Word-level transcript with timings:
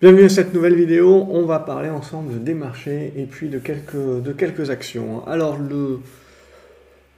Bienvenue 0.00 0.24
à 0.24 0.28
cette 0.30 0.54
nouvelle 0.54 0.76
vidéo, 0.76 1.26
on 1.28 1.44
va 1.44 1.58
parler 1.58 1.90
ensemble 1.90 2.42
des 2.42 2.54
marchés 2.54 3.12
et 3.16 3.26
puis 3.26 3.50
de 3.50 3.58
quelques, 3.58 3.96
de 3.96 4.32
quelques 4.32 4.70
actions. 4.70 5.28
Alors 5.28 5.58
le, 5.58 5.98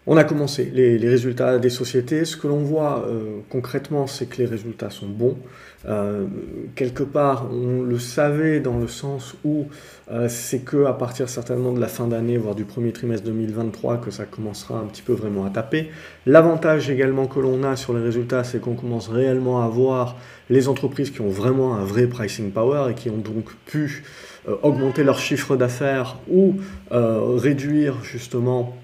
on 0.07 0.17
a 0.17 0.25
commencé 0.25 0.71
les, 0.75 0.97
résultats 1.09 1.59
des 1.59 1.71
sociétés. 1.71 2.25
Ce 2.25 2.37
que 2.37 2.49
l'on 2.49 2.59
voit 2.59 3.05
euh, 3.07 3.39
concrètement, 3.51 4.09
c'est 4.09 4.27
que 4.27 4.39
les 4.39 4.47
résultats 4.47 4.91
sont 4.91 5.07
bons. 5.07 5.37
Euh, 5.87 6.27
quelque 6.75 7.05
part, 7.05 7.49
on 7.53 7.83
le 7.83 7.99
savait 8.01 8.59
dans 8.59 8.79
le 8.79 8.89
sens 8.89 9.35
où 9.45 9.67
euh, 10.11 10.29
c'est 10.29 10.61
que 10.61 10.87
à 10.87 10.93
partir 10.93 11.29
certainement 11.29 11.73
de 11.73 11.81
la 11.81 11.87
fin 11.87 12.09
d'année, 12.09 12.37
voire 12.37 12.57
du 12.57 12.65
premier 12.65 12.93
trimestre 12.93 13.27
2023, 13.27 13.99
que 13.99 14.11
ça 14.11 14.25
commencera 14.25 14.79
un 14.79 14.87
petit 14.87 15.03
peu 15.03 15.13
vraiment 15.13 15.45
à 15.45 15.51
taper. 15.51 15.91
L'avantage 16.27 16.91
également 16.91 17.27
que 17.27 17.39
l'on 17.39 17.63
a 17.63 17.77
sur 17.77 17.95
les 17.95 18.03
résultats, 18.03 18.43
c'est 18.43 18.61
qu'on 18.61 18.75
commence 18.75 19.09
réellement 19.09 19.63
à 19.63 19.69
voir 19.69 20.17
les 20.51 20.67
entreprises 20.67 21.11
qui 21.11 21.21
ont 21.21 21.31
vraiment 21.31 21.77
un 21.77 21.85
vrai 21.85 22.09
pricing 22.09 22.51
power 22.51 22.91
et 22.91 22.95
qui 22.95 23.09
ont 23.09 23.19
donc 23.19 23.55
pu 23.67 24.03
augmenter 24.63 25.05
leur 25.05 25.21
chiffre 25.21 25.57
d'affaires 25.57 26.19
ou 26.29 26.57
réduire 26.91 28.03
justement 28.03 28.77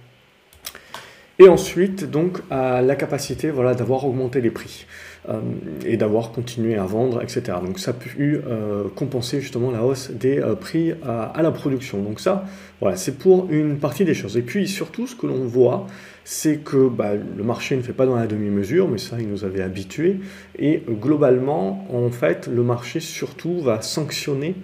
et 1.41 1.49
ensuite, 1.49 2.11
donc, 2.11 2.39
à 2.51 2.83
la 2.83 2.97
capacité 2.97 3.51
voilà, 3.51 3.75
d'avoir 3.75 4.05
augmenté 4.05 4.41
les 4.41 4.51
prix 4.51 4.87
euh, 5.29 5.41
et 5.87 5.97
d'avoir 5.97 6.33
continué 6.33 6.75
à 6.75 6.85
vendre, 6.85 7.23
etc. 7.23 7.59
Donc, 7.65 7.79
ça 7.79 7.93
a 7.93 7.95
pu 7.95 8.41
euh, 8.45 8.89
compenser 8.97 9.41
justement 9.41 9.71
la 9.71 9.85
hausse 9.85 10.11
des 10.11 10.41
euh, 10.41 10.57
prix 10.57 10.95
à, 11.07 11.41
la 11.41 11.53
production. 11.53 12.03
Donc, 12.03 12.19
ça, 12.19 12.45
voilà, 12.81 12.97
c'est 12.97 13.19
pour 13.19 13.47
une 13.51 13.79
partie 13.79 14.05
des 14.05 14.15
choses. 14.15 14.37
Et 14.37 14.43
puis, 14.43 14.67
surtout, 14.67 15.07
ce 15.07 15.15
que 15.15 15.29
l'on 15.29 15.45
voit, 15.45 15.87
c'est 16.25 16.57
que 16.59 16.89
bah, 16.89 17.13
le 17.15 17.45
marché 17.45 17.77
ne 17.77 17.83
fait 17.83 17.93
pas 17.93 18.05
dans 18.05 18.17
la 18.17 18.27
demi-mesure, 18.27 18.89
mais 18.89 18.99
ça, 18.99 19.17
il 19.21 19.29
nous 19.29 19.45
avait 19.45 19.63
habitués. 19.63 20.19
Et 20.59 20.83
globalement, 20.89 21.87
en 21.93 22.11
fait, 22.11 22.49
le 22.53 22.65
marché 22.65 22.99
surtout 22.99 23.61
va 23.61 23.81
sanctionner 23.81 24.57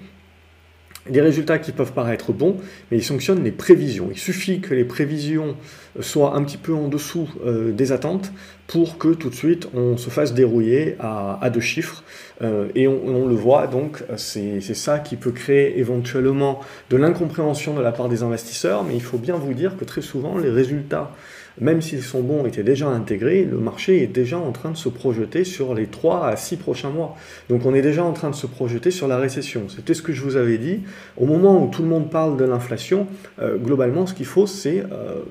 des 1.08 1.20
résultats 1.20 1.58
qui 1.58 1.72
peuvent 1.72 1.92
paraître 1.92 2.32
bons, 2.32 2.56
mais 2.90 2.98
ils 2.98 3.04
sanctionnent 3.04 3.44
les 3.44 3.52
prévisions. 3.52 4.08
Il 4.10 4.18
suffit 4.18 4.60
que 4.60 4.74
les 4.74 4.84
prévisions 4.84 5.56
soient 6.00 6.34
un 6.34 6.42
petit 6.42 6.56
peu 6.56 6.74
en 6.74 6.88
dessous 6.88 7.28
euh, 7.44 7.72
des 7.72 7.92
attentes 7.92 8.32
pour 8.66 8.96
que 8.98 9.08
tout 9.08 9.28
de 9.28 9.34
suite 9.34 9.68
on 9.74 9.96
se 9.96 10.08
fasse 10.08 10.32
dérouiller 10.32 10.96
à, 10.98 11.50
deux 11.50 11.60
chiffres. 11.60 12.02
Euh, 12.42 12.68
et 12.74 12.88
on, 12.88 13.26
le 13.26 13.34
voit, 13.34 13.66
donc 13.66 14.02
c'est 14.16 14.60
ça 14.60 14.98
qui 14.98 15.16
peut 15.16 15.32
créer 15.32 15.78
éventuellement 15.78 16.60
de 16.90 16.96
l'incompréhension 16.96 17.74
de 17.74 17.82
la 17.82 17.92
part 17.92 18.08
des 18.08 18.22
investisseurs, 18.22 18.84
mais 18.84 18.94
il 18.94 19.02
faut 19.02 19.18
bien 19.18 19.36
vous 19.36 19.54
dire 19.54 19.76
que 19.76 19.84
très 19.84 20.02
souvent 20.02 20.38
les 20.38 20.50
résultats 20.50 21.12
même 21.60 21.82
s'ils 21.82 22.02
sont 22.02 22.20
bons, 22.20 22.46
étaient 22.46 22.62
déjà 22.62 22.88
intégrés, 22.88 23.44
le 23.44 23.58
marché 23.58 24.02
est 24.02 24.06
déjà 24.06 24.38
en 24.38 24.52
train 24.52 24.70
de 24.70 24.76
se 24.76 24.88
projeter 24.88 25.44
sur 25.44 25.74
les 25.74 25.86
3 25.86 26.26
à 26.26 26.36
6 26.36 26.56
prochains 26.56 26.90
mois. 26.90 27.16
Donc 27.48 27.64
on 27.64 27.74
est 27.74 27.82
déjà 27.82 28.04
en 28.04 28.12
train 28.12 28.30
de 28.30 28.34
se 28.34 28.46
projeter 28.46 28.90
sur 28.90 29.08
la 29.08 29.18
récession. 29.18 29.68
C'était 29.68 29.94
ce 29.94 30.02
que 30.02 30.12
je 30.12 30.22
vous 30.22 30.36
avais 30.36 30.58
dit. 30.58 30.80
Au 31.16 31.26
moment 31.26 31.62
où 31.62 31.68
tout 31.68 31.82
le 31.82 31.88
monde 31.88 32.10
parle 32.10 32.36
de 32.36 32.44
l'inflation, 32.44 33.06
euh, 33.40 33.56
globalement, 33.56 34.06
ce 34.06 34.14
qu'il 34.14 34.26
faut, 34.26 34.46
c'est 34.46 34.80
euh, 34.80 35.22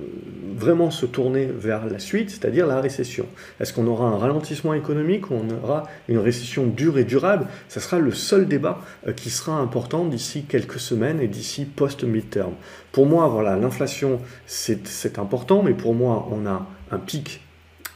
vraiment 0.55 0.91
se 0.91 1.05
tourner 1.05 1.45
vers 1.45 1.85
la 1.85 1.99
suite, 1.99 2.29
c'est-à-dire 2.29 2.67
la 2.67 2.79
récession. 2.79 3.25
Est-ce 3.59 3.73
qu'on 3.73 3.87
aura 3.87 4.07
un 4.07 4.17
ralentissement 4.17 4.73
économique 4.73 5.29
ou 5.29 5.35
on 5.35 5.63
aura 5.63 5.83
une 6.07 6.19
récession 6.19 6.67
dure 6.67 6.97
et 6.97 7.03
durable? 7.03 7.47
Ça 7.67 7.79
sera 7.79 7.99
le 7.99 8.11
seul 8.11 8.47
débat 8.47 8.81
euh, 9.07 9.11
qui 9.11 9.29
sera 9.29 9.53
important 9.53 10.05
d'ici 10.05 10.43
quelques 10.43 10.79
semaines 10.79 11.19
et 11.19 11.27
d'ici 11.27 11.65
post-midterm. 11.65 12.53
Pour 12.93 13.07
moi, 13.07 13.27
voilà, 13.27 13.57
l'inflation, 13.57 14.19
c'est 14.45 15.17
important, 15.17 15.63
mais 15.63 15.73
pour 15.73 15.95
moi, 15.95 16.29
on 16.31 16.45
a 16.45 16.67
un 16.91 16.99
pic, 16.99 17.41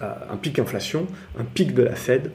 euh, 0.01 0.11
un 0.31 0.37
pic 0.37 0.57
inflation, 0.57 1.05
un 1.39 1.43
pic 1.43 1.75
de 1.75 1.83
la 1.83 1.93
Fed. 1.93 2.31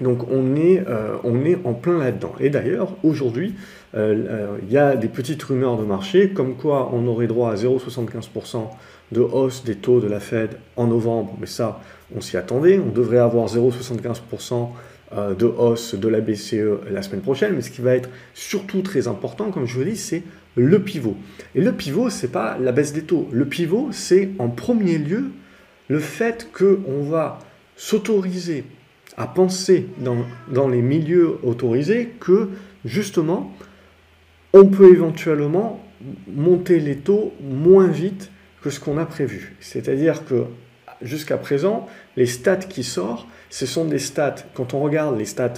Donc 0.00 0.28
on 0.28 0.56
est, 0.56 0.84
euh, 0.88 1.16
on 1.22 1.44
est 1.44 1.56
en 1.64 1.74
plein 1.74 1.98
là-dedans. 1.98 2.34
Et 2.40 2.50
d'ailleurs, 2.50 2.96
aujourd'hui, 3.04 3.54
euh, 3.94 4.58
il 4.64 4.72
y 4.72 4.76
a 4.76 4.96
des 4.96 5.06
petites 5.06 5.40
rumeurs 5.44 5.78
de 5.78 5.84
marché, 5.84 6.30
comme 6.30 6.56
quoi 6.56 6.90
on 6.92 7.06
aurait 7.06 7.28
droit 7.28 7.52
à 7.52 7.54
0,75% 7.54 8.70
de 9.12 9.20
hausse 9.20 9.62
des 9.62 9.76
taux 9.76 10.00
de 10.00 10.08
la 10.08 10.18
Fed 10.18 10.58
en 10.74 10.88
novembre, 10.88 11.36
mais 11.40 11.46
ça, 11.46 11.80
on 12.14 12.20
s'y 12.20 12.36
attendait. 12.36 12.80
On 12.80 12.90
devrait 12.90 13.18
avoir 13.18 13.46
0,75% 13.46 14.70
de 15.38 15.46
hausse 15.46 15.94
de 15.94 16.08
la 16.08 16.20
BCE 16.20 16.90
la 16.90 17.02
semaine 17.02 17.22
prochaine, 17.22 17.54
mais 17.54 17.62
ce 17.62 17.70
qui 17.70 17.80
va 17.80 17.94
être 17.94 18.10
surtout 18.34 18.82
très 18.82 19.08
important, 19.08 19.50
comme 19.50 19.64
je 19.64 19.78
vous 19.78 19.84
dis, 19.84 19.96
c'est 19.96 20.22
le 20.58 20.82
pivot. 20.82 21.16
Et 21.54 21.60
le 21.60 21.72
pivot, 21.72 22.10
c'est 22.10 22.32
pas 22.32 22.58
la 22.58 22.72
baisse 22.72 22.92
des 22.92 23.02
taux. 23.02 23.28
Le 23.32 23.46
pivot, 23.46 23.88
c'est 23.92 24.30
en 24.38 24.48
premier 24.48 24.98
lieu 24.98 25.30
le 25.88 26.00
fait 26.00 26.50
qu'on 26.52 27.02
va 27.02 27.38
s'autoriser 27.76 28.64
à 29.16 29.26
penser 29.26 29.86
dans, 29.98 30.18
dans, 30.52 30.68
les 30.68 30.82
milieux 30.82 31.38
autorisés 31.42 32.10
que 32.20 32.50
justement, 32.84 33.52
on 34.52 34.66
peut 34.66 34.92
éventuellement 34.92 35.84
monter 36.28 36.78
les 36.78 36.96
taux 36.96 37.32
moins 37.40 37.88
vite 37.88 38.30
que 38.62 38.70
ce 38.70 38.80
qu'on 38.80 38.98
a 38.98 39.06
prévu. 39.06 39.56
C'est-à-dire 39.60 40.24
que 40.24 40.44
jusqu'à 41.02 41.36
présent, 41.36 41.86
les 42.16 42.26
stats 42.26 42.56
qui 42.56 42.84
sortent, 42.84 43.26
ce 43.50 43.66
sont 43.66 43.86
des 43.86 43.98
stats, 43.98 44.36
quand 44.54 44.74
on 44.74 44.80
regarde 44.80 45.18
les 45.18 45.24
stats 45.24 45.54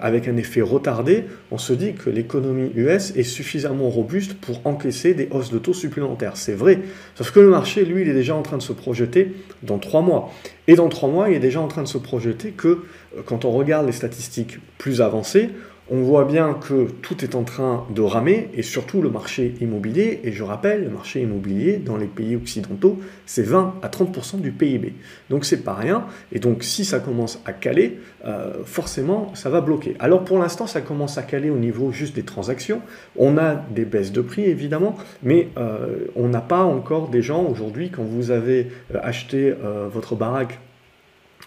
avec 0.00 0.26
un 0.26 0.36
effet 0.36 0.62
retardé, 0.62 1.24
on 1.50 1.58
se 1.58 1.72
dit 1.72 1.94
que 1.94 2.10
l'économie 2.10 2.72
US 2.74 3.12
est 3.16 3.22
suffisamment 3.22 3.88
robuste 3.88 4.34
pour 4.34 4.66
encaisser 4.66 5.14
des 5.14 5.28
hausses 5.30 5.52
de 5.52 5.58
taux 5.58 5.74
supplémentaires. 5.74 6.36
C'est 6.36 6.54
vrai, 6.54 6.80
sauf 7.14 7.30
que 7.30 7.40
le 7.40 7.50
marché, 7.50 7.84
lui, 7.84 8.02
il 8.02 8.08
est 8.08 8.14
déjà 8.14 8.34
en 8.34 8.42
train 8.42 8.56
de 8.56 8.62
se 8.62 8.72
projeter 8.72 9.34
dans 9.62 9.78
trois 9.78 10.02
mois. 10.02 10.32
Et 10.66 10.74
dans 10.74 10.88
trois 10.88 11.08
mois, 11.08 11.30
il 11.30 11.36
est 11.36 11.40
déjà 11.40 11.60
en 11.60 11.68
train 11.68 11.82
de 11.82 11.88
se 11.88 11.98
projeter 11.98 12.50
que, 12.50 12.68
euh, 12.68 13.22
quand 13.24 13.44
on 13.44 13.52
regarde 13.52 13.86
les 13.86 13.92
statistiques 13.92 14.58
plus 14.78 15.00
avancées, 15.00 15.50
on 15.90 16.02
voit 16.02 16.24
bien 16.24 16.54
que 16.54 16.88
tout 17.02 17.24
est 17.24 17.34
en 17.34 17.44
train 17.44 17.86
de 17.94 18.02
ramer, 18.02 18.48
et 18.54 18.62
surtout 18.62 19.02
le 19.02 19.10
marché 19.10 19.54
immobilier, 19.60 20.20
et 20.24 20.32
je 20.32 20.42
rappelle, 20.42 20.84
le 20.84 20.90
marché 20.90 21.20
immobilier 21.20 21.76
dans 21.76 21.96
les 21.96 22.06
pays 22.06 22.34
occidentaux, 22.34 22.98
c'est 23.24 23.42
20 23.42 23.76
à 23.82 23.88
30% 23.88 24.40
du 24.40 24.50
PIB. 24.50 24.94
Donc 25.30 25.44
c'est 25.44 25.62
pas 25.62 25.74
rien, 25.74 26.04
et 26.32 26.38
donc 26.38 26.64
si 26.64 26.84
ça 26.84 26.98
commence 26.98 27.40
à 27.44 27.52
caler, 27.52 27.98
euh, 28.24 28.64
forcément 28.64 29.32
ça 29.34 29.48
va 29.50 29.60
bloquer. 29.60 29.94
Alors 30.00 30.24
pour 30.24 30.38
l'instant 30.38 30.66
ça 30.66 30.80
commence 30.80 31.18
à 31.18 31.22
caler 31.22 31.50
au 31.50 31.58
niveau 31.58 31.92
juste 31.92 32.16
des 32.16 32.24
transactions, 32.24 32.80
on 33.16 33.38
a 33.38 33.54
des 33.54 33.84
baisses 33.84 34.12
de 34.12 34.20
prix 34.20 34.44
évidemment, 34.44 34.96
mais 35.22 35.48
euh, 35.56 36.06
on 36.16 36.28
n'a 36.28 36.40
pas 36.40 36.62
encore 36.62 37.08
des 37.08 37.22
gens 37.22 37.44
aujourd'hui, 37.44 37.90
quand 37.90 38.02
vous 38.02 38.30
avez 38.30 38.72
euh, 38.94 38.98
acheté 39.02 39.54
votre 39.92 40.16
baraque 40.16 40.58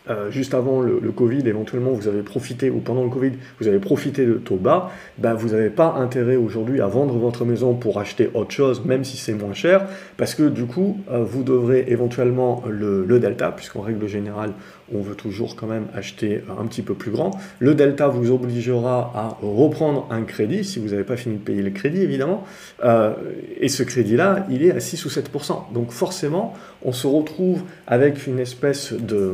euh, 0.10 0.32
juste 0.32 0.54
avant 0.54 0.82
le, 0.82 1.00
Covid, 1.12 1.48
éventuellement 1.48 1.92
vous 1.92 2.08
avez 2.08 2.22
profité, 2.22 2.70
ou 2.70 2.80
pendant 2.80 3.04
le 3.04 3.10
Covid, 3.10 3.32
vous 3.60 3.68
avez 3.68 3.80
profité 3.80 4.26
de 4.26 4.34
taux 4.34 4.56
bas, 4.56 4.92
ben, 5.18 5.34
vous 5.34 5.50
n'avez 5.50 5.70
pas 5.70 5.96
intérêt 5.98 6.36
aujourd'hui 6.36 6.82
à 6.82 6.88
vendre 6.88 7.16
votre 7.16 7.46
maison 7.46 7.74
pour 7.74 8.00
acheter 8.00 8.30
autre 8.34 8.52
chose, 8.52 8.86
même 8.86 9.04
si 9.04 9.18
c'est 9.18 9.34
moins 9.34 9.54
cher, 9.54 9.86
parce 10.18 10.36
que 10.36 10.50
du 10.50 10.66
coup, 10.66 10.98
euh, 11.12 11.24
vous 11.24 11.44
devrez 11.44 11.86
éventuellement 11.88 12.64
le, 12.70 13.06
le 13.06 13.20
delta, 13.20 13.52
puisqu'en 13.52 13.82
règle 13.82 14.08
générale, 14.08 14.54
on 14.94 15.02
veut 15.02 15.16
toujours 15.16 15.56
quand 15.56 15.68
même 15.68 15.88
acheter 15.94 16.44
un 16.60 16.66
petit 16.66 16.82
peu 16.82 16.94
plus 16.94 17.12
grand. 17.12 17.32
Le 17.60 17.76
delta 17.76 18.08
vous 18.08 18.32
obligera 18.32 19.12
à 19.16 19.38
reprendre 19.46 20.08
un 20.10 20.24
crédit, 20.24 20.64
si 20.64 20.80
vous 20.80 20.90
n'avez 20.90 21.04
pas 21.04 21.18
fini 21.18 21.36
de 21.36 21.42
payer 21.42 21.62
le 21.62 21.72
crédit 21.72 22.02
évidemment, 22.02 22.44
euh, 22.84 23.14
et 23.60 23.70
ce 23.70 23.84
crédit-là, 23.84 24.46
il 24.50 24.64
est 24.64 24.72
à 24.72 24.80
6 24.80 25.06
ou 25.06 25.10
7%. 25.10 25.74
Donc 25.74 25.92
forcément, 25.92 26.54
on 26.84 26.92
se 26.92 27.08
retrouve 27.08 27.64
avec 27.88 28.28
une 28.28 28.40
espèce 28.40 28.94
de 28.94 29.34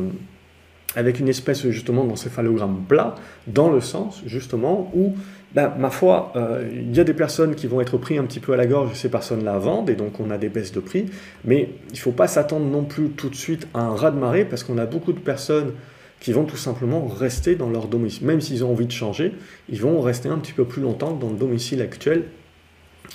avec 0.96 1.20
une 1.20 1.28
espèce 1.28 1.68
justement 1.68 2.04
d'encéphalogramme 2.04 2.84
plat, 2.88 3.14
dans 3.46 3.70
le 3.70 3.80
sens 3.80 4.22
justement 4.26 4.90
où, 4.94 5.14
ben, 5.54 5.72
ma 5.78 5.90
foi, 5.90 6.32
euh, 6.34 6.68
il 6.72 6.96
y 6.96 7.00
a 7.00 7.04
des 7.04 7.14
personnes 7.14 7.54
qui 7.54 7.66
vont 7.66 7.80
être 7.80 7.98
pris 7.98 8.18
un 8.18 8.24
petit 8.24 8.40
peu 8.40 8.52
à 8.52 8.56
la 8.56 8.66
gorge, 8.66 8.94
ces 8.94 9.10
personnes-là 9.10 9.58
vendent, 9.58 9.90
et 9.90 9.94
donc 9.94 10.18
on 10.18 10.30
a 10.30 10.38
des 10.38 10.48
baisses 10.48 10.72
de 10.72 10.80
prix, 10.80 11.06
mais 11.44 11.68
il 11.90 11.94
ne 11.94 11.98
faut 11.98 12.12
pas 12.12 12.26
s'attendre 12.26 12.66
non 12.66 12.84
plus 12.84 13.10
tout 13.10 13.28
de 13.28 13.36
suite 13.36 13.68
à 13.74 13.80
un 13.80 13.94
raz-de-marée, 13.94 14.46
parce 14.46 14.64
qu'on 14.64 14.78
a 14.78 14.86
beaucoup 14.86 15.12
de 15.12 15.20
personnes 15.20 15.72
qui 16.18 16.32
vont 16.32 16.44
tout 16.44 16.56
simplement 16.56 17.06
rester 17.06 17.56
dans 17.56 17.68
leur 17.68 17.88
domicile. 17.88 18.26
Même 18.26 18.40
s'ils 18.40 18.64
ont 18.64 18.72
envie 18.72 18.86
de 18.86 18.92
changer, 18.92 19.34
ils 19.68 19.80
vont 19.80 20.00
rester 20.00 20.30
un 20.30 20.38
petit 20.38 20.54
peu 20.54 20.64
plus 20.64 20.80
longtemps 20.80 21.12
dans 21.12 21.28
le 21.28 21.36
domicile 21.36 21.82
actuel 21.82 22.24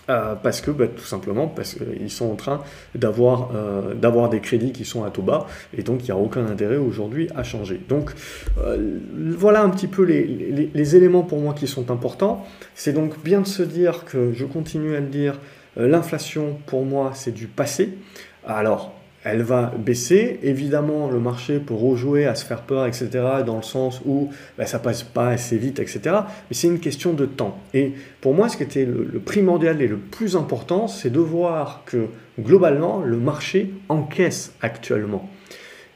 euh, 0.09 0.35
parce 0.35 0.61
que 0.61 0.71
bah, 0.71 0.87
tout 0.87 1.05
simplement 1.05 1.47
parce 1.47 1.75
qu'ils 1.75 2.09
sont 2.09 2.31
en 2.31 2.35
train 2.35 2.61
d'avoir 2.95 3.51
euh, 3.55 3.93
d'avoir 3.93 4.29
des 4.29 4.39
crédits 4.39 4.71
qui 4.71 4.83
sont 4.83 5.03
à 5.03 5.11
taux 5.11 5.21
bas 5.21 5.47
et 5.77 5.83
donc 5.83 6.01
il 6.01 6.05
n'y 6.05 6.11
a 6.11 6.17
aucun 6.17 6.45
intérêt 6.45 6.77
aujourd'hui 6.77 7.29
à 7.35 7.43
changer. 7.43 7.79
Donc 7.87 8.11
euh, 8.57 8.99
voilà 9.37 9.61
un 9.63 9.69
petit 9.69 9.87
peu 9.87 10.03
les, 10.03 10.25
les, 10.25 10.71
les, 10.73 10.95
éléments 10.95 11.23
pour 11.23 11.39
moi 11.39 11.53
qui 11.53 11.67
sont 11.67 11.91
importants. 11.91 12.45
C'est 12.75 12.93
donc 12.93 13.23
bien 13.23 13.41
de 13.41 13.47
se 13.47 13.63
dire 13.63 14.05
que 14.05 14.33
je 14.33 14.45
continue 14.45 14.95
à 14.95 14.99
le 14.99 15.07
dire, 15.07 15.39
l'inflation 15.77 16.57
pour 16.65 16.83
moi 16.85 17.11
c'est 17.13 17.33
du 17.33 17.47
passé. 17.47 17.97
Alors 18.45 18.93
elle 19.23 19.43
va 19.43 19.73
baisser. 19.77 20.39
Évidemment, 20.43 21.09
le 21.09 21.19
marché 21.19 21.59
peut 21.59 21.73
rejouer 21.73 22.25
à 22.25 22.35
se 22.35 22.45
faire 22.45 22.61
peur, 22.61 22.85
etc., 22.87 23.09
dans 23.45 23.57
le 23.57 23.63
sens 23.63 24.01
où 24.05 24.29
ben, 24.57 24.65
ça 24.65 24.79
passe 24.79 25.03
pas 25.03 25.29
assez 25.29 25.57
vite, 25.57 25.79
etc. 25.79 25.99
Mais 26.05 26.55
c'est 26.55 26.67
une 26.67 26.79
question 26.79 27.13
de 27.13 27.25
temps. 27.25 27.59
Et 27.73 27.93
pour 28.19 28.33
moi, 28.33 28.49
ce 28.49 28.57
qui 28.57 28.63
était 28.63 28.85
le, 28.85 29.19
primordial 29.19 29.81
et 29.81 29.87
le 29.87 29.97
plus 29.97 30.35
important, 30.35 30.87
c'est 30.87 31.11
de 31.11 31.19
voir 31.19 31.83
que 31.85 32.07
globalement, 32.39 33.01
le 33.01 33.17
marché 33.17 33.73
encaisse 33.89 34.53
actuellement. 34.61 35.29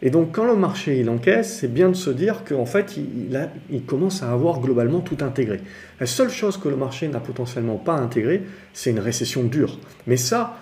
Et 0.01 0.09
donc 0.09 0.33
quand 0.33 0.45
le 0.45 0.55
marché 0.55 0.99
il 0.99 1.09
encaisse, 1.09 1.59
c'est 1.59 1.73
bien 1.73 1.87
de 1.87 1.95
se 1.95 2.09
dire 2.09 2.43
qu'en 2.43 2.65
fait 2.65 2.97
il, 2.97 3.49
il, 3.71 3.83
commence 3.83 4.21
à 4.21 4.31
avoir 4.31 4.59
globalement 4.59 4.99
tout 4.99 5.17
intégré. 5.21 5.61
La 6.01 6.05
seule 6.05 6.29
chose 6.29 6.57
que 6.57 6.67
le 6.67 6.75
marché 6.75 7.07
n'a 7.07 7.21
potentiellement 7.21 7.77
pas 7.77 7.93
intégré, 7.93 8.43
c'est 8.73 8.91
une 8.91 8.99
récession 8.99 9.43
dure. 9.45 9.79
Mais 10.05 10.17
ça, 10.17 10.57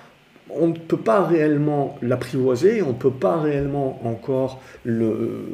on 0.49 0.67
ne 0.67 0.73
peut 0.73 0.97
pas 0.97 1.25
réellement 1.25 1.97
l'apprivoiser, 2.01 2.81
on 2.81 2.89
ne 2.89 2.93
peut 2.93 3.11
pas 3.11 3.39
réellement 3.39 3.99
encore 4.05 4.61
le, 4.83 5.45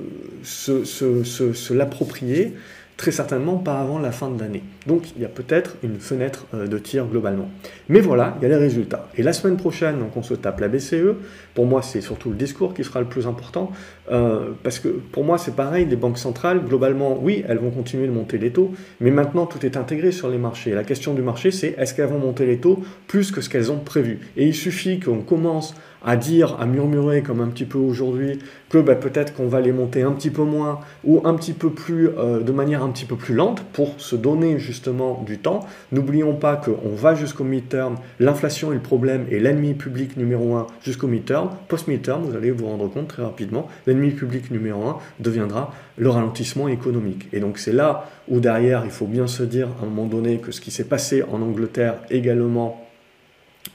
se, 0.44 0.84
se 0.84 1.74
l'approprier 1.74 2.56
très 3.00 3.12
certainement 3.12 3.56
pas 3.56 3.80
avant 3.80 3.98
la 3.98 4.12
fin 4.12 4.30
de 4.30 4.38
l'année. 4.38 4.62
Donc 4.86 5.16
il 5.16 5.22
y 5.22 5.26
a 5.26 5.30
peut-être 5.30 5.78
une 5.84 6.00
fenêtre 6.00 6.46
euh, 6.54 6.68
de 6.68 6.78
tir 6.78 7.06
globalement. 7.06 7.50
Mais 7.88 8.02
voilà, 8.02 8.36
il 8.38 8.44
y 8.44 8.46
a 8.46 8.50
les 8.50 8.58
résultats. 8.58 9.08
Et 9.16 9.24
la 9.24 9.32
semaine 9.32 9.56
prochaine, 9.56 10.00
donc 10.00 10.18
on 10.18 10.22
se 10.22 10.34
tape 10.34 10.60
la 10.60 10.68
BCE. 10.68 11.16
Pour 11.56 11.66
moi, 11.66 11.82
c'est 11.82 12.02
surtout 12.02 12.30
le 12.30 12.36
discours 12.36 12.74
qui 12.74 12.84
sera 12.84 13.00
le 13.00 13.06
plus 13.06 13.26
important. 13.26 13.72
Euh, 14.12 14.50
parce 14.64 14.80
que 14.80 14.90
pour 14.90 15.24
moi, 15.24 15.38
c'est 15.38 15.56
pareil, 15.56 15.86
les 15.86 15.96
banques 15.96 16.18
centrales, 16.18 16.60
globalement, 16.66 17.18
oui, 17.22 17.42
elles 17.48 17.60
vont 17.60 17.72
continuer 17.72 18.06
de 18.06 18.12
monter 18.12 18.38
les 18.38 18.52
taux, 18.52 18.74
mais 19.00 19.12
maintenant 19.12 19.46
tout 19.46 19.66
est 19.66 19.78
intégré 19.78 20.12
sur 20.12 20.28
les 20.28 20.38
marchés. 20.38 20.72
La 20.72 20.84
question 20.84 21.14
du 21.14 21.22
marché, 21.22 21.52
c'est 21.52 21.76
est-ce 21.78 21.94
qu'elles 21.94 22.10
vont 22.10 22.20
monter 22.20 22.46
les 22.46 22.58
taux 22.58 22.84
plus 23.08 23.32
que 23.32 23.40
ce 23.40 23.50
qu'elles 23.50 23.72
ont 23.72 23.80
prévu? 23.80 24.20
Et 24.36 24.46
il 24.46 24.54
suffit 24.54 25.00
qu'on 25.00 25.22
commence 25.22 25.74
à 26.06 26.16
dire, 26.16 26.58
à 26.60 26.66
murmurer 26.66 27.22
comme 27.22 27.42
un 27.42 27.48
petit 27.48 27.66
peu 27.66 27.78
aujourd'hui, 27.78 28.40
que 28.70 28.78
bah, 28.78 28.96
peut-être 28.96 29.34
qu'on 29.34 29.48
va 29.48 29.62
les 29.62 29.72
monter 29.72 30.04
un 30.04 30.12
petit 30.12 30.30
peu 30.30 30.44
moins 30.44 30.80
ou 31.04 31.22
un 31.26 31.34
petit 31.34 31.54
peu 31.54 31.70
plus, 31.70 32.10
euh, 32.18 32.40
de 32.42 32.52
manière 32.52 32.84
un 32.84 32.90
petit 32.90 33.06
peu 33.06 33.16
plus 33.16 33.36
lente 33.36 33.64
pour 33.74 34.00
se 34.00 34.16
donner 34.16 34.60
justement 34.60 35.24
du 35.26 35.40
temps. 35.40 35.62
N'oublions 35.92 36.36
pas 36.36 36.56
qu'on 36.56 36.90
va 36.90 37.16
jusqu'au 37.16 37.44
midterm, 37.44 37.96
l'inflation 38.20 38.72
est 38.72 38.76
le 38.76 38.82
problème 38.82 39.26
et 39.30 39.40
l'ennemi 39.40 39.74
public 39.74 40.18
numéro 40.18 40.56
un 40.56 40.68
jusqu'au 40.82 41.08
midterm. 41.08 41.50
Post-midterm, 41.68 42.24
vous 42.24 42.36
allez 42.36 42.52
vous 42.52 42.68
rendre 42.68 42.88
compte 42.88 43.08
très 43.08 43.24
rapidement, 43.24 43.68
l'ennemi 43.88 44.12
public 44.12 44.52
numéro 44.52 44.88
un 44.88 44.98
deviendra 45.20 45.74
le 45.98 46.10
ralentissement 46.10 46.68
économique. 46.68 47.28
Et 47.34 47.40
donc 47.40 47.58
c'est 47.58 47.74
là 47.74 48.10
où 48.28 48.40
derrière, 48.40 48.84
il 48.86 48.92
faut 48.92 49.08
bien 49.08 49.28
se 49.28 49.44
dire 49.44 49.68
à 49.82 49.86
un 49.86 49.90
moment 49.90 50.06
donné 50.06 50.38
que 50.38 50.52
ce 50.52 50.62
qui 50.62 50.72
s'est 50.72 50.86
passé 50.86 51.24
en 51.24 51.42
Angleterre 51.42 51.96
également 52.10 52.89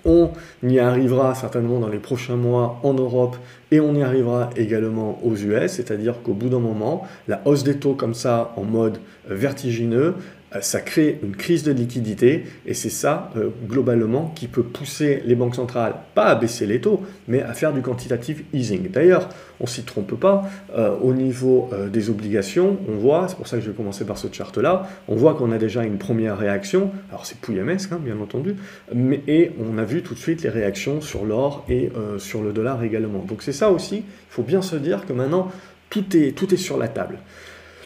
on 0.04 0.30
y 0.62 0.78
arrivera 0.78 1.34
certainement 1.34 1.78
dans 1.78 1.88
les 1.88 1.98
prochains 1.98 2.36
mois 2.36 2.80
en 2.82 2.94
Europe 2.94 3.36
et 3.70 3.80
on 3.80 3.94
y 3.94 4.02
arrivera 4.02 4.50
également 4.56 5.18
aux 5.24 5.34
US, 5.34 5.72
c'est-à-dire 5.72 6.22
qu'au 6.22 6.34
bout 6.34 6.48
d'un 6.48 6.60
moment, 6.60 7.06
la 7.28 7.40
hausse 7.44 7.64
des 7.64 7.78
taux 7.78 7.94
comme 7.94 8.14
ça 8.14 8.52
en 8.56 8.64
mode 8.64 8.98
vertigineux 9.28 10.14
ça 10.60 10.80
crée 10.80 11.18
une 11.22 11.36
crise 11.36 11.62
de 11.62 11.72
liquidité 11.72 12.44
et 12.66 12.74
c'est 12.74 12.90
ça, 12.90 13.30
euh, 13.36 13.50
globalement, 13.68 14.32
qui 14.36 14.46
peut 14.46 14.62
pousser 14.62 15.22
les 15.26 15.34
banques 15.34 15.56
centrales, 15.56 15.94
pas 16.14 16.26
à 16.26 16.34
baisser 16.34 16.66
les 16.66 16.80
taux, 16.80 17.02
mais 17.28 17.42
à 17.42 17.54
faire 17.54 17.72
du 17.72 17.82
quantitative 17.82 18.44
easing. 18.52 18.90
D'ailleurs, 18.90 19.28
on 19.60 19.66
s'y 19.66 19.82
trompe 19.82 20.14
pas, 20.14 20.44
euh, 20.76 20.96
au 21.00 21.12
niveau 21.12 21.70
des 21.92 22.10
obligations, 22.10 22.78
on 22.88 22.96
voit, 22.96 23.26
c'est 23.28 23.36
pour 23.36 23.46
ça 23.46 23.56
que 23.56 23.62
je 23.62 23.70
vais 23.70 23.76
commencer 23.76 24.04
par 24.04 24.18
ce 24.18 24.28
chart-là, 24.30 24.88
on 25.08 25.16
voit 25.16 25.34
qu'on 25.34 25.52
a 25.52 25.58
déjà 25.58 25.84
une 25.84 25.98
première 25.98 26.38
réaction, 26.38 26.90
alors 27.10 27.26
c'est 27.26 27.38
pouillamesque, 27.38 27.92
hein, 27.92 28.00
bien 28.02 28.18
entendu, 28.20 28.56
mais, 28.94 29.22
et 29.26 29.52
on 29.60 29.78
a 29.78 29.84
vu 29.84 30.02
tout 30.02 30.14
de 30.14 30.18
suite 30.18 30.42
les 30.42 30.48
réactions 30.50 31.00
sur 31.00 31.24
l'or 31.24 31.64
et 31.68 31.90
sur 32.18 32.42
le 32.42 32.52
dollar 32.52 32.82
également. 32.82 33.24
Donc 33.26 33.42
c'est 33.42 33.52
ça 33.52 33.70
aussi, 33.70 33.96
il 33.96 34.04
faut 34.28 34.42
bien 34.42 34.62
se 34.62 34.76
dire 34.76 35.06
que 35.06 35.12
maintenant, 35.12 35.50
tout 35.90 36.16
est, 36.16 36.32
tout 36.32 36.52
est 36.52 36.58
sur 36.58 36.76
la 36.76 36.88
table. 36.88 37.18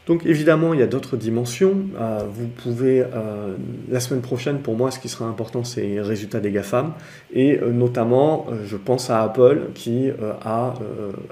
Donc 0.09 0.25
évidemment, 0.25 0.73
il 0.73 0.81
y 0.81 0.83
a 0.83 0.87
d'autres 0.87 1.19
dimensions. 1.19 1.83
Euh, 2.01 2.21
vous 2.33 2.49
pouvez, 2.49 3.03
euh, 3.03 3.55
la 3.91 4.01
semaine 4.01 4.23
prochaine, 4.23 4.61
pour 4.61 4.75
moi, 4.75 4.91
ce 4.91 4.99
qui 4.99 5.11
sera 5.11 5.27
important, 5.27 5.65
c'est 5.65 5.83
les 5.83 6.01
résultats 6.01 6.41
des 6.41 6.51
GAFAM. 6.51 6.95
Et 7.35 7.59
euh, 7.59 7.73
notamment, 7.73 8.47
je 8.65 8.79
pense 8.79 9.11
à 9.11 9.23
Apple 9.23 9.69
qui 9.75 10.11
a, 10.43 10.75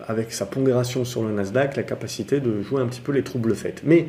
avec 0.06 0.30
sa 0.30 0.44
pondération 0.44 1.06
sur 1.06 1.22
le 1.24 1.32
Nasdaq, 1.32 1.74
la 1.76 1.84
capacité 1.84 2.38
de 2.38 2.60
jouer 2.60 2.82
un 2.82 2.86
petit 2.86 3.00
peu 3.00 3.12
les 3.12 3.22
troubles 3.22 3.54
faits. 3.54 3.80
Mais 3.82 4.08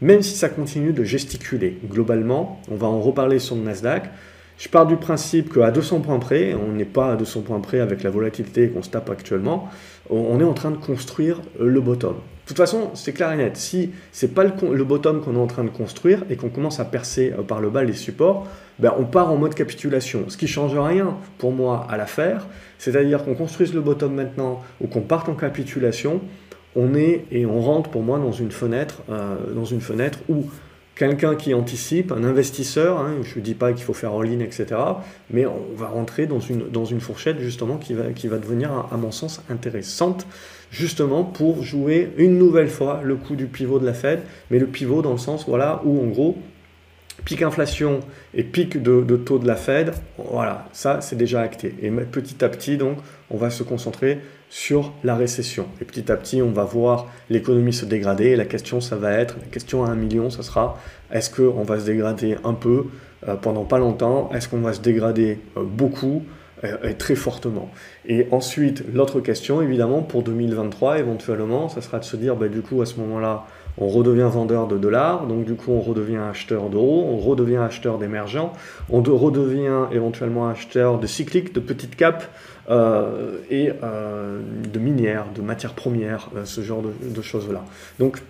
même 0.00 0.22
si 0.22 0.34
ça 0.34 0.48
continue 0.48 0.94
de 0.94 1.04
gesticuler, 1.04 1.78
globalement, 1.86 2.62
on 2.70 2.76
va 2.76 2.86
en 2.86 3.00
reparler 3.00 3.38
sur 3.38 3.54
le 3.54 3.62
Nasdaq, 3.62 4.10
je 4.58 4.68
pars 4.68 4.86
du 4.86 4.96
principe 4.96 5.52
qu'à 5.52 5.70
200 5.70 6.00
points 6.00 6.18
près, 6.18 6.54
on 6.54 6.72
n'est 6.72 6.84
pas 6.84 7.12
à 7.12 7.16
200 7.16 7.42
points 7.42 7.60
près 7.60 7.80
avec 7.80 8.02
la 8.02 8.10
volatilité 8.10 8.68
qu'on 8.70 8.82
se 8.82 8.90
tape 8.90 9.10
actuellement, 9.10 9.68
on 10.08 10.40
est 10.40 10.44
en 10.44 10.54
train 10.54 10.70
de 10.70 10.76
construire 10.76 11.42
le 11.58 11.80
bottom. 11.80 12.16
De 12.46 12.50
toute 12.50 12.58
façon, 12.58 12.90
c'est 12.94 13.12
clair 13.12 13.32
et 13.32 13.36
net. 13.36 13.56
Si 13.56 13.90
c'est 14.12 14.32
pas 14.32 14.44
le, 14.44 14.84
bottom 14.84 15.20
qu'on 15.20 15.34
est 15.34 15.38
en 15.38 15.48
train 15.48 15.64
de 15.64 15.68
construire 15.68 16.22
et 16.30 16.36
qu'on 16.36 16.48
commence 16.48 16.78
à 16.78 16.84
percer 16.84 17.34
euh, 17.36 17.42
par 17.42 17.60
le 17.60 17.70
bas 17.70 17.82
les 17.82 17.92
supports, 17.92 18.46
ben 18.78 18.94
on 18.96 19.04
part 19.04 19.32
en 19.32 19.36
mode 19.36 19.56
capitulation. 19.56 20.26
Ce 20.28 20.36
qui 20.36 20.46
change 20.46 20.78
rien 20.78 21.16
pour 21.38 21.50
moi 21.50 21.84
à 21.90 21.96
l'affaire, 21.96 22.46
c'est-à-dire 22.78 23.24
qu'on 23.24 23.34
construise 23.34 23.74
le 23.74 23.80
bottom 23.80 24.14
maintenant 24.14 24.62
ou 24.80 24.86
qu'on 24.86 25.00
parte 25.00 25.28
en 25.28 25.34
capitulation, 25.34 26.20
on 26.76 26.94
est 26.94 27.24
et 27.32 27.46
on 27.46 27.60
rentre 27.60 27.90
pour 27.90 28.02
moi 28.02 28.20
dans 28.20 28.30
une 28.30 28.52
fenêtre, 28.52 29.02
euh, 29.10 29.52
dans 29.52 29.64
une 29.64 29.80
fenêtre 29.80 30.20
où 30.28 30.44
quelqu'un 30.96 31.36
qui 31.36 31.54
anticipe, 31.54 32.10
un 32.10 32.24
investisseur, 32.24 32.98
hein, 32.98 33.16
je 33.22 33.38
ne 33.38 33.44
dis 33.44 33.54
pas 33.54 33.72
qu'il 33.72 33.84
faut 33.84 33.92
faire 33.92 34.14
en 34.14 34.22
ligne, 34.22 34.40
etc., 34.40 34.66
mais 35.30 35.46
on 35.46 35.76
va 35.76 35.86
rentrer 35.86 36.26
dans 36.26 36.40
une, 36.40 37.00
fourchette 37.00 37.38
justement 37.38 37.76
qui 37.76 37.92
va, 37.92 38.12
qui 38.12 38.26
va 38.26 38.38
devenir, 38.38 38.70
à, 38.90 38.96
mon 38.96 39.12
sens, 39.12 39.42
intéressante, 39.50 40.26
justement 40.70 41.22
pour 41.22 41.62
jouer 41.62 42.12
une 42.16 42.38
nouvelle 42.38 42.68
fois 42.68 43.00
le 43.04 43.14
coup 43.14 43.36
du 43.36 43.46
pivot 43.46 43.78
de 43.78 43.86
la 43.86 43.94
Fed, 43.94 44.20
mais 44.50 44.58
le 44.58 44.66
pivot 44.66 45.02
dans 45.02 45.12
le 45.12 45.18
sens 45.18 45.46
voilà, 45.46 45.82
où 45.84 46.02
en 46.02 46.06
gros, 46.06 46.38
pic 47.24 47.42
inflation 47.42 48.00
et 48.34 48.42
pic 48.42 48.82
de, 48.82 49.02
de 49.02 49.16
taux 49.16 49.38
de 49.38 49.46
la 49.46 49.56
Fed, 49.56 49.92
voilà, 50.16 50.66
ça 50.72 51.02
c'est 51.02 51.16
déjà 51.16 51.42
acté. 51.42 51.74
Et 51.82 51.90
petit 51.90 52.42
à 52.42 52.48
petit, 52.48 52.78
donc, 52.78 52.96
on 53.30 53.36
va 53.36 53.50
se 53.50 53.62
concentrer 53.62 54.20
sur 54.48 54.92
la 55.04 55.16
récession. 55.16 55.66
Et 55.80 55.84
petit 55.84 56.10
à 56.10 56.16
petit, 56.16 56.42
on 56.42 56.50
va 56.50 56.64
voir 56.64 57.06
l'économie 57.30 57.72
se 57.72 57.84
dégrader. 57.84 58.36
La 58.36 58.44
question, 58.44 58.80
ça 58.80 58.96
va 58.96 59.12
être, 59.12 59.36
la 59.40 59.46
question 59.46 59.84
à 59.84 59.88
un 59.88 59.96
million, 59.96 60.30
ça 60.30 60.42
sera, 60.42 60.78
est-ce 61.12 61.30
qu'on 61.30 61.62
va 61.62 61.80
se 61.80 61.86
dégrader 61.86 62.36
un 62.44 62.54
peu 62.54 62.86
euh, 63.28 63.36
pendant 63.36 63.64
pas 63.64 63.78
longtemps? 63.78 64.30
Est-ce 64.32 64.48
qu'on 64.48 64.60
va 64.60 64.72
se 64.72 64.80
dégrader 64.80 65.40
euh, 65.56 65.64
beaucoup 65.64 66.22
euh, 66.64 66.76
et 66.88 66.94
très 66.94 67.16
fortement? 67.16 67.70
Et 68.06 68.28
ensuite, 68.30 68.84
l'autre 68.92 69.20
question, 69.20 69.60
évidemment, 69.62 70.02
pour 70.02 70.22
2023, 70.22 71.00
éventuellement, 71.00 71.68
ça 71.68 71.80
sera 71.80 71.98
de 71.98 72.04
se 72.04 72.16
dire, 72.16 72.36
bah, 72.36 72.48
du 72.48 72.62
coup, 72.62 72.82
à 72.82 72.86
ce 72.86 72.96
moment-là, 73.00 73.46
on 73.78 73.88
redevient 73.88 74.28
vendeur 74.30 74.66
de 74.66 74.78
dollars, 74.78 75.26
donc 75.26 75.44
du 75.44 75.54
coup 75.54 75.72
on 75.72 75.80
redevient 75.80 76.16
acheteur 76.30 76.68
d'euros, 76.70 77.06
on 77.10 77.18
redevient 77.18 77.56
acheteur 77.58 77.98
d'émergents, 77.98 78.52
on 78.90 79.02
redevient 79.02 79.86
éventuellement 79.92 80.48
acheteur 80.48 80.98
de 80.98 81.06
cycliques, 81.06 81.52
de 81.52 81.60
petites 81.60 81.96
capes, 81.96 82.30
euh, 82.68 83.38
et 83.48 83.70
euh, 83.84 84.40
de 84.72 84.78
minières, 84.80 85.26
de 85.32 85.40
matières 85.40 85.74
premières, 85.74 86.30
euh, 86.34 86.44
ce 86.44 86.62
genre 86.62 86.82
de, 86.82 87.22
choses-là. 87.22 87.64
Donc 88.00 88.20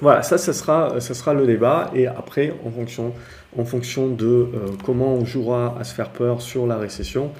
voilà, 0.00 0.22
ça, 0.22 0.38
ça 0.38 0.54
sera, 0.54 0.98
ça 1.00 1.12
sera 1.12 1.34
le 1.34 1.46
débat. 1.46 1.90
Et 1.94 2.06
après, 2.06 2.54
en 2.64 2.70
fonction, 2.70 3.12
en 3.58 3.64
fonction 3.66 4.08
de 4.08 4.48
comment 4.84 5.14
on 5.14 5.26
jouera 5.26 5.76
à 5.78 5.84
se 5.84 5.94
faire 5.94 6.08
peur 6.08 6.40
sur 6.40 6.66
la 6.66 6.78
récession, 6.78 7.32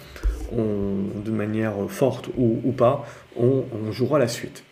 on, 0.52 1.20
de 1.24 1.30
manière 1.30 1.74
forte 1.88 2.28
ou, 2.36 2.72
pas, 2.72 3.06
on, 3.38 3.64
jouera 3.90 4.18
la 4.18 4.28
suite. 4.28 4.62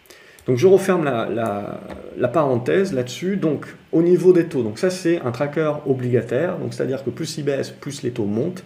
Donc 0.49 0.57
je 0.57 0.67
referme 0.67 1.05
la, 1.05 2.29
parenthèse 2.29 2.95
là-dessus. 2.95 3.37
Donc 3.37 3.67
au 3.93 4.03
niveau 4.03 4.33
des 4.33 4.47
taux, 4.47 4.63
donc 4.63 4.79
ça 4.79 4.91
c'est 4.91 5.21
un 5.21 5.31
tracker 5.31 5.75
obligataire, 5.87 6.57
donc 6.59 6.75
c'est-à-dire 6.75 7.05
que 7.05 7.11
plus 7.11 7.37
il 7.39 7.45
baisse, 7.45 7.71
plus 7.71 8.03
les 8.03 8.11
taux 8.11 8.25
montent. 8.25 8.65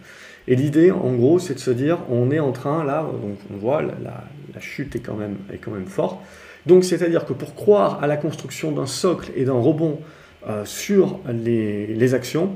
Et 0.48 0.56
l'idée, 0.56 0.90
en 0.90 1.12
gros, 1.12 1.38
c'est 1.38 1.54
de 1.54 1.58
se 1.58 1.70
dire, 1.70 1.98
on 2.10 2.30
est 2.30 2.40
en 2.40 2.52
train, 2.52 2.84
là, 2.84 3.02
donc 3.02 3.38
on 3.52 3.56
voit, 3.58 3.82
la, 3.82 4.60
chute 4.60 4.96
est 4.96 5.00
quand, 5.00 5.14
même, 5.14 5.36
est 5.52 5.88
forte. 5.88 6.18
Donc, 6.66 6.84
c'est-à-dire 6.84 7.24
que 7.24 7.32
pour 7.32 7.54
croire 7.54 8.02
à 8.02 8.06
la 8.06 8.16
construction 8.16 8.72
d'un 8.72 8.86
socle 8.86 9.30
et 9.36 9.44
d'un 9.44 9.52
rebond 9.52 10.00
euh, 10.48 10.64
sur 10.64 11.20
les, 11.32 12.14
actions, 12.14 12.50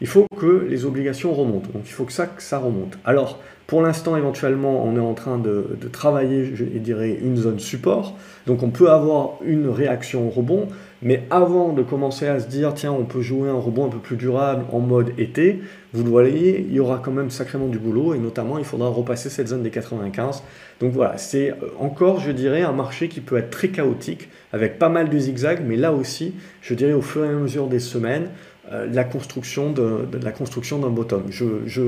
il 0.00 0.06
faut 0.06 0.26
que 0.38 0.66
les 0.68 0.84
obligations 0.84 1.32
remontent. 1.32 1.70
Donc, 1.72 1.82
il 1.84 1.92
faut 1.92 2.04
que 2.04 2.12
ça, 2.12 2.26
que 2.26 2.42
ça 2.42 2.58
remonte. 2.58 2.98
Alors, 3.04 3.38
pour 3.66 3.82
l'instant, 3.82 4.16
éventuellement, 4.16 4.84
on 4.84 4.96
est 4.96 5.00
en 5.00 5.14
train 5.14 5.38
de, 5.38 5.76
de, 5.80 5.88
travailler, 5.88 6.54
je 6.54 6.64
dirais, 6.64 7.18
une 7.20 7.36
zone 7.36 7.58
support. 7.58 8.16
Donc, 8.46 8.62
on 8.62 8.70
peut 8.70 8.90
avoir 8.90 9.38
une 9.44 9.68
réaction 9.68 10.26
au 10.26 10.30
rebond. 10.30 10.68
Mais 11.00 11.22
avant 11.30 11.72
de 11.72 11.82
commencer 11.82 12.26
à 12.26 12.40
se 12.40 12.48
dire, 12.48 12.74
tiens, 12.74 12.92
on 12.92 13.04
peut 13.04 13.20
jouer 13.20 13.48
un 13.48 13.54
rebond 13.54 13.86
un 13.86 13.88
peu 13.88 13.98
plus 13.98 14.16
durable 14.16 14.64
en 14.72 14.80
mode 14.80 15.12
été, 15.16 15.60
vous 15.92 16.02
le 16.02 16.10
voyez, 16.10 16.60
il 16.60 16.74
y 16.74 16.80
aura 16.80 17.00
quand 17.02 17.12
même 17.12 17.30
sacrément 17.30 17.68
du 17.68 17.78
boulot 17.78 18.14
et 18.14 18.18
notamment 18.18 18.58
il 18.58 18.64
faudra 18.64 18.88
repasser 18.88 19.30
cette 19.30 19.48
zone 19.48 19.62
des 19.62 19.70
95. 19.70 20.42
Donc 20.80 20.92
voilà, 20.92 21.16
c'est 21.16 21.50
euh, 21.50 21.54
encore, 21.78 22.18
je 22.18 22.32
dirais, 22.32 22.62
un 22.62 22.72
marché 22.72 23.08
qui 23.08 23.20
peut 23.20 23.36
être 23.36 23.50
très 23.50 23.68
chaotique 23.68 24.28
avec 24.52 24.78
pas 24.78 24.88
mal 24.88 25.08
de 25.08 25.18
zigzags, 25.18 25.62
mais 25.64 25.76
là 25.76 25.92
aussi, 25.92 26.34
je 26.62 26.74
dirais 26.74 26.94
au 26.94 27.02
fur 27.02 27.24
et 27.24 27.28
à 27.28 27.32
mesure 27.32 27.68
des 27.68 27.78
semaines, 27.78 28.30
la 28.70 29.04
construction 29.04 29.72
de, 29.72 30.06
la 30.22 30.32
construction 30.32 30.78
d'un 30.78 30.90
bottom. 30.90 31.24
Je, 31.30 31.44
je, 31.66 31.82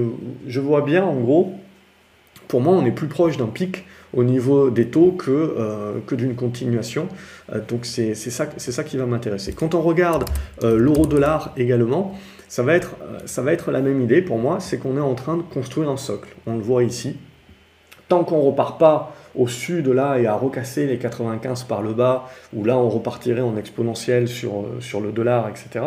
je 0.46 0.60
vois 0.60 0.82
bien 0.82 1.04
en 1.04 1.20
gros, 1.20 1.54
pour 2.48 2.60
moi, 2.60 2.74
on 2.74 2.84
est 2.84 2.90
plus 2.90 3.06
proche 3.06 3.36
d'un 3.36 3.46
pic 3.46 3.84
au 4.12 4.24
niveau 4.24 4.70
des 4.70 4.88
taux 4.88 5.12
que, 5.12 5.30
euh, 5.30 6.00
que 6.06 6.14
d'une 6.14 6.34
continuation. 6.34 7.08
Euh, 7.52 7.60
donc 7.66 7.86
c'est 7.86 8.14
ça, 8.14 8.46
ça 8.56 8.84
qui 8.84 8.96
va 8.96 9.06
m'intéresser. 9.06 9.52
Quand 9.52 9.74
on 9.74 9.82
regarde 9.82 10.24
euh, 10.64 10.76
l'euro-dollar 10.76 11.52
également, 11.56 12.18
ça 12.48 12.64
va, 12.64 12.74
être, 12.74 12.96
ça 13.26 13.42
va 13.42 13.52
être 13.52 13.70
la 13.70 13.80
même 13.80 14.00
idée 14.00 14.22
pour 14.22 14.38
moi, 14.38 14.58
c'est 14.58 14.78
qu'on 14.78 14.96
est 14.96 15.00
en 15.00 15.14
train 15.14 15.36
de 15.36 15.42
construire 15.42 15.88
un 15.88 15.96
socle. 15.96 16.34
On 16.46 16.56
le 16.56 16.62
voit 16.62 16.82
ici. 16.82 17.16
tant 18.08 18.24
qu'on 18.24 18.40
repart 18.40 18.80
pas 18.80 19.14
au 19.36 19.46
sud 19.46 19.86
là 19.86 20.18
et 20.18 20.26
à 20.26 20.34
recasser 20.34 20.86
les 20.86 20.98
95 20.98 21.64
par 21.64 21.82
le 21.82 21.92
bas, 21.92 22.28
où 22.52 22.64
là 22.64 22.76
on 22.76 22.88
repartirait 22.88 23.40
en 23.40 23.56
exponentiel 23.56 24.26
sur, 24.26 24.60
euh, 24.60 24.80
sur 24.80 25.00
le 25.00 25.12
dollar, 25.12 25.48
etc. 25.48 25.84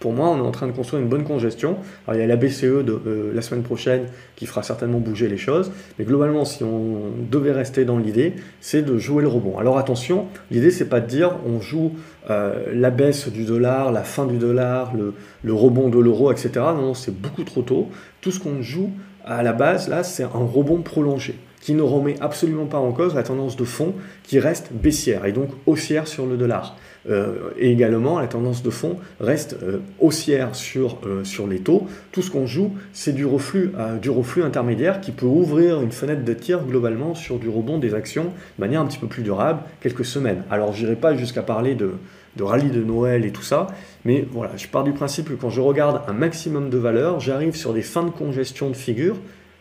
Pour 0.00 0.12
moi, 0.12 0.28
on 0.28 0.38
est 0.38 0.46
en 0.46 0.52
train 0.52 0.68
de 0.68 0.72
construire 0.72 1.02
une 1.02 1.08
bonne 1.08 1.24
congestion. 1.24 1.76
Alors, 2.06 2.18
il 2.18 2.20
y 2.20 2.24
a 2.24 2.26
la 2.26 2.36
BCE 2.36 2.84
de 2.84 3.00
euh, 3.06 3.32
la 3.34 3.42
semaine 3.42 3.64
prochaine 3.64 4.06
qui 4.36 4.46
fera 4.46 4.62
certainement 4.62 5.00
bouger 5.00 5.28
les 5.28 5.36
choses. 5.36 5.72
Mais 5.98 6.04
globalement, 6.04 6.44
si 6.44 6.62
on 6.62 7.10
devait 7.30 7.52
rester 7.52 7.84
dans 7.84 7.98
l'idée, 7.98 8.34
c'est 8.60 8.82
de 8.82 8.96
jouer 8.96 9.22
le 9.22 9.28
rebond. 9.28 9.58
Alors 9.58 9.76
attention, 9.76 10.26
l'idée, 10.50 10.70
c'est 10.70 10.88
pas 10.88 11.00
de 11.00 11.06
dire 11.06 11.32
on 11.46 11.60
joue 11.60 11.92
euh, 12.30 12.66
la 12.72 12.90
baisse 12.90 13.28
du 13.28 13.44
dollar, 13.44 13.90
la 13.90 14.04
fin 14.04 14.26
du 14.26 14.38
dollar, 14.38 14.94
le, 14.94 15.14
le 15.42 15.52
rebond 15.52 15.88
de 15.88 15.98
l'euro, 15.98 16.30
etc. 16.30 16.50
Non, 16.56 16.82
non 16.82 16.94
c'est 16.94 17.14
beaucoup 17.14 17.42
trop 17.42 17.62
tôt. 17.62 17.88
Tout 18.20 18.30
ce 18.30 18.38
qu'on 18.38 18.62
joue 18.62 18.90
à 19.24 19.42
la 19.42 19.52
base, 19.52 19.88
là, 19.88 20.04
c'est 20.04 20.22
un 20.22 20.28
rebond 20.28 20.82
prolongé 20.82 21.34
qui 21.60 21.74
ne 21.74 21.82
remet 21.82 22.14
absolument 22.20 22.66
pas 22.66 22.78
en 22.78 22.92
cause 22.92 23.14
la 23.14 23.22
tendance 23.22 23.56
de 23.56 23.64
fond 23.64 23.94
qui 24.22 24.38
reste 24.38 24.72
baissière 24.72 25.26
et 25.26 25.32
donc 25.32 25.50
haussière 25.66 26.06
sur 26.06 26.26
le 26.26 26.36
dollar. 26.36 26.76
Euh, 27.08 27.50
et 27.58 27.70
également, 27.70 28.18
la 28.18 28.26
tendance 28.26 28.62
de 28.62 28.70
fond 28.70 28.96
reste 29.20 29.56
euh, 29.62 29.78
haussière 29.98 30.54
sur, 30.54 30.98
euh, 31.06 31.24
sur 31.24 31.46
les 31.46 31.60
taux. 31.60 31.86
Tout 32.12 32.22
ce 32.22 32.30
qu'on 32.30 32.46
joue, 32.46 32.72
c'est 32.92 33.12
du 33.12 33.24
reflux, 33.24 33.72
du 34.02 34.10
reflux 34.10 34.42
intermédiaire 34.42 35.00
qui 35.00 35.12
peut 35.12 35.26
ouvrir 35.26 35.80
une 35.80 35.92
fenêtre 35.92 36.24
de 36.24 36.32
tir 36.32 36.64
globalement 36.64 37.14
sur 37.14 37.38
du 37.38 37.48
rebond 37.48 37.78
des 37.78 37.94
actions 37.94 38.24
de 38.24 38.60
manière 38.60 38.80
un 38.80 38.86
petit 38.86 38.98
peu 38.98 39.06
plus 39.06 39.22
durable, 39.22 39.60
quelques 39.80 40.04
semaines. 40.04 40.42
Alors, 40.50 40.72
je 40.72 40.82
n'irai 40.82 40.96
pas 40.96 41.14
jusqu'à 41.14 41.42
parler 41.42 41.74
de, 41.74 41.92
de 42.36 42.42
rallye 42.42 42.70
de 42.70 42.82
Noël 42.82 43.24
et 43.24 43.30
tout 43.30 43.42
ça, 43.42 43.68
mais 44.04 44.26
voilà, 44.30 44.52
je 44.56 44.66
pars 44.68 44.84
du 44.84 44.92
principe 44.92 45.28
que 45.28 45.34
quand 45.34 45.50
je 45.50 45.60
regarde 45.60 46.02
un 46.08 46.12
maximum 46.12 46.70
de 46.70 46.78
valeur, 46.78 47.20
j'arrive 47.20 47.54
sur 47.54 47.72
des 47.72 47.82
fins 47.82 48.04
de 48.04 48.10
congestion 48.10 48.70
de 48.70 48.76
figure 48.76 49.16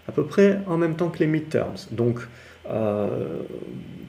à 0.08 0.12
peu 0.12 0.24
près 0.24 0.60
en 0.68 0.78
même 0.78 0.96
temps 0.96 1.10
que 1.10 1.20
les 1.20 1.28
midterms. 1.28 1.76
Donc, 1.92 2.20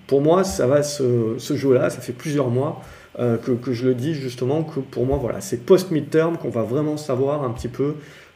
pour 0.06 0.20
moi, 0.20 0.42
ça 0.42 0.66
va 0.66 0.82
se, 0.82 1.34
ce 1.38 1.56
jeu-là, 1.56 1.90
ça 1.90 2.00
fait 2.00 2.12
plusieurs 2.12 2.48
mois 2.48 2.82
euh, 3.18 3.36
que, 3.36 3.72
je 3.72 3.86
le 3.86 3.94
dis 3.94 4.14
justement 4.14 4.62
que 4.62 4.78
pour 4.78 5.04
moi, 5.04 5.18
voilà, 5.18 5.40
c'est 5.40 5.64
post-midterm 5.64 6.36
qu'on 6.36 6.50
va 6.50 6.62
vraiment 6.62 6.96
savoir 6.96 7.42
un 7.42 7.50
petit 7.50 7.68
peu 7.68 7.94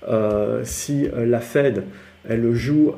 euh, 0.09 0.63
si 0.65 1.07
euh, 1.07 1.25
la 1.25 1.41
Fed, 1.41 1.85
elle 2.29 2.53
joue, 2.53 2.93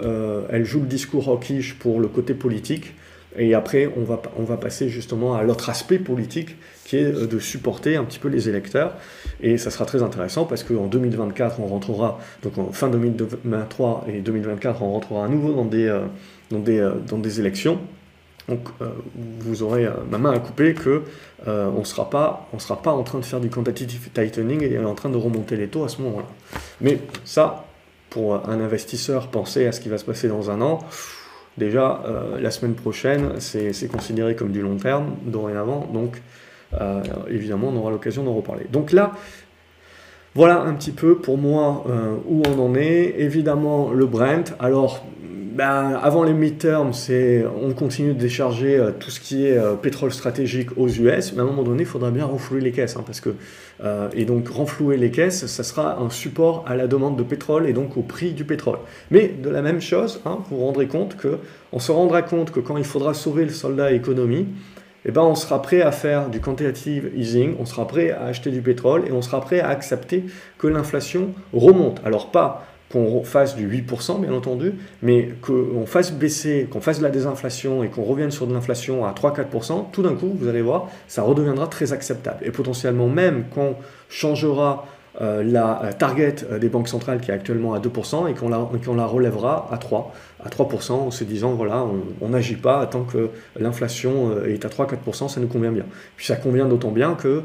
elle 0.50 0.66
joue 0.66 0.80
le 0.80 0.86
discours 0.86 1.28
hawkish 1.28 1.78
pour 1.78 1.98
le 1.98 2.08
côté 2.08 2.34
politique. 2.34 2.92
Et 3.38 3.54
après, 3.54 3.90
on 3.96 4.02
va, 4.02 4.20
on 4.36 4.42
va 4.42 4.58
passer 4.58 4.90
justement 4.90 5.34
à 5.34 5.42
l'autre 5.42 5.70
aspect 5.70 5.98
politique 5.98 6.56
qui 6.84 6.98
est 6.98 7.10
de 7.10 7.38
supporter 7.38 7.96
un 7.96 8.04
petit 8.04 8.18
peu 8.18 8.28
les 8.28 8.50
électeurs. 8.50 8.94
Et 9.40 9.56
ça 9.56 9.70
sera 9.70 9.86
très 9.86 10.02
intéressant 10.02 10.44
parce 10.44 10.62
qu'en 10.62 10.86
2024, 10.88 11.58
on 11.58 11.66
rentrera, 11.66 12.20
donc 12.42 12.58
en 12.58 12.70
fin 12.70 12.90
2023 12.90 14.04
et 14.08 14.20
2024, 14.20 14.82
on 14.82 14.92
rentrera 14.92 15.24
à 15.24 15.28
nouveau 15.28 15.54
dans 15.54 15.64
des, 15.64 15.98
dans 16.50 16.58
des, 16.58 16.86
dans 17.08 17.18
des 17.18 17.40
élections. 17.40 17.80
Donc 18.48 18.60
euh, 18.82 18.90
vous 19.40 19.62
aurez 19.62 19.86
euh, 19.86 19.92
ma 20.10 20.18
main 20.18 20.32
à 20.32 20.38
couper 20.38 20.74
que 20.74 21.02
euh, 21.48 21.70
on 21.74 21.80
ne 21.80 21.84
sera 21.84 22.10
pas 22.10 22.48
en 22.92 23.02
train 23.02 23.18
de 23.18 23.24
faire 23.24 23.40
du 23.40 23.48
quantitative 23.48 24.10
tightening 24.12 24.62
et 24.62 24.78
en 24.78 24.94
train 24.94 25.08
de 25.08 25.16
remonter 25.16 25.56
les 25.56 25.68
taux 25.68 25.84
à 25.84 25.88
ce 25.88 26.02
moment-là. 26.02 26.26
Mais 26.80 27.00
ça, 27.24 27.64
pour 28.10 28.48
un 28.48 28.60
investisseur, 28.60 29.28
penser 29.28 29.66
à 29.66 29.72
ce 29.72 29.80
qui 29.80 29.88
va 29.88 29.98
se 29.98 30.04
passer 30.04 30.28
dans 30.28 30.50
un 30.50 30.60
an, 30.60 30.80
déjà 31.58 32.02
la 32.40 32.50
semaine 32.50 32.74
prochaine, 32.74 33.40
c'est 33.40 33.88
considéré 33.90 34.36
comme 34.36 34.52
du 34.52 34.62
long 34.62 34.76
terme 34.76 35.16
dorénavant, 35.26 35.88
donc 35.92 36.22
évidemment 37.28 37.70
on 37.72 37.76
aura 37.76 37.90
l'occasion 37.90 38.22
d'en 38.22 38.34
reparler. 38.34 38.66
Donc 38.70 38.92
là, 38.92 39.12
voilà 40.36 40.60
un 40.60 40.74
petit 40.74 40.92
peu 40.92 41.16
pour 41.16 41.38
moi 41.38 41.84
où 42.28 42.42
on 42.46 42.58
en 42.60 42.74
est. 42.76 43.14
Évidemment 43.18 43.90
le 43.90 44.06
Brent, 44.06 44.54
alors 44.60 45.04
ben, 45.54 46.00
avant 46.02 46.24
les 46.24 46.32
midterms, 46.32 46.90
on 47.62 47.72
continue 47.74 48.12
de 48.12 48.18
décharger 48.18 48.76
euh, 48.76 48.90
tout 48.90 49.10
ce 49.10 49.20
qui 49.20 49.46
est 49.46 49.56
euh, 49.56 49.74
pétrole 49.74 50.12
stratégique 50.12 50.76
aux 50.76 50.88
US, 50.88 51.32
mais 51.32 51.38
à 51.38 51.42
un 51.42 51.46
moment 51.46 51.62
donné, 51.62 51.84
il 51.84 51.86
faudra 51.86 52.10
bien 52.10 52.24
renflouer 52.24 52.60
les 52.60 52.72
caisses, 52.72 52.96
hein, 52.96 53.04
parce 53.06 53.20
que 53.20 53.30
euh, 53.84 54.08
et 54.14 54.24
donc 54.24 54.48
renflouer 54.48 54.96
les 54.96 55.12
caisses, 55.12 55.46
ça 55.46 55.62
sera 55.62 56.00
un 56.00 56.10
support 56.10 56.64
à 56.66 56.74
la 56.74 56.88
demande 56.88 57.16
de 57.16 57.22
pétrole 57.22 57.68
et 57.68 57.72
donc 57.72 57.96
au 57.96 58.02
prix 58.02 58.32
du 58.32 58.44
pétrole. 58.44 58.78
Mais 59.12 59.28
de 59.28 59.48
la 59.48 59.62
même 59.62 59.80
chose, 59.80 60.20
hein, 60.26 60.38
vous 60.50 60.56
vous 60.56 60.64
rendrez 60.64 60.88
compte 60.88 61.16
que 61.16 61.38
on 61.72 61.78
se 61.78 61.92
rendra 61.92 62.22
compte 62.22 62.50
que 62.50 62.58
quand 62.58 62.76
il 62.76 62.84
faudra 62.84 63.14
sauver 63.14 63.44
le 63.44 63.50
soldat 63.50 63.92
économie, 63.92 64.48
eh 65.06 65.12
ben, 65.12 65.22
on 65.22 65.36
sera 65.36 65.62
prêt 65.62 65.82
à 65.82 65.92
faire 65.92 66.30
du 66.30 66.40
quantitative 66.40 67.12
easing, 67.14 67.54
on 67.60 67.66
sera 67.66 67.86
prêt 67.86 68.10
à 68.10 68.24
acheter 68.24 68.50
du 68.50 68.60
pétrole 68.60 69.04
et 69.06 69.12
on 69.12 69.22
sera 69.22 69.40
prêt 69.40 69.60
à 69.60 69.68
accepter 69.68 70.24
que 70.58 70.66
l'inflation 70.66 71.28
remonte. 71.52 72.00
Alors 72.04 72.32
pas 72.32 72.66
qu'on 72.94 73.24
fasse 73.24 73.56
du 73.56 73.68
8%, 73.68 74.20
bien 74.20 74.32
entendu, 74.32 74.74
mais 75.02 75.30
qu'on 75.42 75.84
fasse 75.84 76.12
baisser, 76.12 76.68
qu'on 76.70 76.80
fasse 76.80 76.98
de 76.98 77.02
la 77.02 77.10
désinflation 77.10 77.82
et 77.82 77.88
qu'on 77.88 78.04
revienne 78.04 78.30
sur 78.30 78.46
de 78.46 78.54
l'inflation 78.54 79.04
à 79.04 79.10
3-4%, 79.10 79.90
tout 79.90 80.02
d'un 80.02 80.14
coup, 80.14 80.32
vous 80.38 80.46
allez 80.46 80.62
voir, 80.62 80.88
ça 81.08 81.22
redeviendra 81.22 81.66
très 81.66 81.92
acceptable. 81.92 82.38
Et 82.42 82.52
potentiellement, 82.52 83.08
même 83.08 83.46
quand 83.52 83.74
changera 84.08 84.86
euh, 84.86 84.93
la 85.20 85.82
euh, 85.84 85.92
target 85.92 86.36
euh, 86.50 86.58
des 86.58 86.68
banques 86.68 86.88
centrales 86.88 87.20
qui 87.20 87.30
est 87.30 87.34
actuellement 87.34 87.74
à 87.74 87.78
2% 87.78 88.28
et 88.28 88.34
qu'on 88.34 88.48
la, 88.48 88.68
la, 88.96 89.06
relèvera 89.06 89.68
à 89.70 89.76
3%, 89.76 90.06
à 90.44 90.48
3% 90.48 90.92
en 90.92 91.10
se 91.10 91.24
disant 91.24 91.54
voilà, 91.54 91.86
on 92.20 92.28
n'agit 92.28 92.56
pas 92.56 92.84
tant 92.86 93.04
que 93.04 93.30
l'inflation 93.58 94.44
est 94.44 94.64
à 94.64 94.68
3-4%, 94.68 95.28
ça 95.28 95.40
nous 95.40 95.46
convient 95.46 95.72
bien. 95.72 95.86
Puis 96.16 96.26
ça 96.26 96.36
convient 96.36 96.66
d'autant 96.66 96.90
bien 96.90 97.14
que, 97.14 97.44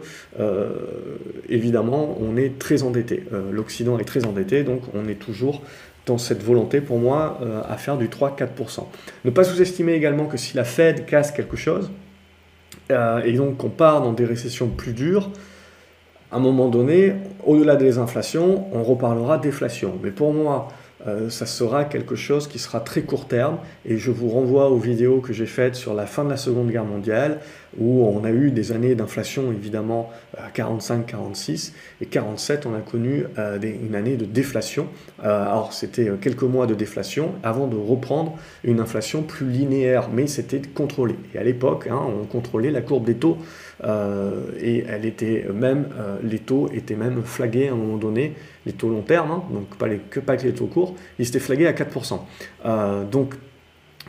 évidemment, 1.48 2.18
on 2.20 2.36
est 2.36 2.60
très 2.60 2.84
endetté. 2.84 3.24
L'Occident 3.52 3.98
est 4.00 4.04
très 4.04 4.26
endetté, 4.26 4.64
donc 4.64 4.82
on 4.94 5.08
est 5.08 5.16
toujours 5.16 5.62
dans 6.06 6.18
cette 6.18 6.44
volonté 6.44 6.82
pour 6.82 6.98
moi 6.98 7.40
à 7.70 7.78
faire 7.78 7.98
du 7.98 8.10
3-4%. 8.10 8.84
Ne 9.24 9.30
pas 9.30 9.46
sous-estimer 9.46 9.94
également 9.94 10.26
que 10.26 10.38
si 10.38 10.58
la 10.58 10.66
Fed 10.66 11.06
casse 11.06 11.32
quelque 11.32 11.56
chose, 11.56 11.90
et 12.90 13.34
donc 13.34 13.58
qu'on 13.58 13.70
part 13.70 14.02
dans 14.02 14.12
des 14.12 14.26
récessions 14.26 14.68
plus 14.68 14.94
dures, 14.94 15.32
à 16.32 16.38
un 16.38 16.40
moment 16.40 16.70
donné, 16.70 17.14
au-delà 17.46 17.76
des 17.76 17.98
inflations, 17.98 18.66
on 18.74 18.84
reparlera 18.84 19.38
déflation. 19.38 19.94
Mais 20.04 20.12
pour 20.12 20.34
moi, 20.34 20.68
euh, 21.08 21.30
ça 21.30 21.46
sera 21.46 21.86
quelque 21.86 22.16
chose 22.16 22.48
qui 22.48 22.60
sera 22.60 22.82
très 22.82 23.04
court 23.04 23.26
terme 23.26 23.58
et 23.86 23.98
je 23.98 24.12
vous 24.12 24.28
renvoie 24.28 24.70
aux 24.70 24.78
vidéos 24.78 25.22
que 25.22 25.32
j'ai 25.32 25.46
faites 25.46 25.76
sur 25.76 25.94
la 25.94 26.06
fin 26.06 26.26
de 26.26 26.30
la 26.30 26.36
Seconde 26.36 26.70
Guerre 26.70 26.84
mondiale 26.84 27.40
où 27.80 28.06
on 28.06 28.26
a 28.26 28.32
eu 28.32 28.52
des 28.52 28.74
années 28.74 28.96
d'inflation 28.96 29.54
évidemment 29.54 30.10
à 30.38 30.50
45, 30.50 31.06
46 31.06 31.74
et 32.02 32.06
47 32.06 32.66
on 32.66 32.76
a 32.76 32.82
connu 32.82 33.24
euh, 33.38 33.58
une 33.62 33.96
année 33.96 34.18
de 34.18 34.26
déflation. 34.26 34.88
Euh, 35.24 35.44
alors 35.44 35.72
c'était 35.72 36.12
quelques 36.20 36.44
mois 36.44 36.68
de 36.68 36.74
déflation 36.74 37.32
avant 37.44 37.68
de 37.68 37.78
reprendre 37.78 38.38
une 38.66 38.82
inflation 38.82 39.22
plus 39.24 39.50
linéaire 39.50 40.10
mais 40.14 40.28
c'était 40.28 40.62
contrôlé. 40.62 41.16
Et 41.34 41.38
à 41.38 41.44
l'époque 41.44 41.88
hein, 41.90 42.02
on 42.22 42.26
contrôlait 42.26 42.72
la 42.72 42.82
courbe 42.82 43.06
des 43.06 43.16
taux 43.16 43.38
et 43.84 44.84
elle 44.90 45.06
était 45.06 45.46
même 45.54 45.88
les 46.24 46.40
taux 46.40 46.70
étaient 46.74 46.96
même 46.96 47.22
flagués 47.24 47.70
à 47.70 47.74
un 47.74 47.76
moment 47.76 47.98
donné. 47.98 48.34
Les 48.66 48.74
taux 48.74 48.90
long 48.90 49.02
terme, 49.02 49.32
hein, 49.32 49.44
donc 49.52 49.76
pas, 49.78 49.88
que, 49.90 50.20
pas 50.20 50.38
que 50.38 50.44
les 50.44 50.54
taux 50.54 50.68
courts, 50.68 50.96
ils 51.18 51.28
étaient 51.28 51.40
flagués 51.40 51.68
à 51.68 51.74
4%. 51.74 52.20
Euh, 52.66 53.04
donc 53.06 53.36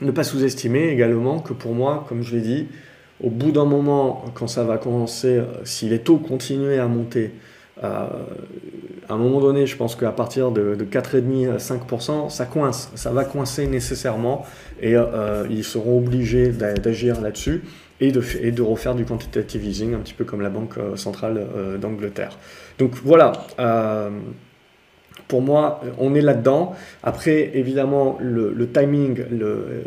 ne 0.02 0.10
pas 0.10 0.24
sous-estimer 0.24 0.88
également 0.88 1.40
que 1.40 1.52
pour 1.52 1.74
moi, 1.74 2.04
comme 2.08 2.22
je 2.22 2.34
l'ai 2.34 2.42
dit, 2.42 2.66
au 3.22 3.30
bout 3.30 3.52
d'un 3.52 3.64
moment, 3.66 4.24
quand 4.34 4.48
ça 4.48 4.64
va 4.64 4.78
commencer, 4.78 5.36
euh, 5.36 5.44
si 5.64 5.88
les 5.88 6.00
taux 6.00 6.18
continuaient 6.18 6.78
à 6.78 6.88
monter, 6.88 7.32
euh, 7.82 8.06
à 9.08 9.14
un 9.14 9.16
moment 9.16 9.40
donné, 9.40 9.66
je 9.66 9.76
pense 9.76 9.94
qu'à 9.94 10.10
partir 10.10 10.50
de, 10.50 10.74
de 10.74 10.84
4,5 10.84 11.50
à 11.50 11.56
5%, 11.56 12.28
ça 12.28 12.46
coince, 12.46 12.90
ça 12.94 13.10
va 13.10 13.24
coincer 13.24 13.66
nécessairement 13.66 14.44
et 14.82 14.94
ils 15.50 15.64
seront 15.64 15.98
obligés 15.98 16.48
d'agir 16.48 17.20
là-dessus 17.20 17.62
et 18.00 18.12
de, 18.12 18.62
refaire 18.62 18.94
du 18.94 19.04
quantitative 19.04 19.64
easing, 19.64 19.94
un 19.94 19.98
petit 19.98 20.14
peu 20.14 20.24
comme 20.24 20.40
la 20.40 20.50
Banque 20.50 20.74
centrale 20.96 21.46
d'Angleterre. 21.80 22.38
Donc 22.78 22.94
voilà, 23.04 23.32
pour 25.30 25.42
moi, 25.42 25.80
on 25.98 26.14
est 26.16 26.20
là-dedans. 26.20 26.74
Après, 27.04 27.52
évidemment, 27.54 28.18
le, 28.20 28.68
timing, 28.68 29.20
euh, 29.20 29.82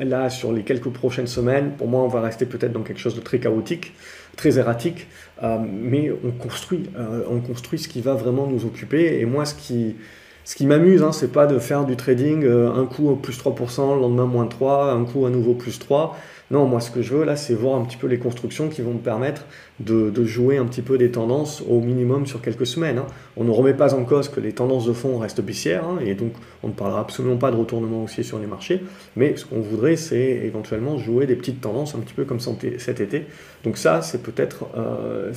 là, 0.00 0.30
sur 0.30 0.52
les 0.52 0.62
quelques 0.62 0.88
prochaines 0.88 1.26
semaines, 1.26 1.72
pour 1.76 1.86
moi, 1.86 2.02
on 2.02 2.08
va 2.08 2.22
rester 2.22 2.46
peut-être 2.46 2.72
dans 2.72 2.82
quelque 2.82 2.98
chose 2.98 3.14
de 3.14 3.20
très 3.20 3.38
chaotique, 3.38 3.92
très 4.36 4.58
erratique, 4.58 5.06
euh, 5.42 5.58
mais 5.60 6.10
on 6.24 6.30
construit, 6.30 6.88
euh, 6.98 7.22
on 7.30 7.40
construit 7.40 7.78
ce 7.78 7.88
qui 7.88 8.00
va 8.00 8.14
vraiment 8.14 8.46
nous 8.46 8.64
occuper. 8.64 9.20
Et 9.20 9.26
moi, 9.26 9.44
ce 9.44 9.54
qui, 9.54 9.96
ce 10.44 10.56
qui 10.56 10.64
m'amuse, 10.64 11.02
hein, 11.02 11.12
c'est 11.12 11.32
pas 11.32 11.46
de 11.46 11.58
faire 11.58 11.84
du 11.84 11.96
trading 11.96 12.46
un 12.46 12.86
coup 12.86 13.14
plus 13.16 13.38
3%, 13.38 13.94
le 13.94 14.00
lendemain 14.00 14.24
moins 14.24 14.46
3, 14.46 14.92
un 14.92 15.04
coup 15.04 15.26
à 15.26 15.30
nouveau 15.30 15.52
plus 15.52 15.78
3. 15.78 16.16
Non, 16.54 16.66
moi 16.66 16.80
ce 16.80 16.92
que 16.92 17.02
je 17.02 17.12
veux 17.12 17.24
là, 17.24 17.34
c'est 17.34 17.52
voir 17.52 17.80
un 17.80 17.84
petit 17.84 17.96
peu 17.96 18.06
les 18.06 18.20
constructions 18.20 18.68
qui 18.68 18.80
vont 18.80 18.92
me 18.92 19.00
permettre 19.00 19.44
de, 19.80 20.24
jouer 20.24 20.56
un 20.56 20.66
petit 20.66 20.82
peu 20.82 20.98
des 20.98 21.10
tendances 21.10 21.64
au 21.68 21.80
minimum 21.80 22.26
sur 22.26 22.40
quelques 22.40 22.64
semaines. 22.64 22.98
Hein. 22.98 23.06
On 23.36 23.42
ne 23.42 23.50
remet 23.50 23.74
pas 23.74 23.92
en 23.92 24.04
cause 24.04 24.28
que 24.28 24.38
les 24.38 24.52
tendances 24.52 24.86
de 24.86 24.92
fond 24.92 25.18
restent 25.18 25.40
baissières, 25.40 25.82
hein, 25.84 25.98
et 26.00 26.14
donc 26.14 26.30
on 26.62 26.68
ne 26.68 26.72
parlera 26.72 27.00
absolument 27.00 27.38
pas 27.38 27.50
de 27.50 27.56
retournement 27.56 28.04
haussier 28.04 28.22
sur 28.22 28.38
les 28.38 28.46
marchés, 28.46 28.84
mais 29.16 29.36
ce 29.36 29.46
qu'on 29.46 29.58
voudrait, 29.58 29.96
c'est 29.96 30.20
éventuellement 30.44 30.96
jouer 30.96 31.26
des 31.26 31.34
petites 31.34 31.60
tendances 31.60 31.96
un 31.96 31.98
petit 31.98 32.14
peu 32.14 32.24
comme 32.24 32.38
cet 32.38 33.00
été. 33.00 33.26
Donc 33.64 33.76
ça, 33.76 34.00
c'est 34.00 34.22
peut-être 34.22 34.66
euh, 34.76 35.32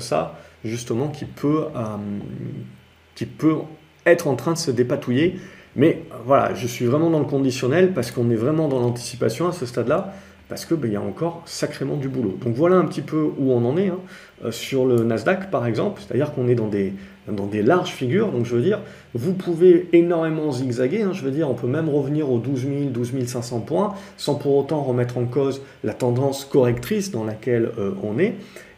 ça 0.00 0.38
justement 0.66 1.08
qui 1.08 1.24
peut, 1.24 1.64
euh, 1.74 1.96
qui 3.14 3.24
peut 3.24 3.56
être 4.04 4.28
en 4.28 4.36
train 4.36 4.52
de 4.52 4.58
se 4.58 4.70
dépatouiller 4.70 5.40
Mais 5.76 6.02
voilà, 6.26 6.52
je 6.52 6.66
suis 6.66 6.84
vraiment 6.84 7.08
dans 7.08 7.20
le 7.20 7.24
conditionnel 7.24 7.94
parce 7.94 8.10
qu'on 8.10 8.28
est 8.28 8.36
vraiment 8.36 8.68
dans 8.68 8.80
l'anticipation 8.80 9.48
à 9.48 9.52
ce 9.52 9.64
stade-là 9.64 10.12
parce 10.48 10.64
qu'il 10.64 10.76
ben, 10.76 10.90
y 10.90 10.96
a 10.96 11.00
encore 11.00 11.42
sacrément 11.44 11.96
du 11.96 12.08
boulot. 12.08 12.38
Donc 12.42 12.54
voilà 12.54 12.76
un 12.76 12.84
petit 12.84 13.02
peu 13.02 13.30
où 13.38 13.52
on 13.52 13.64
en 13.64 13.76
est 13.76 13.88
hein. 13.88 13.98
euh, 14.44 14.50
sur 14.50 14.86
le 14.86 15.04
Nasdaq 15.04 15.50
par 15.50 15.66
exemple, 15.66 16.00
c'est-à-dire 16.04 16.32
qu'on 16.32 16.48
est 16.48 16.54
dans 16.54 16.68
des, 16.68 16.94
dans 17.30 17.46
des 17.46 17.62
larges 17.62 17.90
figures, 17.90 18.32
donc 18.32 18.46
je 18.46 18.56
veux 18.56 18.62
dire, 18.62 18.80
vous 19.14 19.34
pouvez 19.34 19.88
énormément 19.92 20.50
zigzaguer, 20.50 21.02
hein. 21.02 21.12
je 21.12 21.22
veux 21.22 21.30
dire, 21.30 21.50
on 21.50 21.54
peut 21.54 21.66
même 21.66 21.88
revenir 21.88 22.30
aux 22.30 22.38
12 22.38 22.60
000, 22.62 22.72
12 22.90 23.26
500 23.26 23.60
points 23.60 23.94
sans 24.16 24.34
pour 24.34 24.56
autant 24.56 24.82
remettre 24.82 25.18
en 25.18 25.26
cause 25.26 25.62
la 25.84 25.92
tendance 25.92 26.44
correctrice 26.44 27.10
dans 27.10 27.24
laquelle 27.24 27.70
euh, 27.78 27.92
on 28.02 28.18
est. 28.18 28.34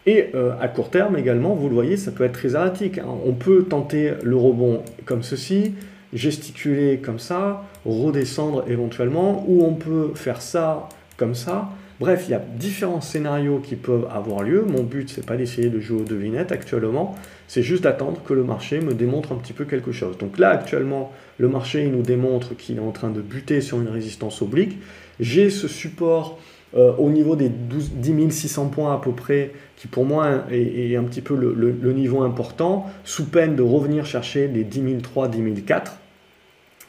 Et 0.07 0.31
euh, 0.35 0.53
à 0.61 0.69
court 0.69 0.91
terme 0.91 1.17
également, 1.17 1.55
vous 1.55 1.69
le 1.69 1.75
voyez, 1.75 1.97
ça 1.97 2.11
peut 2.11 2.25
être 2.25 2.33
très 2.33 2.55
erratique. 2.55 2.99
Hein. 2.99 3.07
On 3.27 3.33
peut 3.33 3.65
tenter 3.65 4.15
le 4.23 4.37
rebond 4.37 4.83
comme 5.05 5.23
ceci, 5.23 5.75
gesticuler 6.13 6.99
comme 6.99 7.19
ça, 7.19 7.65
redescendre 7.85 8.65
éventuellement, 8.67 9.45
ou 9.47 9.63
on 9.65 9.75
peut 9.75 10.13
faire 10.15 10.41
ça 10.41 10.89
comme 11.21 11.35
ça. 11.35 11.69
Bref, 12.01 12.25
il 12.29 12.31
y 12.31 12.35
a 12.35 12.39
différents 12.39 13.03
scénarios 13.03 13.59
qui 13.59 13.77
peuvent 13.77 14.09
avoir 14.11 14.43
lieu. 14.43 14.65
Mon 14.67 14.83
but, 14.83 15.11
c'est 15.11 15.27
pas 15.27 15.37
d'essayer 15.37 15.69
de 15.69 15.79
jouer 15.81 16.01
aux 16.01 16.05
devinettes 16.05 16.51
actuellement, 16.51 17.15
c'est 17.47 17.63
juste 17.63 17.85
d'attendre 17.85 18.23
que 18.25 18.33
le 18.33 18.43
marché 18.43 18.81
me 18.81 18.95
démontre 18.95 19.33
un 19.33 19.37
petit 19.37 19.53
peu 19.53 19.67
quelque 19.67 19.93
chose. 19.93 20.17
Donc 20.17 20.39
là, 20.39 20.49
actuellement, 20.49 21.13
le 21.37 21.49
marché 21.49 21.87
nous 21.89 22.01
démontre 22.01 22.57
qu'il 22.57 22.79
est 22.79 22.81
en 22.81 22.91
train 22.91 23.11
de 23.11 23.21
buter 23.21 23.61
sur 23.61 23.79
une 23.83 23.89
résistance 23.89 24.41
oblique. 24.41 24.79
J'ai 25.21 25.51
ce 25.51 25.69
support 25.69 26.39
euh, 26.75 26.95
au 26.97 27.11
niveau 27.11 27.37
des 27.37 27.51
12, 27.51 27.91
10 27.97 28.31
600 28.31 28.69
points 28.69 28.95
à 28.95 28.99
peu 28.99 29.13
près, 29.13 29.53
qui 29.77 29.87
pour 29.87 30.07
moi 30.07 30.45
est, 30.51 30.97
un 30.97 31.05
petit 31.05 31.21
peu 31.21 31.37
le, 31.37 31.93
niveau 31.93 32.23
important, 32.23 32.87
sous 33.05 33.27
peine 33.27 33.57
de 33.57 33.63
revenir 33.63 34.07
chercher 34.07 34.49
les 34.49 34.65
10 34.65 35.03
003, 35.03 35.29
10 35.29 35.65
004. 35.67 35.93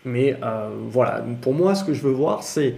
Mais 0.05 0.37
euh, 0.41 0.69
voilà, 0.89 1.21
pour 1.41 1.53
moi, 1.53 1.75
ce 1.75 1.83
que 1.83 1.93
je 1.93 2.01
veux 2.01 2.13
voir, 2.13 2.43
c'est 2.43 2.75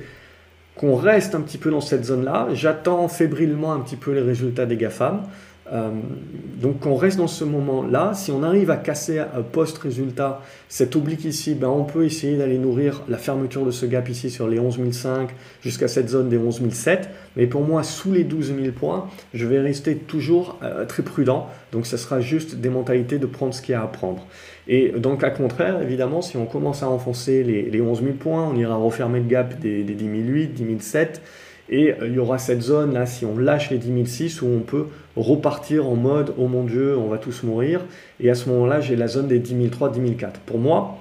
qu'on 0.76 0.96
reste 0.96 1.36
un 1.36 1.42
petit 1.42 1.58
peu 1.58 1.72
dans 1.72 1.82
cette 1.82 2.06
zone-là. 2.06 2.48
J'attends 2.54 3.08
fébrilement 3.08 3.74
un 3.74 3.80
petit 3.80 3.96
peu 3.96 4.12
les 4.12 4.22
résultats 4.22 4.66
des 4.66 4.78
GAFAM. 4.78 5.24
Euh, 5.72 5.92
donc 6.62 6.86
on 6.86 6.96
reste 6.96 7.18
dans 7.18 7.28
ce 7.28 7.44
moment-là. 7.44 8.14
Si 8.16 8.32
on 8.32 8.44
arrive 8.44 8.70
à 8.70 8.76
casser 8.76 9.24
post-résultat 9.52 10.42
cette 10.68 10.96
oblique 10.96 11.26
ici, 11.26 11.56
ben 11.56 11.70
on 11.70 11.84
peut 11.84 12.06
essayer 12.06 12.38
d'aller 12.38 12.58
nourrir 12.58 13.02
la 13.08 13.18
fermeture 13.18 13.66
de 13.66 13.72
ce 13.72 13.86
gap 13.86 14.10
ici 14.10 14.30
sur 14.30 14.48
les 14.48 14.60
11005 14.60 15.30
jusqu'à 15.62 15.88
cette 15.88 16.10
zone 16.10 16.30
des 16.30 16.38
11007. 16.38 17.10
Mais 17.38 17.48
pour 17.48 17.62
moi, 17.62 17.84
sous 17.84 18.12
les 18.12 18.24
12 18.24 18.54
000 18.60 18.72
points, 18.74 19.08
je 19.34 19.46
vais 19.48 19.60
rester 19.60 19.96
toujours 19.96 20.60
euh, 20.64 20.86
très 20.86 21.04
prudent. 21.04 21.48
Donc 21.72 21.86
ce 21.86 21.98
sera 21.98 22.20
juste 22.20 22.56
des 22.56 22.70
mentalités 22.70 23.18
de 23.18 23.26
prendre 23.26 23.54
ce 23.54 23.62
qu'il 23.62 23.74
y 23.74 23.76
a 23.76 23.84
à 23.84 23.88
prendre. 23.88 24.26
Et 24.68 24.90
donc 24.98 25.24
à 25.24 25.30
contraire, 25.30 25.82
évidemment, 25.82 26.22
si 26.22 26.38
on 26.38 26.46
commence 26.46 26.84
à 26.84 26.90
enfoncer 26.90 27.44
les, 27.44 27.64
les 27.64 27.82
11 27.82 28.02
000 28.02 28.14
points, 28.14 28.48
on 28.48 28.56
ira 28.56 28.76
refermer 28.76 29.20
le 29.20 29.26
gap 29.26 29.60
des, 29.60 29.84
des 29.84 29.94
10 29.94 30.06
008, 30.06 30.54
10 30.54 30.80
007. 30.80 31.22
Et 31.70 31.92
euh, 31.92 32.08
il 32.08 32.14
y 32.14 32.20
aura 32.20 32.38
cette 32.38 32.62
zone 32.62 32.94
là, 32.94 33.06
si 33.06 33.26
on 33.26 33.38
lâche 33.38 33.70
les 33.72 33.78
10 33.78 34.42
où 34.42 34.48
on 34.48 34.60
peut 34.60 34.88
repartir 35.16 35.88
en 35.88 35.96
mode 35.96 36.34
oh 36.38 36.48
mon 36.48 36.64
dieu, 36.64 36.98
on 36.98 37.08
va 37.08 37.18
tous 37.18 37.44
mourir. 37.44 37.82
Et 38.20 38.30
à 38.30 38.36
ce 38.36 38.50
moment-là, 38.50 38.82
j'ai 38.82 38.96
la 38.96 39.08
zone 39.08 39.28
des 39.28 39.40
10 39.40 39.70
003, 39.70 39.90
10 39.90 40.02
Pour 40.46 40.60
moi, 40.60 40.98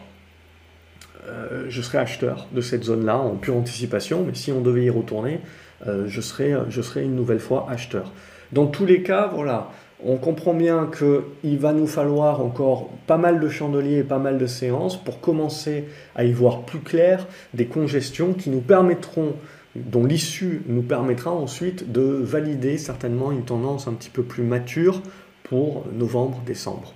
euh, 1.28 1.66
je 1.68 1.82
serais 1.82 1.98
acheteur 1.98 2.48
de 2.52 2.60
cette 2.60 2.84
zone-là 2.84 3.16
en 3.18 3.36
pure 3.36 3.56
anticipation, 3.56 4.24
mais 4.26 4.34
si 4.34 4.50
on 4.52 4.60
devait 4.60 4.84
y 4.84 4.90
retourner, 4.90 5.40
euh, 5.86 6.04
je, 6.06 6.20
serais, 6.20 6.52
je 6.68 6.82
serais 6.82 7.02
une 7.02 7.14
nouvelle 7.14 7.40
fois 7.40 7.66
acheteur. 7.70 8.12
Dans 8.52 8.66
tous 8.66 8.86
les 8.86 9.02
cas, 9.02 9.30
voilà, 9.32 9.70
on 10.04 10.16
comprend 10.16 10.54
bien 10.54 10.90
qu'il 10.96 11.58
va 11.58 11.72
nous 11.72 11.86
falloir 11.86 12.40
encore 12.40 12.90
pas 13.06 13.16
mal 13.16 13.40
de 13.40 13.48
chandeliers 13.48 13.98
et 13.98 14.04
pas 14.04 14.18
mal 14.18 14.38
de 14.38 14.46
séances 14.46 14.96
pour 14.96 15.20
commencer 15.20 15.84
à 16.14 16.24
y 16.24 16.32
voir 16.32 16.62
plus 16.62 16.80
clair 16.80 17.26
des 17.54 17.66
congestions 17.66 18.32
qui 18.32 18.50
nous 18.50 18.60
permettront 18.60 19.34
dont 19.74 20.04
l'issue 20.04 20.62
nous 20.66 20.82
permettra 20.82 21.30
ensuite 21.30 21.92
de 21.92 22.02
valider 22.02 22.76
certainement 22.78 23.32
une 23.32 23.44
tendance 23.44 23.88
un 23.88 23.94
petit 23.94 24.10
peu 24.10 24.22
plus 24.22 24.42
mature 24.42 25.00
pour 25.44 25.84
novembre-décembre. 25.92 26.92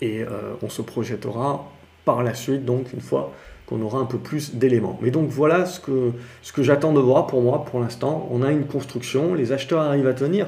Et 0.00 0.22
euh, 0.22 0.54
on 0.62 0.68
se 0.68 0.82
projettera 0.82 1.70
par 2.04 2.22
la 2.22 2.34
suite, 2.34 2.64
donc 2.64 2.92
une 2.92 3.00
fois 3.00 3.32
qu'on 3.66 3.82
aura 3.82 3.98
un 3.98 4.04
peu 4.04 4.18
plus 4.18 4.54
d'éléments. 4.54 4.98
Mais 5.02 5.10
donc 5.10 5.28
voilà 5.28 5.66
ce 5.66 5.80
que, 5.80 6.12
ce 6.42 6.52
que 6.52 6.62
j'attends 6.62 6.92
de 6.92 7.00
voir 7.00 7.26
pour 7.26 7.42
moi 7.42 7.64
pour 7.64 7.80
l'instant. 7.80 8.28
On 8.30 8.42
a 8.42 8.52
une 8.52 8.66
construction, 8.66 9.34
les 9.34 9.52
acheteurs 9.52 9.80
arrivent 9.80 10.06
à 10.06 10.14
tenir. 10.14 10.46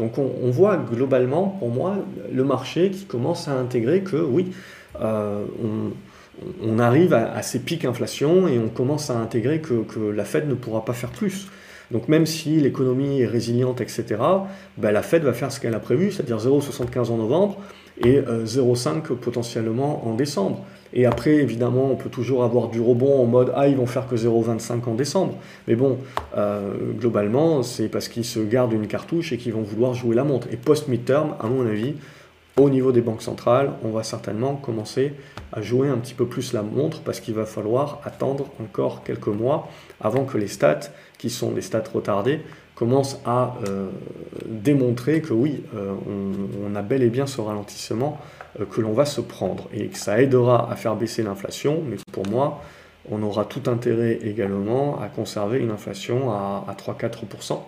Donc 0.00 0.16
on, 0.16 0.50
voit 0.50 0.78
globalement, 0.78 1.56
pour 1.58 1.68
moi, 1.68 1.98
le 2.32 2.42
marché 2.42 2.90
qui 2.90 3.04
commence 3.04 3.48
à 3.48 3.52
intégrer 3.52 4.00
que 4.00 4.16
oui, 4.16 4.50
euh, 4.98 5.44
on, 6.66 6.78
arrive 6.78 7.12
à, 7.12 7.42
ces 7.42 7.58
pics 7.58 7.84
inflation 7.84 8.48
et 8.48 8.58
on 8.58 8.68
commence 8.68 9.10
à 9.10 9.18
intégrer 9.18 9.60
que, 9.60 10.10
la 10.10 10.24
Fed 10.24 10.48
ne 10.48 10.54
pourra 10.54 10.86
pas 10.86 10.94
faire 10.94 11.10
plus. 11.10 11.48
Donc 11.90 12.08
même 12.08 12.24
si 12.24 12.56
l'économie 12.60 13.20
est 13.20 13.26
résiliente, 13.26 13.82
etc., 13.82 14.04
ben 14.78 14.90
la 14.90 15.02
Fed 15.02 15.22
va 15.22 15.34
faire 15.34 15.52
ce 15.52 15.60
qu'elle 15.60 15.74
a 15.74 15.80
prévu, 15.80 16.10
c'est-à-dire 16.10 16.38
0,75 16.38 17.10
en 17.10 17.18
novembre 17.18 17.58
et 18.02 18.20
0,5 18.22 18.88
euh, 19.12 19.14
potentiellement 19.16 20.08
en 20.08 20.14
décembre. 20.14 20.64
Et 20.92 21.06
après, 21.06 21.34
évidemment, 21.34 21.90
on 21.90 21.96
peut 21.96 22.10
toujours 22.10 22.42
avoir 22.42 22.68
du 22.68 22.80
rebond 22.80 23.22
en 23.22 23.26
mode 23.26 23.52
Ah, 23.54 23.68
ils 23.68 23.76
vont 23.76 23.86
faire 23.86 24.08
que 24.08 24.16
0,25 24.16 24.88
en 24.88 24.94
décembre. 24.94 25.34
Mais 25.68 25.76
bon, 25.76 25.98
euh, 26.36 26.74
globalement, 26.98 27.62
c'est 27.62 27.88
parce 27.88 28.08
qu'ils 28.08 28.24
se 28.24 28.40
gardent 28.40 28.72
une 28.72 28.86
cartouche 28.86 29.32
et 29.32 29.38
qu'ils 29.38 29.52
vont 29.52 29.62
vouloir 29.62 29.94
jouer 29.94 30.16
la 30.16 30.24
montre. 30.24 30.48
Et 30.50 30.56
post-midterm, 30.56 31.34
à 31.40 31.46
mon 31.46 31.66
avis, 31.66 31.94
au 32.56 32.68
niveau 32.68 32.92
des 32.92 33.00
banques 33.00 33.22
centrales, 33.22 33.72
on 33.84 33.90
va 33.90 34.02
certainement 34.02 34.56
commencer 34.56 35.14
à 35.52 35.62
jouer 35.62 35.88
un 35.88 35.98
petit 35.98 36.14
peu 36.14 36.26
plus 36.26 36.52
la 36.52 36.62
montre 36.62 37.00
parce 37.00 37.20
qu'il 37.20 37.34
va 37.34 37.46
falloir 37.46 38.00
attendre 38.04 38.46
encore 38.60 39.02
quelques 39.04 39.28
mois 39.28 39.68
avant 40.00 40.24
que 40.24 40.38
les 40.38 40.48
stats, 40.48 40.90
qui 41.18 41.30
sont 41.30 41.52
des 41.52 41.62
stats 41.62 41.84
retardés, 41.92 42.40
commencent 42.74 43.20
à 43.26 43.56
euh, 43.68 43.88
démontrer 44.46 45.20
que 45.20 45.34
oui, 45.34 45.62
euh, 45.76 45.92
on, 46.64 46.74
a 46.74 46.82
bel 46.82 47.02
et 47.02 47.10
bien 47.10 47.26
ce 47.26 47.40
ralentissement 47.40 48.18
que 48.70 48.80
l'on 48.80 48.92
va 48.92 49.04
se 49.04 49.20
prendre 49.20 49.68
et 49.72 49.88
que 49.88 49.98
ça 49.98 50.20
aidera 50.20 50.70
à 50.70 50.76
faire 50.76 50.96
baisser 50.96 51.22
l'inflation, 51.22 51.82
mais 51.86 51.96
pour 52.12 52.26
moi, 52.28 52.62
on 53.10 53.22
aura 53.22 53.44
tout 53.44 53.62
intérêt 53.70 54.18
également 54.22 55.00
à 55.00 55.08
conserver 55.08 55.58
une 55.58 55.70
inflation 55.70 56.30
à, 56.30 56.64
à 56.68 56.74
3-4% 56.74 57.58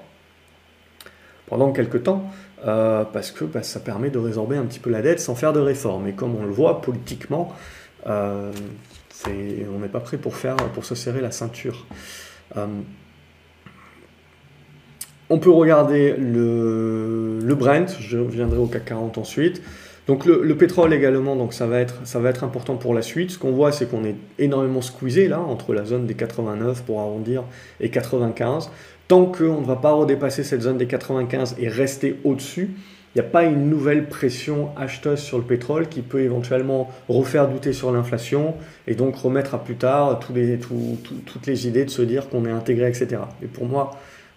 pendant 1.47 1.73
quelques 1.73 2.03
temps. 2.03 2.31
Euh, 2.65 3.05
parce 3.05 3.33
que 3.33 3.45
bah, 3.45 3.65
ça 3.65 3.81
permet 3.81 4.11
de 4.11 4.19
résorber 4.19 4.57
un 4.57 4.65
petit 4.65 4.79
peu 4.79 4.91
la 4.91 5.03
dette 5.03 5.19
sans 5.19 5.35
faire 5.35 5.53
de 5.53 5.59
réforme. 5.59 6.07
Et 6.07 6.13
comme 6.13 6.37
on 6.37 6.45
le 6.45 6.53
voit 6.53 6.81
politiquement, 6.81 7.53
euh, 8.07 8.53
on 9.27 9.79
n'est 9.81 9.89
pas 9.89 10.01
prêt 10.01 10.17
pour, 10.17 10.37
faire, 10.37 10.57
pour 10.73 10.85
se 10.85 10.95
serrer 10.95 11.21
la 11.21 11.33
ceinture. 11.33 11.87
Euh, 12.57 12.67
on 15.29 15.39
peut 15.39 15.51
regarder 15.51 16.15
le, 16.17 17.55
Brent, 17.59 17.97
je 18.01 18.19
viendrai 18.19 18.59
au 18.59 18.67
CAC 18.67 18.85
40 18.87 19.19
ensuite. 19.19 19.63
Donc 20.09 20.27
le, 20.27 20.57
pétrole 20.57 20.93
également, 20.93 21.37
donc 21.37 21.55
ça 21.55 21.67
va, 21.67 21.79
être, 21.79 22.05
ça 22.05 22.19
va 22.19 22.31
être 22.31 22.43
important 22.43 22.77
pour 22.77 22.93
la 22.93 23.03
suite. 23.03 23.31
Ce 23.31 23.39
qu'on 23.39 23.53
voit, 23.53 23.71
c'est 23.71 23.89
qu'on 23.89 24.05
est 24.05 24.17
énormément 24.39 24.83
squeezé 24.83 25.29
là, 25.29 25.41
entre 25.41 25.75
la 25.75 25.85
zone 25.85 26.07
des 26.07 26.15
89 26.15 26.83
pour 26.83 27.01
arrondir 27.01 27.45
et 27.81 27.89
95 27.89 28.69
tant 29.13 29.27
qu'on 29.27 29.61
ne 29.61 29.67
va 29.67 29.77
pas 29.77 29.93
redépasser 29.93 30.43
cette 30.43 30.63
zone 30.63 30.79
des 30.79 30.87
95 30.87 31.57
et 31.59 31.69
rester 31.69 32.19
au-dessus, 32.25 32.71
il 33.15 33.21
n'y 33.21 33.27
a 33.27 33.29
pas 33.29 33.45
une 33.45 33.69
nouvelle 33.69 34.09
pression 34.09 34.71
acheteuse 34.75 35.21
sur 35.21 35.37
le 35.37 35.45
pétrole 35.45 35.87
qui 35.91 36.01
peut 36.01 36.23
éventuellement 36.23 36.91
refaire 37.11 37.47
douter 37.47 37.75
sur 37.75 37.93
l'inflation 37.93 38.55
et 38.87 38.95
donc 38.95 39.17
remettre 39.17 39.55
à 39.55 39.63
plus 39.63 39.77
tard 39.77 40.19
toutes 40.19 41.47
les 41.47 41.69
idées 41.69 41.85
de 41.85 41.91
se 41.91 42.01
dire 42.01 42.31
qu'on 42.31 42.47
est 42.47 42.51
intégré, 42.51 42.89
etc. 42.89 43.21
Et 43.43 43.49
pour 43.49 43.67
moi, 43.67 43.91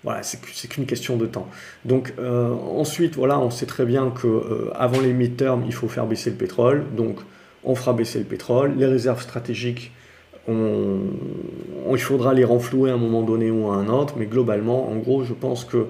voilà, 0.05 0.21
c'est 0.23 0.69
qu'une 0.69 0.85
question 0.85 1.17
de 1.17 1.25
temps. 1.25 1.49
Donc 1.83 2.13
euh, 2.19 2.53
ensuite, 2.53 3.15
voilà, 3.15 3.39
on 3.39 3.49
sait 3.49 3.65
très 3.65 3.85
bien 3.85 4.11
que 4.11 4.27
euh, 4.27 4.71
avant 4.75 5.01
les 5.01 5.11
mid-term, 5.11 5.63
il 5.65 5.73
faut 5.73 5.89
faire 5.89 6.05
baisser 6.05 6.29
le 6.29 6.37
pétrole. 6.37 6.85
Donc 6.95 7.17
on 7.65 7.75
fera 7.75 7.91
baisser 7.91 8.19
le 8.19 8.25
pétrole. 8.25 8.75
Les 8.77 8.85
réserves 8.85 9.21
stratégiques 9.21 9.91
il 10.47 12.01
faudra 12.01 12.33
les 12.33 12.43
renflouer 12.43 12.91
à 12.91 12.93
un 12.93 12.97
moment 12.97 13.23
donné 13.23 13.49
ou 13.49 13.69
à 13.69 13.75
un 13.75 13.87
autre, 13.87 14.15
mais 14.17 14.25
globalement, 14.25 14.89
en 14.89 14.95
gros, 14.97 15.23
je 15.23 15.33
pense 15.33 15.65
que 15.65 15.87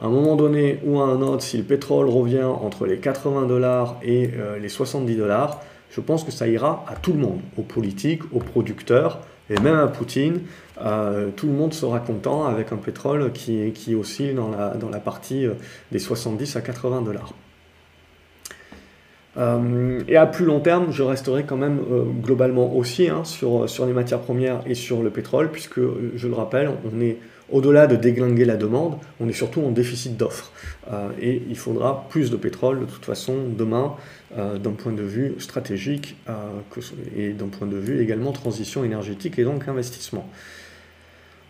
à 0.00 0.06
un 0.06 0.10
moment 0.10 0.36
donné 0.36 0.78
ou 0.84 1.00
à 1.00 1.06
un 1.06 1.22
autre, 1.22 1.42
si 1.42 1.56
le 1.56 1.64
pétrole 1.64 2.08
revient 2.08 2.44
entre 2.44 2.86
les 2.86 2.98
80 2.98 3.46
dollars 3.46 3.98
et 4.02 4.30
euh, 4.36 4.58
les 4.58 4.68
70 4.68 5.16
dollars, 5.16 5.60
je 5.90 6.00
pense 6.00 6.22
que 6.22 6.30
ça 6.30 6.46
ira 6.46 6.84
à 6.88 6.94
tout 6.94 7.12
le 7.12 7.18
monde, 7.18 7.40
aux 7.56 7.62
politiques, 7.62 8.22
aux 8.32 8.40
producteurs, 8.40 9.20
et 9.48 9.58
même 9.60 9.76
à 9.76 9.86
Poutine. 9.86 10.40
Euh, 10.84 11.30
tout 11.34 11.46
le 11.46 11.52
monde 11.52 11.72
sera 11.72 12.00
content 12.00 12.46
avec 12.46 12.72
un 12.72 12.76
pétrole 12.76 13.32
qui, 13.32 13.94
oscille 13.94 14.34
dans 14.34 14.90
la, 14.90 15.00
partie 15.00 15.46
euh, 15.46 15.54
des 15.90 15.98
70 15.98 16.56
à 16.56 16.60
80 16.60 17.02
dollars. 17.02 17.32
Euh, 19.38 20.00
et 20.08 20.16
à 20.16 20.26
plus 20.26 20.44
long 20.44 20.60
terme, 20.60 20.92
je 20.92 21.02
resterai 21.02 21.44
quand 21.44 21.56
même 21.56 21.80
globalement 22.22 22.74
aussi 22.74 23.08
hein, 23.08 23.24
sur, 23.24 23.66
les 23.86 23.92
matières 23.92 24.20
premières 24.20 24.60
et 24.66 24.74
sur 24.74 25.02
le 25.02 25.10
pétrole, 25.10 25.50
puisque, 25.50 25.80
je 26.14 26.28
le 26.28 26.34
rappelle, 26.34 26.70
on 26.90 27.00
est 27.00 27.18
au-delà 27.50 27.86
de 27.86 27.96
déglinguer 27.96 28.44
la 28.44 28.56
demande, 28.56 28.96
on 29.20 29.28
est 29.28 29.34
surtout 29.34 29.60
en 29.60 29.70
déficit 29.70 30.16
d'offres. 30.16 30.50
Et 31.20 31.42
il 31.48 31.56
faudra 31.56 32.06
plus 32.08 32.30
de 32.30 32.36
pétrole 32.36 32.80
de 32.80 32.86
toute 32.86 33.04
façon 33.04 33.34
demain, 33.56 33.94
d'un 34.36 34.72
point 34.72 34.92
de 34.92 35.02
vue 35.02 35.34
stratégique 35.38 36.16
et 37.14 37.30
d'un 37.32 37.46
point 37.46 37.68
de 37.68 37.76
vue 37.76 38.00
également 38.00 38.32
transition 38.32 38.82
énergétique 38.82 39.38
et 39.38 39.44
donc 39.44 39.68
investissement. 39.68 40.28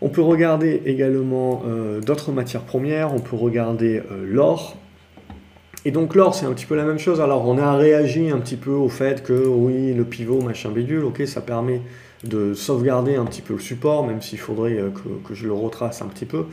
On 0.01 0.09
peut 0.09 0.21
regarder 0.21 0.81
également 0.85 1.63
d'autres 2.05 2.31
matières 2.31 2.61
premières, 2.61 3.13
on 3.13 3.19
peut 3.19 3.35
regarder 3.35 4.03
l'or, 4.23 4.77
et 5.87 5.91
donc 5.91 6.15
l'or, 6.15 6.35
c'est 6.35 6.45
un 6.45 6.51
petit 6.51 6.65
peu 6.65 6.75
la 6.75 6.83
même 6.83 6.99
chose. 6.99 7.21
Alors 7.21 7.47
on 7.47 7.57
a 7.57 7.77
réagi 7.77 8.29
un 8.29 8.39
petit 8.39 8.57
peu 8.57 8.71
au 8.71 8.89
fait 8.89 9.23
que 9.23 9.47
oui, 9.47 9.93
le 9.93 10.03
pivot, 10.03 10.41
machin 10.41 10.69
bidule, 10.69 11.05
ok, 11.05 11.25
ça 11.25 11.39
permet 11.39 11.81
de 12.25 12.53
sauvegarder 12.53 13.15
un 13.15 13.23
petit 13.23 13.41
peu 13.41 13.53
le 13.53 13.59
support, 13.59 14.05
même 14.05 14.21
s'il 14.21 14.37
faudrait 14.37 14.77
euh, 14.77 14.89
que, 15.25 15.33
je 15.33 15.45
le 15.45 15.53
retrace 15.53 16.01
un 16.01 16.07
petit 16.07 16.25
peu. 16.25 16.47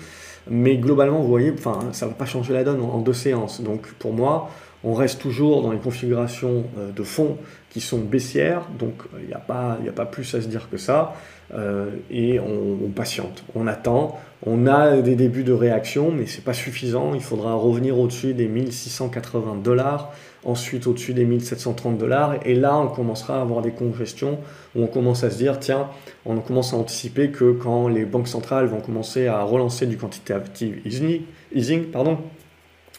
Mais 0.49 0.77
globalement, 0.77 1.21
vous 1.21 1.27
voyez, 1.27 1.53
ça 1.91 2.07
ne 2.07 2.11
va 2.11 2.17
pas 2.17 2.27
changer 2.27 2.53
la 2.53 2.63
donne 2.63 2.81
en, 2.81 2.99
deux 3.01 3.13
séances. 3.13 3.61
Donc 3.61 3.93
pour 3.95 4.13
moi, 4.13 4.51
on 4.85 4.92
reste 4.92 5.20
toujours 5.20 5.62
dans 5.62 5.73
les 5.73 5.79
configurations 5.79 6.64
euh, 6.79 6.92
de 6.92 7.03
fonds 7.03 7.38
qui 7.70 7.81
sont 7.81 7.99
baissières, 7.99 8.68
donc 8.79 9.03
il 9.20 9.27
n'y 9.27 9.33
a, 9.33 9.38
pas, 9.38 9.79
a 9.87 9.92
pas 9.92 10.07
plus 10.07 10.33
à 10.35 10.40
se 10.40 10.47
dire 10.47 10.68
que 10.70 10.77
ça. 10.77 11.14
Euh, 11.53 11.90
et 12.11 12.40
on, 12.40 12.88
patiente, 12.88 13.44
on 13.55 13.66
attend, 13.66 14.18
on 14.47 14.66
a 14.66 15.03
des 15.03 15.14
débuts 15.14 15.44
de 15.44 15.53
réaction, 15.53 16.11
mais 16.11 16.27
c'est 16.27 16.44
pas 16.44 16.53
suffisant. 16.53 17.14
Il 17.14 17.20
faudra 17.20 17.55
revenir 17.55 17.99
au-dessus 17.99 18.33
des 18.33 18.49
1680 18.49 19.57
dollars, 19.62 20.12
ensuite 20.44 20.87
au-dessus 20.87 21.14
des 21.14 21.25
1730 21.25 21.99
dollars, 21.99 22.37
et 22.44 22.55
là 22.55 22.77
on 22.77 22.88
commencera 22.88 23.38
à 23.38 23.42
avoir 23.42 23.62
des 23.62 23.73
congestions 23.73 24.38
où 24.75 24.83
on 24.83 24.87
commence 24.87 25.25
à 25.25 25.31
se 25.31 25.38
dire 25.38 25.59
tiens, 25.59 25.88
on 26.25 26.38
commence 26.38 26.73
à 26.73 26.77
anticiper 26.77 27.31
que 27.31 27.53
quand 27.53 27.88
les 27.88 28.05
banques 28.05 28.29
centrales 28.29 28.66
vont 28.66 28.81
commencer 28.81 29.27
à 29.27 29.42
relancer 29.42 29.87
du 29.87 29.97
quantitative 29.97 30.81
easing, 30.85 31.23
easing 31.55 31.85
pardon, 31.85 32.18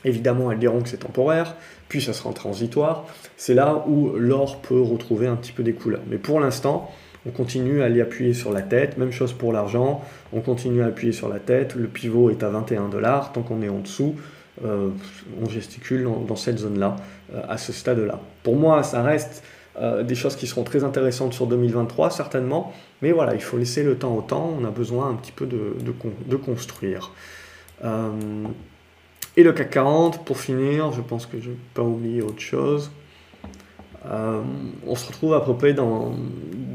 évidemment 0.06 0.52
elles 0.52 0.60
diront 0.60 0.82
que 0.82 0.90
c'est 0.90 0.98
temporaire, 0.98 1.56
puis 1.90 2.02
ça 2.02 2.14
sera 2.14 2.32
transitoire. 2.34 3.06
C'est 3.38 3.54
là 3.54 3.84
où 3.88 4.12
l'or 4.16 4.62
peut 4.62 4.82
retrouver 4.82 5.28
un 5.28 5.36
petit 5.36 5.52
peu 5.52 5.64
des 5.64 5.74
couleurs. 5.74 6.02
Mais 6.10 6.18
pour 6.18 6.40
l'instant, 6.40 6.92
on 7.26 7.32
continue 7.32 7.82
à 7.82 7.90
l'y 7.90 8.02
appuyer 8.02 8.34
sur 8.34 8.52
la 8.52 8.62
tête, 8.62 8.98
même 8.98 9.12
chose 9.12 9.34
pour 9.34 9.52
l'argent, 9.52 10.04
on 10.32 10.42
continue 10.42 10.84
à 10.84 10.88
appuyer 10.88 11.12
sur 11.12 11.28
la 11.28 11.40
tête, 11.40 11.76
le 11.76 11.88
pivot 11.88 12.30
est 12.30 12.44
à 12.44 12.50
21 12.50 12.90
dollars, 12.90 13.32
tant 13.32 13.42
qu'on 13.42 13.62
est 13.62 13.70
en 13.70 13.80
dessous, 13.80 14.16
euh, 14.64 14.90
on 15.42 15.50
gesticule 15.50 16.08
dans, 16.28 16.36
cette 16.36 16.60
zone-là, 16.60 16.96
euh, 17.34 17.42
à 17.50 17.58
ce 17.58 17.74
stade-là. 17.74 18.20
Pour 18.44 18.56
moi, 18.56 18.84
ça 18.84 19.02
reste 19.02 19.44
euh, 19.82 20.04
des 20.04 20.16
choses 20.16 20.36
qui 20.36 20.46
seront 20.46 20.64
très 20.64 20.84
intéressantes 20.84 21.34
sur 21.34 21.48
2023, 21.48 22.12
certainement, 22.12 22.74
mais 23.02 23.12
voilà, 23.12 23.34
il 23.34 23.42
faut 23.42 23.58
laisser 23.58 23.84
le 23.84 23.96
temps 23.96 24.16
au 24.16 24.22
temps, 24.22 24.56
on 24.60 24.64
a 24.64 24.70
besoin 24.70 25.10
un 25.10 25.16
petit 25.16 25.32
peu 25.32 25.48
de, 25.48 25.76
de 26.28 26.36
construire. 26.36 27.12
Et 29.38 29.44
le 29.44 29.52
CAC 29.52 29.70
40, 29.70 30.26
pour 30.26 30.38
finir, 30.38 30.92
je 30.92 31.02
pense 31.02 31.26
que 31.26 31.40
je 31.40 31.50
n'ai 31.50 31.58
pas 31.74 31.84
oublié 31.84 32.22
autre 32.22 32.40
chose. 32.40 32.92
Euh, 34.10 34.42
on 34.86 34.96
se 34.96 35.08
retrouve 35.08 35.34
à 35.34 35.42
peu 35.42 35.54
près 35.56 35.74
dans, 35.74 36.14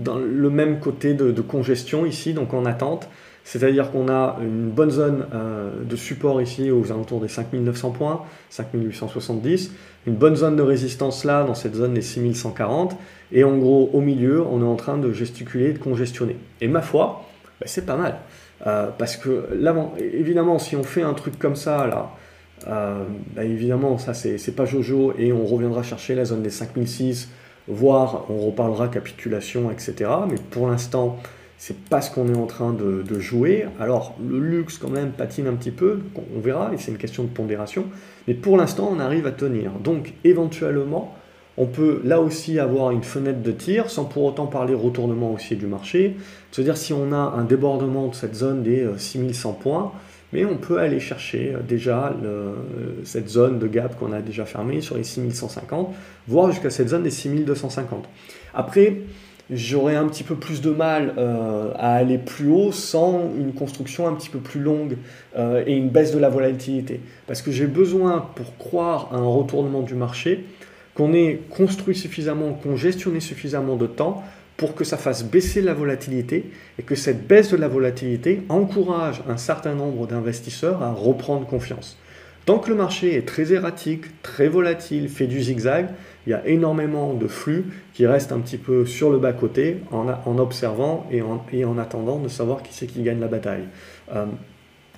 le 0.07 0.51
même 0.51 0.81
côté 0.81 1.15
de, 1.15 1.41
congestion 1.41 2.07
ici, 2.07 2.35
donc 2.35 2.55
en 2.55 2.65
attente. 2.65 3.09
C'est-à-dire 3.45 3.91
qu'on 3.91 4.09
a 4.09 4.37
une 4.43 4.69
bonne 4.69 4.91
zone 4.91 5.27
euh, 5.35 5.71
de 5.83 5.97
support 5.97 6.43
ici 6.43 6.71
aux 6.71 6.93
alentours 6.93 7.21
des 7.21 7.29
5900 7.29 7.91
points, 7.91 8.23
5870, 8.51 9.73
une 10.07 10.15
bonne 10.15 10.37
zone 10.37 10.57
de 10.57 10.63
résistance 10.63 11.25
là, 11.25 11.43
dans 11.45 11.55
cette 11.55 11.75
zone 11.75 11.95
des 11.95 12.03
6140, 12.03 12.97
et 13.33 13.43
en 13.43 13.57
gros, 13.57 13.91
au 13.93 14.01
milieu, 14.01 14.43
on 14.43 14.61
est 14.61 14.67
en 14.67 14.77
train 14.77 14.99
de 14.99 15.13
gesticuler, 15.13 15.73
de 15.73 15.79
congestionner. 15.79 16.37
Et 16.61 16.69
ma 16.69 16.83
foi, 16.83 17.25
bah, 17.61 17.67
c'est 17.67 17.87
pas 17.87 17.97
mal. 17.97 18.19
Euh, 18.67 18.91
parce 18.97 19.17
que 19.17 19.49
là, 19.55 19.75
évidemment, 19.99 20.59
si 20.59 20.77
on 20.77 20.83
fait 20.83 21.03
un 21.03 21.15
truc 21.15 21.39
comme 21.39 21.57
ça, 21.57 21.87
là, 21.87 22.11
euh, 22.69 23.05
bah, 23.35 23.45
évidemment, 23.45 23.99
ça 23.99 24.15
c'est 24.15 24.55
pas 24.55 24.65
Jojo 24.65 25.15
et 25.19 25.33
on 25.33 25.47
reviendra 25.47 25.83
chercher 25.83 26.15
la 26.15 26.25
zone 26.25 26.43
des 26.43 26.51
5006, 26.51 27.31
voire 27.69 28.27
on 28.31 28.39
reparlera 28.47 28.89
capitulation, 28.89 29.71
etc. 29.71 30.11
Mais 30.29 30.37
pour 30.51 30.69
l'instant, 30.69 31.19
c'est 31.57 31.77
pas 31.77 32.01
ce 32.01 32.11
qu'on 32.11 32.33
est 32.33 32.37
en 32.37 32.47
train 32.47 32.73
de, 32.73 33.19
jouer. 33.19 33.67
Alors 33.79 34.17
le 34.27 34.39
luxe 34.39 34.79
quand 34.79 34.89
même 34.89 35.11
patine 35.11 35.47
un 35.47 35.55
petit 35.55 35.71
peu, 35.71 36.01
on 36.37 36.41
verra, 36.41 36.73
et 36.73 36.79
c'est 36.79 36.91
une 36.91 36.99
question 36.99 37.23
de 37.23 37.29
pondération. 37.29 37.85
Mais 38.27 38.35
pour 38.35 38.57
l'instant, 38.57 38.91
on 38.91 38.99
arrive 38.99 39.27
à 39.27 39.33
tenir. 39.33 39.73
Donc 39.73 40.15
éventuellement, 40.25 41.15
on 41.59 41.67
peut 41.67 42.01
là 42.05 42.21
aussi 42.21 42.59
avoir 42.59 42.93
une 42.93 43.03
fenêtre 43.03 43.43
de 43.43 43.53
tir, 43.53 43.91
sans 43.91 44.05
pour 44.05 44.25
autant 44.25 44.47
parler 44.47 44.75
retournement 44.75 45.33
haussier 45.33 45.57
du 45.57 45.67
marché. 45.67 46.17
C'est-à-dire 46.51 46.79
si 46.79 46.93
on 46.93 47.13
a 47.13 47.35
un 47.37 47.45
débordement 47.45 48.09
de 48.09 48.15
cette 48.15 48.35
zone 48.35 48.63
des 48.63 48.87
6100 48.97 49.51
euh, 49.51 49.63
points, 49.63 49.93
mais 50.33 50.45
on 50.45 50.57
peut 50.57 50.79
aller 50.79 51.01
chercher 51.01 51.55
euh, 51.55 51.61
déjà 51.61 52.15
cette 53.05 53.29
zone 53.29 53.59
de 53.59 53.67
gap 53.67 53.99
qu'on 53.99 54.13
a 54.13 54.21
déjà 54.21 54.45
fermée 54.45 54.81
sur 54.81 54.97
les 54.97 55.05
6150, 55.05 55.95
voire 56.29 56.51
jusqu'à 56.51 56.71
cette 56.71 56.89
zone 56.89 57.03
des 57.03 57.11
6250. 57.11 58.09
Après, 58.55 58.97
j'aurais 59.51 59.97
un 59.97 60.07
petit 60.07 60.23
peu 60.23 60.37
plus 60.37 60.61
de 60.61 60.71
mal 60.71 61.15
euh, 61.19 61.73
à 61.77 61.95
aller 61.95 62.19
plus 62.19 62.49
haut 62.49 62.73
sans 62.73 63.31
une 63.37 63.53
construction 63.53 64.07
un 64.07 64.15
petit 64.15 64.31
peu 64.31 64.39
plus 64.39 64.61
longue 64.61 64.97
euh, 65.37 65.65
et 65.67 65.77
une 65.77 65.89
baisse 65.89 66.13
de 66.13 66.19
la 66.19 66.29
volatilité. 66.29 67.01
Parce 67.27 67.43
que 67.43 67.51
j'ai 67.51 67.67
besoin, 67.67 68.29
pour 68.35 68.57
croire 68.59 69.11
à 69.13 69.17
un 69.17 69.27
retournement 69.27 69.83
du 69.83 69.95
marché, 69.95 70.45
qu'on 70.95 71.13
ait 71.13 71.41
construit 71.51 71.97
suffisamment, 71.97 72.53
qu'on 72.53 72.77
gestionné 72.77 73.21
suffisamment 73.21 73.77
de 73.77 73.87
temps 73.87 74.23
pour 74.61 74.75
que 74.75 74.85
ça 74.85 74.99
fasse 74.99 75.25
baisser 75.25 75.63
la 75.63 75.73
volatilité 75.73 76.51
et 76.79 76.83
que 76.83 76.95
cette 76.95 77.27
baisse 77.27 77.51
de 77.51 77.57
la 77.57 77.67
volatilité 77.67 78.43
encourage 78.51 79.23
un 79.27 79.39
certain 79.39 79.73
nombre 79.73 80.07
d'investisseurs 80.07 80.83
à 80.83 80.93
reprendre 80.93 81.47
confiance. 81.47 81.97
Tant 82.45 82.59
que 82.59 82.69
le 82.69 82.77
marché 82.77 83.17
est 83.17 83.27
très 83.27 83.55
erratique, 83.55 84.21
très 84.21 84.49
volatile, 84.49 85.09
fait 85.09 85.27
du 85.27 85.41
zigzag, 85.41 85.89
il 86.27 86.31
y 86.33 86.35
a 86.35 86.47
énormément 86.47 87.15
de 87.15 87.27
flux 87.27 87.73
qui 87.95 88.07
restent 88.07 88.33
un 88.33 88.41
petit 88.41 88.59
peu 88.59 88.85
sur 88.85 89.09
le 89.09 89.17
bas-côté 89.17 89.79
en, 89.93 90.39
observant 90.39 91.07
et 91.11 91.23
en, 91.23 91.79
attendant 91.79 92.19
de 92.19 92.29
savoir 92.29 92.63
qui 92.63 92.75
c'est 92.75 92.87
qui 92.87 93.03
gagne 93.03 93.21
la 93.21 93.29
bataille. 93.29 93.65
Euh, 94.15 94.27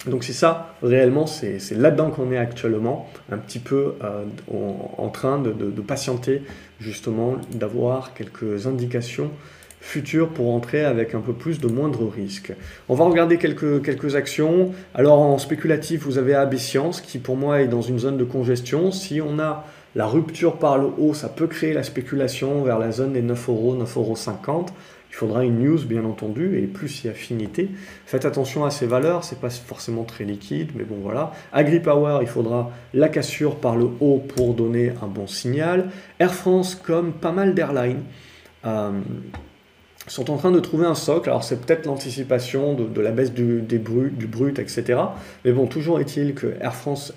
donc 0.06 0.24
c'est 0.24 0.32
ça, 0.32 0.74
réellement, 0.82 1.26
c'est 1.26 1.60
là-dedans 1.70 2.10
qu'on 2.10 2.32
est 2.32 2.36
actuellement, 2.36 3.08
un 3.30 3.38
petit 3.38 3.60
peu 3.60 3.94
euh, 4.02 4.24
en, 4.98 5.08
train 5.10 5.38
de, 5.38 5.52
patienter, 5.80 6.42
justement, 6.82 7.36
d'avoir 7.52 8.14
quelques 8.14 8.66
indications 8.66 9.30
futures 9.82 10.28
pour 10.28 10.54
entrer 10.54 10.84
avec 10.84 11.14
un 11.14 11.20
peu 11.20 11.32
plus 11.32 11.58
de 11.58 11.66
moindre 11.66 12.08
risque. 12.08 12.52
On 12.88 12.94
va 12.94 13.04
regarder 13.04 13.36
quelques, 13.36 14.14
actions. 14.14 14.72
Alors 14.94 15.18
en 15.18 15.38
spéculatif, 15.38 16.04
vous 16.04 16.18
avez 16.18 16.34
AB 16.34 16.54
qui 17.04 17.18
pour 17.18 17.36
moi 17.36 17.60
est 17.60 17.66
dans 17.66 17.82
une 17.82 17.98
zone 17.98 18.16
de 18.16 18.24
congestion. 18.24 18.92
Si 18.92 19.20
on 19.20 19.40
a 19.40 19.66
la 19.94 20.06
rupture 20.06 20.56
par 20.56 20.78
le 20.78 20.86
haut, 20.98 21.14
ça 21.14 21.28
peut 21.28 21.48
créer 21.48 21.74
la 21.74 21.82
spéculation 21.82 22.62
vers 22.62 22.78
la 22.78 22.92
zone 22.92 23.12
des 23.12 23.22
9 23.22 23.48
euros, 23.48 23.76
9,50 23.76 23.96
euros. 23.96 24.66
Il 25.12 25.16
faudra 25.16 25.44
une 25.44 25.62
news, 25.62 25.84
bien 25.84 26.06
entendu, 26.06 26.58
et 26.58 26.62
plus 26.62 26.88
si 26.88 27.06
affinité. 27.06 27.68
Faites 28.06 28.24
attention 28.24 28.64
à 28.64 28.70
ces 28.70 28.86
valeurs, 28.86 29.24
c'est 29.24 29.38
pas 29.38 29.50
forcément 29.50 30.04
très 30.04 30.24
liquide, 30.24 30.70
mais 30.74 30.84
bon 30.84 30.96
voilà. 31.02 31.32
AgriPower, 31.52 32.20
il 32.22 32.26
faudra 32.26 32.70
la 32.94 33.10
cassure 33.10 33.56
par 33.56 33.76
le 33.76 33.90
haut 34.00 34.22
pour 34.34 34.54
donner 34.54 34.94
un 35.02 35.08
bon 35.08 35.26
signal. 35.26 35.90
Air 36.18 36.32
France, 36.32 36.74
comme 36.74 37.12
pas 37.12 37.30
mal 37.30 37.52
d'airlines, 37.52 38.04
euh, 38.64 38.92
sont 40.06 40.30
en 40.30 40.38
train 40.38 40.50
de 40.50 40.60
trouver 40.60 40.86
un 40.86 40.94
socle. 40.94 41.28
Alors 41.28 41.44
c'est 41.44 41.60
peut-être 41.60 41.84
l'anticipation 41.84 42.72
de, 42.72 43.00
la 43.02 43.10
baisse 43.10 43.34
du, 43.34 43.60
brut, 43.78 44.58
etc. 44.58 44.98
Mais 45.44 45.52
bon, 45.52 45.66
toujours 45.66 46.00
est-il 46.00 46.34
que 46.34 46.54
Air 46.58 46.74
France 46.74 47.12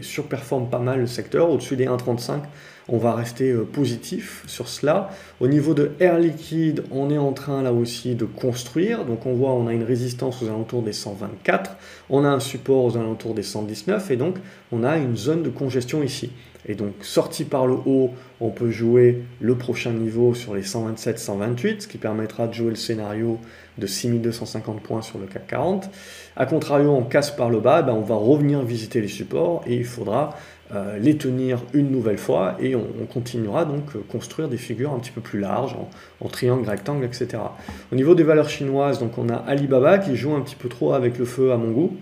surperforme 0.00 0.70
pas 0.70 0.78
mal 0.78 1.00
le 1.00 1.06
secteur, 1.08 1.50
au-dessus 1.50 1.74
des 1.74 1.86
1,35 1.86 2.42
on 2.88 2.98
va 2.98 3.14
rester 3.14 3.50
euh, 3.50 3.64
positif 3.64 4.42
sur 4.46 4.68
cela. 4.68 5.10
Au 5.40 5.48
niveau 5.48 5.74
de 5.74 5.92
Air 6.00 6.18
Liquide, 6.18 6.84
on 6.90 7.10
est 7.10 7.18
en 7.18 7.32
train 7.32 7.62
là 7.62 7.72
aussi 7.72 8.14
de 8.14 8.24
construire. 8.24 9.04
Donc 9.04 9.26
on 9.26 9.34
voit, 9.34 9.52
on 9.52 9.66
a 9.66 9.72
une 9.72 9.84
résistance 9.84 10.42
aux 10.42 10.46
alentours 10.46 10.82
des 10.82 10.92
124, 10.92 11.76
on 12.10 12.24
a 12.24 12.28
un 12.28 12.40
support 12.40 12.84
aux 12.84 12.96
alentours 12.96 13.34
des 13.34 13.42
119 13.42 14.10
et 14.10 14.16
donc 14.16 14.36
on 14.70 14.84
a 14.84 14.96
une 14.96 15.16
zone 15.16 15.42
de 15.42 15.50
congestion 15.50 16.02
ici. 16.02 16.30
Et 16.66 16.76
donc 16.76 16.92
sorti 17.00 17.44
par 17.44 17.66
le 17.66 17.74
haut, 17.74 18.10
on 18.40 18.50
peut 18.50 18.70
jouer 18.70 19.24
le 19.40 19.56
prochain 19.56 19.90
niveau 19.92 20.32
sur 20.32 20.54
les 20.54 20.62
127-128, 20.62 21.80
ce 21.80 21.88
qui 21.88 21.98
permettra 21.98 22.46
de 22.46 22.52
jouer 22.52 22.70
le 22.70 22.76
scénario 22.76 23.40
de 23.78 23.86
6250 23.86 24.80
points 24.80 25.02
sur 25.02 25.18
le 25.18 25.26
CAC 25.26 25.48
40. 25.48 25.90
A 26.36 26.46
contrario, 26.46 26.90
on 26.90 27.02
casse 27.02 27.32
par 27.32 27.50
le 27.50 27.58
bas, 27.58 27.82
ben 27.82 27.94
on 27.94 28.02
va 28.02 28.14
revenir 28.14 28.62
visiter 28.62 29.00
les 29.00 29.08
supports 29.08 29.62
et 29.66 29.74
il 29.74 29.84
faudra 29.84 30.36
euh, 30.74 30.98
les 30.98 31.18
tenir 31.18 31.58
une 31.74 31.90
nouvelle 31.90 32.16
fois 32.16 32.56
et 32.58 32.74
on, 32.74 32.86
continuera 33.12 33.66
donc 33.66 33.94
euh, 33.94 33.98
construire 34.10 34.48
des 34.48 34.56
figures 34.56 34.92
un 34.92 34.98
petit 35.00 35.10
peu 35.10 35.20
plus 35.20 35.38
larges 35.38 35.76
en, 36.20 36.28
triangle, 36.28 36.66
rectangle, 36.66 37.04
etc. 37.04 37.42
Au 37.92 37.94
niveau 37.94 38.14
des 38.14 38.22
valeurs 38.22 38.48
chinoises, 38.48 38.98
donc 38.98 39.18
on 39.18 39.28
a 39.28 39.34
Alibaba 39.34 39.98
qui 39.98 40.16
joue 40.16 40.34
un 40.34 40.40
petit 40.40 40.56
peu 40.56 40.70
trop 40.70 40.94
avec 40.94 41.18
le 41.18 41.26
feu 41.26 41.52
à 41.52 41.58
mon 41.58 41.72
goût. 41.72 41.96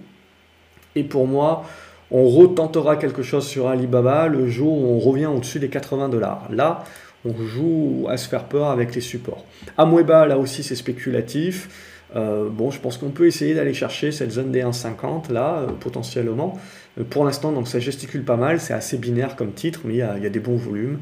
Et 0.94 1.02
pour 1.02 1.26
moi, 1.26 1.64
on 2.12 2.28
retentera 2.28 2.96
quelque 2.96 3.22
chose 3.22 3.44
sur 3.44 3.66
Alibaba 3.66 4.28
le 4.28 4.48
jour 4.48 4.72
où 4.72 4.86
on 4.86 4.98
revient 5.00 5.26
au-dessus 5.26 5.58
des 5.58 5.68
80 5.68 6.08
dollars. 6.08 6.46
Là, 6.52 6.84
on 7.24 7.34
joue 7.34 8.06
à 8.08 8.16
se 8.16 8.28
faire 8.28 8.44
peur 8.44 8.70
avec 8.70 8.94
les 8.94 9.00
supports. 9.00 9.44
Amweba, 9.78 10.26
là 10.26 10.38
aussi, 10.38 10.62
c'est 10.62 10.76
spéculatif. 10.76 11.68
Euh, 12.16 12.48
bon, 12.48 12.70
je 12.70 12.80
pense 12.80 12.98
qu'on 12.98 13.10
peut 13.10 13.26
essayer 13.26 13.54
d'aller 13.54 13.74
chercher 13.74 14.10
cette 14.12 14.32
zone 14.32 14.50
des 14.50 14.62
1,50 14.62 15.32
là, 15.32 15.66
potentiellement. 15.80 16.58
Euh, 16.98 17.04
pour 17.08 17.24
l'instant, 17.24 17.52
donc 17.52 17.68
ça 17.68 17.78
gesticule 17.78 18.24
pas 18.24 18.36
mal, 18.36 18.60
c'est 18.60 18.74
assez 18.74 18.98
binaire 18.98 19.36
comme 19.36 19.52
titre, 19.52 19.80
mais 19.84 19.94
il 19.94 19.98
y 19.98 20.02
a, 20.02 20.18
des 20.30 20.40
bons 20.40 20.56
volumes, 20.56 20.98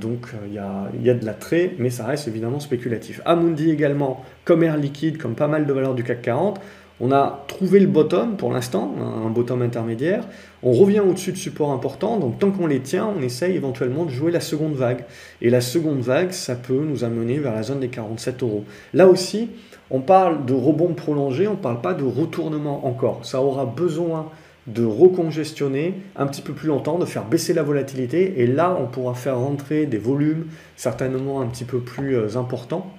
donc 0.00 0.28
il 0.46 0.54
y, 0.54 0.58
a, 0.58 0.90
il 0.94 1.02
y, 1.04 1.10
a, 1.10 1.14
de 1.14 1.24
l'attrait, 1.24 1.74
mais 1.78 1.90
ça 1.90 2.06
reste 2.06 2.28
évidemment 2.28 2.60
spéculatif. 2.60 3.20
Amundi 3.24 3.70
également, 3.70 4.24
comme 4.44 4.62
Air 4.62 4.76
Liquide, 4.76 5.18
comme 5.18 5.34
pas 5.34 5.48
mal 5.48 5.66
de 5.66 5.72
valeurs 5.72 5.94
du 5.94 6.04
CAC 6.04 6.22
40, 6.22 6.60
on 7.04 7.10
a 7.10 7.44
trouvé 7.48 7.80
le 7.80 7.88
bottom 7.88 8.36
pour 8.36 8.52
l'instant, 8.52 8.94
un 9.00 9.28
bottom 9.28 9.60
intermédiaire. 9.60 10.24
On 10.62 10.70
revient 10.70 11.00
au-dessus 11.00 11.32
de 11.32 11.36
supports 11.36 11.72
importants, 11.72 12.16
donc 12.16 12.38
tant 12.38 12.52
qu'on 12.52 12.68
les 12.68 12.78
tient, 12.78 13.12
on 13.18 13.20
essaye 13.22 13.56
éventuellement 13.56 14.04
de 14.04 14.10
jouer 14.10 14.30
la 14.30 14.40
seconde 14.40 14.74
vague. 14.74 15.04
Et 15.40 15.50
la 15.50 15.60
seconde 15.60 15.98
vague, 15.98 16.30
ça 16.30 16.54
peut 16.54 16.80
nous 16.80 17.02
amener 17.02 17.38
vers 17.38 17.56
la 17.56 17.64
zone 17.64 17.80
des 17.80 17.88
47 17.88 18.44
euros. 18.44 18.64
Là 18.94 19.08
aussi, 19.08 19.50
on 19.90 20.00
parle 20.00 20.44
de 20.46 20.54
rebond 20.54 20.94
prolongé, 20.94 21.48
on 21.48 21.52
ne 21.52 21.56
parle 21.56 21.80
pas 21.80 21.92
de 21.92 22.04
retournement 22.04 22.86
encore. 22.86 23.24
Ça 23.24 23.42
aura 23.42 23.66
besoin 23.66 24.30
de 24.66 24.84
recongestionner 24.84 25.94
un 26.16 26.26
petit 26.26 26.42
peu 26.42 26.52
plus 26.52 26.68
longtemps, 26.68 26.98
de 26.98 27.04
faire 27.04 27.24
baisser 27.24 27.52
la 27.52 27.62
volatilité, 27.62 28.40
et 28.40 28.46
là 28.46 28.76
on 28.80 28.86
pourra 28.86 29.14
faire 29.14 29.38
rentrer 29.38 29.86
des 29.86 29.98
volumes 29.98 30.46
certainement 30.76 31.40
un 31.40 31.46
petit 31.46 31.64
peu 31.64 31.80
plus 31.80 32.16
euh, 32.16 32.36
importants 32.36 32.92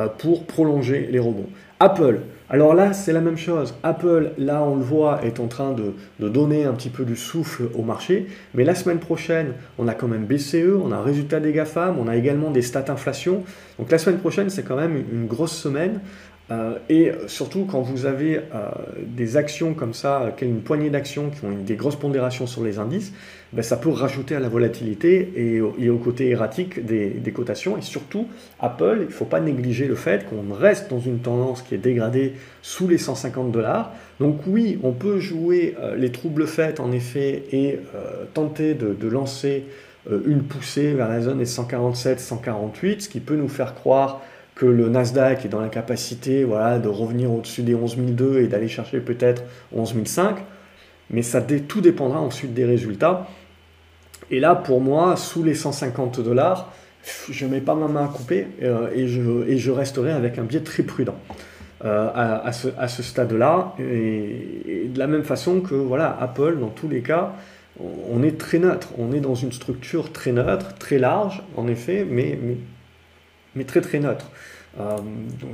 euh, 0.00 0.08
pour 0.08 0.44
prolonger 0.44 1.08
les 1.10 1.20
rebonds. 1.20 1.48
Apple, 1.78 2.20
alors 2.50 2.74
là, 2.74 2.92
c'est 2.92 3.12
la 3.12 3.20
même 3.20 3.38
chose. 3.38 3.74
Apple, 3.82 4.32
là, 4.38 4.62
on 4.62 4.76
le 4.76 4.82
voit, 4.82 5.24
est 5.24 5.40
en 5.40 5.46
train 5.46 5.72
de, 5.72 5.94
donner 6.28 6.64
un 6.64 6.72
petit 6.72 6.90
peu 6.90 7.04
du 7.04 7.16
souffle 7.16 7.64
au 7.74 7.82
marché. 7.82 8.26
Mais 8.54 8.64
la 8.64 8.74
semaine 8.74 8.98
prochaine, 8.98 9.54
on 9.78 9.88
a 9.88 9.94
quand 9.94 10.08
même 10.08 10.24
BCE, 10.24 10.76
on 10.82 10.92
a 10.92 10.96
un 10.96 11.02
résultat 11.02 11.40
des 11.40 11.52
GAFAM, 11.52 11.96
on 11.98 12.06
a 12.06 12.16
également 12.16 12.50
des 12.50 12.62
stats 12.62 12.84
inflation. 12.88 13.42
Donc 13.78 13.90
la 13.90 13.98
semaine 13.98 14.18
prochaine, 14.18 14.50
c'est 14.50 14.62
quand 14.62 14.76
même 14.76 14.96
une 14.96 15.26
grosse 15.26 15.56
semaine 15.56 16.00
euh, 16.50 16.76
et 16.90 17.10
surtout 17.26 17.64
quand 17.64 17.80
vous 17.80 18.04
avez 18.04 18.36
euh, 18.36 18.68
des 19.06 19.38
actions 19.38 19.72
comme 19.72 19.94
ça, 19.94 20.34
une 20.42 20.60
poignée 20.60 20.90
d'actions 20.90 21.30
qui 21.30 21.42
ont 21.46 21.52
des 21.52 21.74
grosses 21.74 21.96
pondérations 21.96 22.46
sur 22.46 22.62
les 22.62 22.78
indices, 22.78 23.14
ben, 23.54 23.62
ça 23.62 23.78
peut 23.78 23.88
rajouter 23.88 24.34
à 24.36 24.40
la 24.40 24.50
volatilité 24.50 25.32
et, 25.36 25.60
au 25.62 25.98
côté 25.98 26.28
erratique 26.28 26.84
des, 26.84 27.32
cotations. 27.32 27.78
Et 27.78 27.82
surtout, 27.82 28.28
Apple, 28.60 28.98
il 29.00 29.06
ne 29.06 29.12
faut 29.12 29.24
pas 29.24 29.40
négliger 29.40 29.86
le 29.86 29.94
fait 29.94 30.26
qu'on 30.28 30.52
reste 30.52 30.90
dans 30.90 31.00
une 31.00 31.20
tendance 31.20 31.62
qui 31.62 31.74
est 31.74 31.78
dégradée 31.78 32.34
sous 32.60 32.88
les 32.88 32.98
150 32.98 33.50
dollars. 33.50 33.92
Donc 34.20 34.40
oui, 34.46 34.78
on 34.82 34.92
peut 34.92 35.20
jouer 35.20 35.74
euh, 35.80 35.96
les 35.96 36.12
troubles 36.12 36.46
faits 36.46 36.78
en 36.78 36.92
effet 36.92 37.44
et 37.52 37.78
tenter 38.34 38.74
de 38.74 39.08
lancer 39.08 39.64
une 40.26 40.42
poussée 40.42 40.92
vers 40.92 41.08
la 41.08 41.22
zone 41.22 41.38
des 41.38 41.46
147-148, 41.46 43.00
ce 43.00 43.08
qui 43.08 43.20
peut 43.20 43.36
nous 43.36 43.48
faire 43.48 43.74
croire 43.74 44.20
que 44.54 44.66
le 44.66 44.88
Nasdaq 44.88 45.44
est 45.44 45.48
dans 45.48 45.60
la 45.60 45.68
capacité 45.68 46.44
voilà, 46.44 46.78
de 46.78 46.88
revenir 46.88 47.32
au-dessus 47.32 47.62
des 47.62 47.74
11 47.74 47.96
et 48.38 48.46
d'aller 48.46 48.68
chercher 48.68 49.00
peut-être 49.00 49.42
11 49.72 49.94
mais 51.10 51.22
ça 51.22 51.42
tout 51.42 51.80
dépendra 51.80 52.20
ensuite 52.20 52.54
des 52.54 52.64
résultats. 52.64 53.26
Et 54.30 54.40
là, 54.40 54.54
pour 54.54 54.80
moi, 54.80 55.16
sous 55.16 55.42
les 55.42 55.54
150 55.54 56.20
dollars, 56.20 56.72
je 57.30 57.44
ne 57.44 57.50
mets 57.50 57.60
pas 57.60 57.74
ma 57.74 57.88
main 57.88 58.04
à 58.04 58.08
couper 58.08 58.46
euh, 58.62 58.88
et, 58.94 59.06
je, 59.06 59.70
resterai 59.70 60.12
avec 60.12 60.38
un 60.38 60.44
biais 60.44 60.60
très 60.60 60.82
prudent 60.82 61.16
euh, 61.84 62.08
à, 62.14 62.52
ce, 62.52 63.02
stade-là. 63.02 63.74
Et, 63.78 64.88
de 64.88 64.98
la 64.98 65.06
même 65.06 65.24
façon 65.24 65.60
que 65.60 65.74
voilà, 65.74 66.16
Apple, 66.20 66.58
dans 66.58 66.68
tous 66.68 66.88
les 66.88 67.02
cas, 67.02 67.34
on 68.10 68.22
est 68.22 68.38
très 68.38 68.58
neutre. 68.58 68.88
On 68.98 69.12
est 69.12 69.20
dans 69.20 69.34
une 69.34 69.52
structure 69.52 70.12
très 70.12 70.32
neutre, 70.32 70.74
très 70.78 70.98
large, 70.98 71.42
en 71.56 71.68
effet, 71.68 72.06
mais 72.08 72.38
mais 73.54 73.64
très 73.64 73.80
très 73.80 73.98
neutre. 73.98 74.30
Euh, 74.80 74.96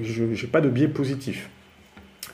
je 0.02 0.24
n'ai 0.24 0.50
pas 0.50 0.60
de 0.60 0.68
biais 0.68 0.88
positif. 0.88 1.48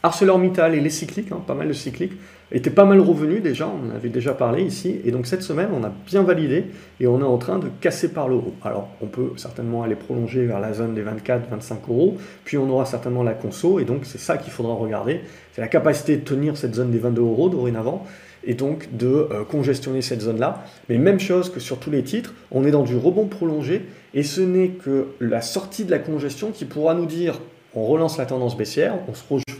ArcelorMittal 0.02 0.74
et 0.74 0.80
les 0.80 0.90
cycliques, 0.90 1.32
hein, 1.32 1.42
pas 1.46 1.54
mal 1.54 1.68
de 1.68 1.72
cycliques, 1.72 2.12
étaient 2.52 2.70
pas 2.70 2.84
mal 2.84 3.00
revenus 3.00 3.42
déjà, 3.42 3.66
on 3.66 3.90
en 3.90 3.94
avait 3.94 4.08
déjà 4.08 4.32
parlé 4.32 4.62
ici, 4.62 5.00
et 5.04 5.10
donc 5.10 5.26
cette 5.26 5.42
semaine 5.42 5.68
on 5.74 5.82
a 5.82 5.92
bien 6.06 6.22
validé 6.22 6.66
et 7.00 7.08
on 7.08 7.20
est 7.20 7.24
en 7.24 7.38
train 7.38 7.58
de 7.58 7.68
casser 7.80 8.12
par 8.12 8.28
le 8.28 8.36
haut. 8.36 8.54
Alors 8.62 8.88
on 9.00 9.06
peut 9.06 9.32
certainement 9.36 9.82
aller 9.82 9.96
prolonger 9.96 10.46
vers 10.46 10.60
la 10.60 10.72
zone 10.72 10.94
des 10.94 11.02
24-25 11.02 11.88
euros, 11.88 12.18
puis 12.44 12.56
on 12.56 12.68
aura 12.70 12.84
certainement 12.84 13.24
la 13.24 13.34
conso, 13.34 13.80
et 13.80 13.84
donc 13.84 14.02
c'est 14.04 14.18
ça 14.18 14.36
qu'il 14.36 14.52
faudra 14.52 14.74
regarder, 14.74 15.22
c'est 15.54 15.60
la 15.60 15.68
capacité 15.68 16.16
de 16.16 16.22
tenir 16.22 16.56
cette 16.56 16.74
zone 16.74 16.90
des 16.90 16.98
22 16.98 17.22
euros 17.22 17.48
dorénavant, 17.48 18.06
et 18.44 18.54
donc 18.54 18.88
de 18.96 19.06
euh, 19.08 19.44
congestionner 19.44 20.02
cette 20.02 20.20
zone-là. 20.20 20.64
Mais 20.88 20.98
même 20.98 21.18
chose 21.18 21.50
que 21.50 21.58
sur 21.58 21.78
tous 21.78 21.90
les 21.90 22.04
titres, 22.04 22.32
on 22.52 22.64
est 22.64 22.70
dans 22.70 22.84
du 22.84 22.96
rebond 22.96 23.26
prolongé 23.26 23.84
et 24.16 24.24
ce 24.24 24.40
n'est 24.40 24.70
que 24.70 25.08
la 25.20 25.42
sortie 25.42 25.84
de 25.84 25.92
la 25.92 26.00
congestion 26.00 26.50
qui 26.50 26.64
pourra 26.64 26.94
nous 26.94 27.06
dire 27.06 27.38
on 27.74 27.86
relance 27.86 28.16
la 28.16 28.26
tendance 28.26 28.56
baissière, 28.56 28.94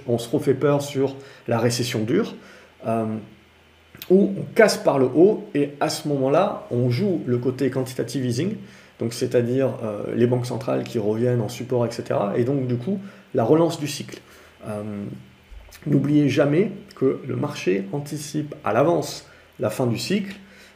on 0.09 0.19
se, 0.19 0.29
refait 0.29 0.55
peur 0.55 0.83
sur 0.83 1.15
la 1.47 1.59
récession 1.59 2.03
dure, 2.03 2.35
euh, 2.87 3.05
ou 4.11 4.33
on 4.39 4.43
casse 4.55 4.79
par 4.79 4.99
le 4.99 5.05
haut 5.05 5.45
et 5.55 5.73
à 5.81 5.91
ce 5.91 6.09
moment-là, 6.09 6.67
on 6.71 6.91
joue 6.91 7.21
le 7.27 7.37
côté 7.39 7.71
quantitative 7.71 8.25
easing, 8.25 8.57
donc 8.99 9.13
c'est-à-dire 9.13 9.75
euh, 9.85 10.05
les 10.15 10.27
banques 10.27 10.47
centrales 10.47 10.83
qui 10.83 10.99
reviennent 10.99 11.43
en 11.43 11.51
support, 11.51 11.85
etc. 11.85 12.19
Et 12.37 12.45
donc 12.45 12.67
du 12.67 12.77
coup, 12.77 12.99
la 13.35 13.45
relance 13.45 13.79
du 13.79 13.87
cycle. 13.87 14.19
N'oubliez 15.87 16.29
jamais 16.29 16.73
que 16.97 17.21
le 17.27 17.37
marché 17.37 17.85
anticipe 17.93 18.57
à 18.65 18.73
l'avance 18.73 19.25
la 19.61 19.71
fin 19.71 19.87
du 19.87 19.99
cycle 19.99 20.35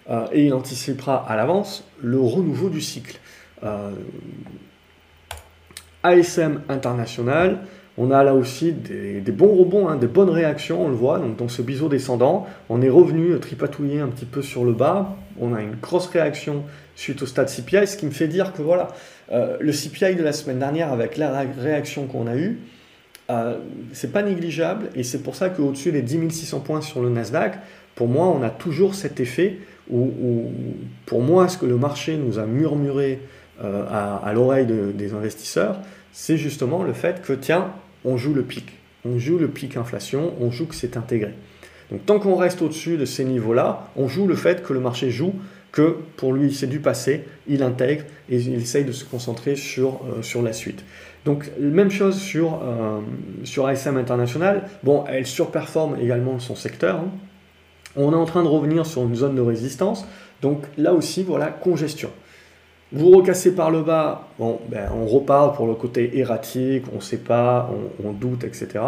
euh, 0.09 0.27
et 0.33 0.47
il 0.47 0.55
anticipera 0.55 1.29
à 1.29 1.37
l'avance 1.37 1.85
le 2.01 2.21
renouveau 2.21 2.69
du 2.69 2.81
cycle. 2.81 3.19
Euh, 3.65 3.91
ASM 6.03 6.63
international, 6.71 7.59
on 7.99 8.11
a 8.11 8.25
là 8.25 8.35
aussi 8.35 8.73
des, 8.73 9.21
bons 9.33 9.55
rebonds, 9.55 9.89
hein, 9.89 9.97
des 9.97 10.07
bonnes 10.07 10.31
réactions, 10.31 10.87
on 10.87 10.89
le 10.89 10.95
voit, 10.95 11.19
donc 11.19 11.37
dans 11.37 11.49
ce 11.49 11.61
biseau 11.61 11.91
descendant, 11.91 12.47
on 12.71 12.81
est 12.81 12.89
revenu 12.89 13.39
tripatouiller 13.39 14.01
un 14.01 14.09
petit 14.09 14.25
peu 14.25 14.41
sur 14.41 14.65
le 14.65 14.73
bas, 14.73 15.17
on 15.39 15.53
a 15.53 15.61
une 15.61 15.75
grosse 15.75 16.07
réaction 16.07 16.65
suite 16.95 17.21
au 17.21 17.27
stade 17.27 17.51
CPI, 17.51 17.87
ce 17.87 17.99
qui 17.99 18.07
me 18.07 18.13
fait 18.13 18.29
dire 18.29 18.55
que 18.55 18.63
voilà, 18.63 18.89
euh, 19.33 19.59
le 19.61 19.73
CPI 19.73 20.15
de 20.15 20.23
la 20.23 20.33
semaine 20.33 20.59
dernière, 20.59 20.91
avec 20.91 21.19
la 21.19 21.45
réaction 21.59 22.07
qu'on 22.07 22.27
a 22.27 22.37
eue, 22.37 22.61
euh, 23.31 23.59
c'est 23.93 24.13
pas 24.13 24.23
négligeable 24.23 24.89
et 24.95 25.03
c'est 25.03 25.23
pour 25.23 25.37
ça 25.37 25.51
qu'au-dessus 25.51 25.93
des 25.93 26.03
10 26.03 26.31
600 26.31 26.61
points 26.61 26.81
sur 26.81 27.03
le 27.03 27.11
Nasdaq, 27.11 27.59
pour 27.95 28.09
moi, 28.09 28.27
on 28.29 28.43
a 28.43 28.51
toujours 28.51 28.95
cet 28.95 29.21
effet 29.21 29.59
où, 29.91 30.11
pour 31.05 31.21
moi, 31.21 31.49
ce 31.49 31.59
que 31.59 31.67
le 31.67 31.77
marché 31.77 32.17
nous 32.17 32.39
a 32.39 32.47
murmuré 32.47 33.19
euh, 33.63 33.85
à, 33.91 34.33
l'oreille 34.33 34.67
des 34.67 35.15
investisseurs, 35.15 35.81
c'est 36.13 36.37
justement 36.37 36.83
le 36.83 36.93
fait 36.93 37.23
que, 37.23 37.33
tiens, 37.33 37.73
on 38.05 38.17
joue 38.17 38.35
le 38.35 38.43
pic. 38.43 38.73
On 39.05 39.19
joue 39.19 39.39
le 39.39 39.49
pic 39.49 39.77
inflation, 39.77 40.35
on 40.41 40.51
joue 40.51 40.67
que 40.67 40.75
c'est 40.75 40.97
intégré. 40.97 41.35
Donc 41.91 42.07
tant 42.07 42.19
qu'on 42.19 42.37
reste 42.37 42.63
au-dessus 42.63 42.97
de 42.97 43.05
ces 43.05 43.25
niveaux-là, 43.25 43.89
on 43.97 44.09
joue 44.09 44.27
le 44.27 44.37
fait 44.37 44.63
que 44.63 44.73
le 44.73 44.81
marché 44.81 45.11
joue 45.11 45.35
que 45.73 45.97
pour 46.17 46.33
lui 46.33 46.53
c'est 46.53 46.67
du 46.67 46.81
passé, 46.81 47.25
il 47.47 47.63
intègre 47.63 48.05
et 48.29 48.37
il 48.37 48.55
essaye 48.55 48.85
de 48.85 48.93
se 48.93 49.05
concentrer 49.05 49.57
sur, 49.57 50.01
euh, 50.05 50.23
sur 50.23 50.43
la 50.43 50.53
suite. 50.53 50.85
Donc 51.25 51.51
même 51.59 51.91
chose 51.91 52.19
sur, 52.19 52.61
euh, 52.63 53.01
sur 53.45 53.67
ASM 53.67 53.97
International. 53.97 54.69
Bon, 54.83 55.05
elle 55.09 55.27
surperforme 55.27 55.97
également 56.01 56.39
son 56.39 56.55
secteur. 56.55 56.97
Hein. 56.97 57.11
On 57.97 58.13
est 58.13 58.17
en 58.17 58.25
train 58.25 58.43
de 58.43 58.49
revenir 58.49 58.87
sur 58.87 59.03
une 59.03 59.15
zone 59.15 59.35
de 59.35 59.41
résistance. 59.41 60.07
Donc 60.43 60.65
là 60.79 60.95
aussi, 60.95 61.23
voilà, 61.23 61.49
congestion. 61.49 62.11
Vous 62.93 63.11
recassez 63.11 63.55
par 63.55 63.71
le 63.71 63.83
bas, 63.83 64.29
bon, 64.39 64.59
ben, 64.69 64.91
on 64.95 65.07
repart 65.07 65.55
pour 65.55 65.67
le 65.67 65.75
côté 65.75 66.19
erratique, 66.19 66.85
on 66.93 66.97
ne 66.97 67.01
sait 67.01 67.19
pas, 67.19 67.71
on, 68.03 68.09
on 68.09 68.13
doute, 68.13 68.45
etc 68.45 68.81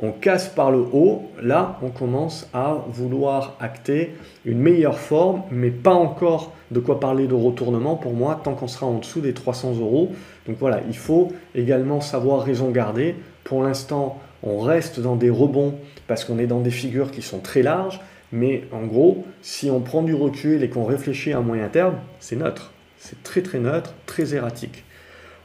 on 0.00 0.12
casse 0.12 0.48
par 0.48 0.70
le 0.70 0.78
haut, 0.78 1.22
là 1.42 1.78
on 1.82 1.90
commence 1.90 2.48
à 2.54 2.84
vouloir 2.88 3.56
acter 3.58 4.14
une 4.44 4.58
meilleure 4.58 4.98
forme, 4.98 5.42
mais 5.50 5.70
pas 5.70 5.92
encore 5.92 6.52
de 6.70 6.78
quoi 6.78 7.00
parler 7.00 7.26
de 7.26 7.34
retournement 7.34 7.96
pour 7.96 8.12
moi 8.12 8.40
tant 8.42 8.54
qu'on 8.54 8.68
sera 8.68 8.86
en 8.86 8.98
dessous 8.98 9.20
des 9.20 9.34
300 9.34 9.74
euros. 9.80 10.12
Donc 10.46 10.56
voilà, 10.60 10.80
il 10.88 10.96
faut 10.96 11.32
également 11.54 12.00
savoir 12.00 12.42
raison 12.42 12.70
garder. 12.70 13.16
Pour 13.42 13.64
l'instant, 13.64 14.20
on 14.42 14.60
reste 14.60 15.00
dans 15.00 15.16
des 15.16 15.30
rebonds 15.30 15.74
parce 16.06 16.24
qu'on 16.24 16.38
est 16.38 16.46
dans 16.46 16.60
des 16.60 16.70
figures 16.70 17.10
qui 17.10 17.22
sont 17.22 17.40
très 17.40 17.62
larges, 17.62 18.00
mais 18.30 18.64
en 18.72 18.86
gros, 18.86 19.24
si 19.42 19.68
on 19.68 19.80
prend 19.80 20.02
du 20.02 20.14
recul 20.14 20.62
et 20.62 20.68
qu'on 20.68 20.84
réfléchit 20.84 21.32
à 21.32 21.40
moyen 21.40 21.68
terme, 21.68 21.94
c'est 22.20 22.36
neutre. 22.36 22.72
C'est 22.98 23.22
très 23.22 23.42
très 23.42 23.58
neutre, 23.58 23.94
très 24.06 24.34
erratique. 24.34 24.84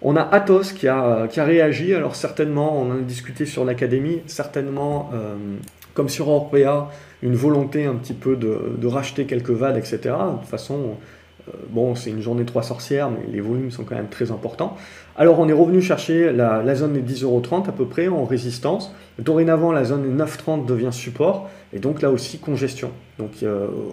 On 0.01 0.17
a 0.17 0.21
Athos 0.21 0.73
qui 0.75 0.87
a, 0.87 1.27
qui 1.27 1.39
a 1.39 1.45
réagi, 1.45 1.93
alors 1.93 2.15
certainement, 2.15 2.77
on 2.77 2.91
en 2.91 2.97
a 2.97 3.01
discuté 3.01 3.45
sur 3.45 3.63
l'académie, 3.63 4.21
certainement, 4.27 5.09
euh, 5.13 5.35
comme 5.93 6.09
sur 6.09 6.27
Orpea, 6.27 6.89
une 7.21 7.35
volonté 7.35 7.85
un 7.85 7.95
petit 7.95 8.13
peu 8.13 8.35
de, 8.35 8.85
racheter 8.85 9.25
quelques 9.25 9.51
VAD, 9.51 9.77
etc. 9.77 9.99
De 10.03 10.39
toute 10.39 10.49
façon, 10.49 10.97
bon, 11.69 11.95
c'est 11.95 12.09
une 12.09 12.21
journée 12.21 12.45
3 12.45 12.63
sorcières, 12.63 13.09
mais 13.09 13.31
les 13.31 13.41
volumes 13.41 13.71
sont 13.71 13.83
quand 13.83 13.95
même 13.95 14.09
très 14.09 14.31
importants. 14.31 14.77
Alors 15.15 15.39
on 15.39 15.47
est 15.47 15.53
revenu 15.53 15.81
chercher 15.81 16.31
la, 16.31 16.75
zone 16.75 16.93
des 16.93 17.01
10,30€ 17.01 17.69
à 17.69 17.71
peu 17.71 17.85
près 17.85 18.07
en 18.07 18.25
résistance. 18.25 18.93
Dorénavant, 19.19 19.71
la 19.71 19.83
zone 19.83 20.03
des 20.03 20.23
9,30 20.23 20.65
devient 20.65 20.89
support, 20.91 21.49
et 21.71 21.79
donc 21.79 22.01
là 22.01 22.09
aussi 22.09 22.39
congestion. 22.39 22.91
Donc 23.19 23.45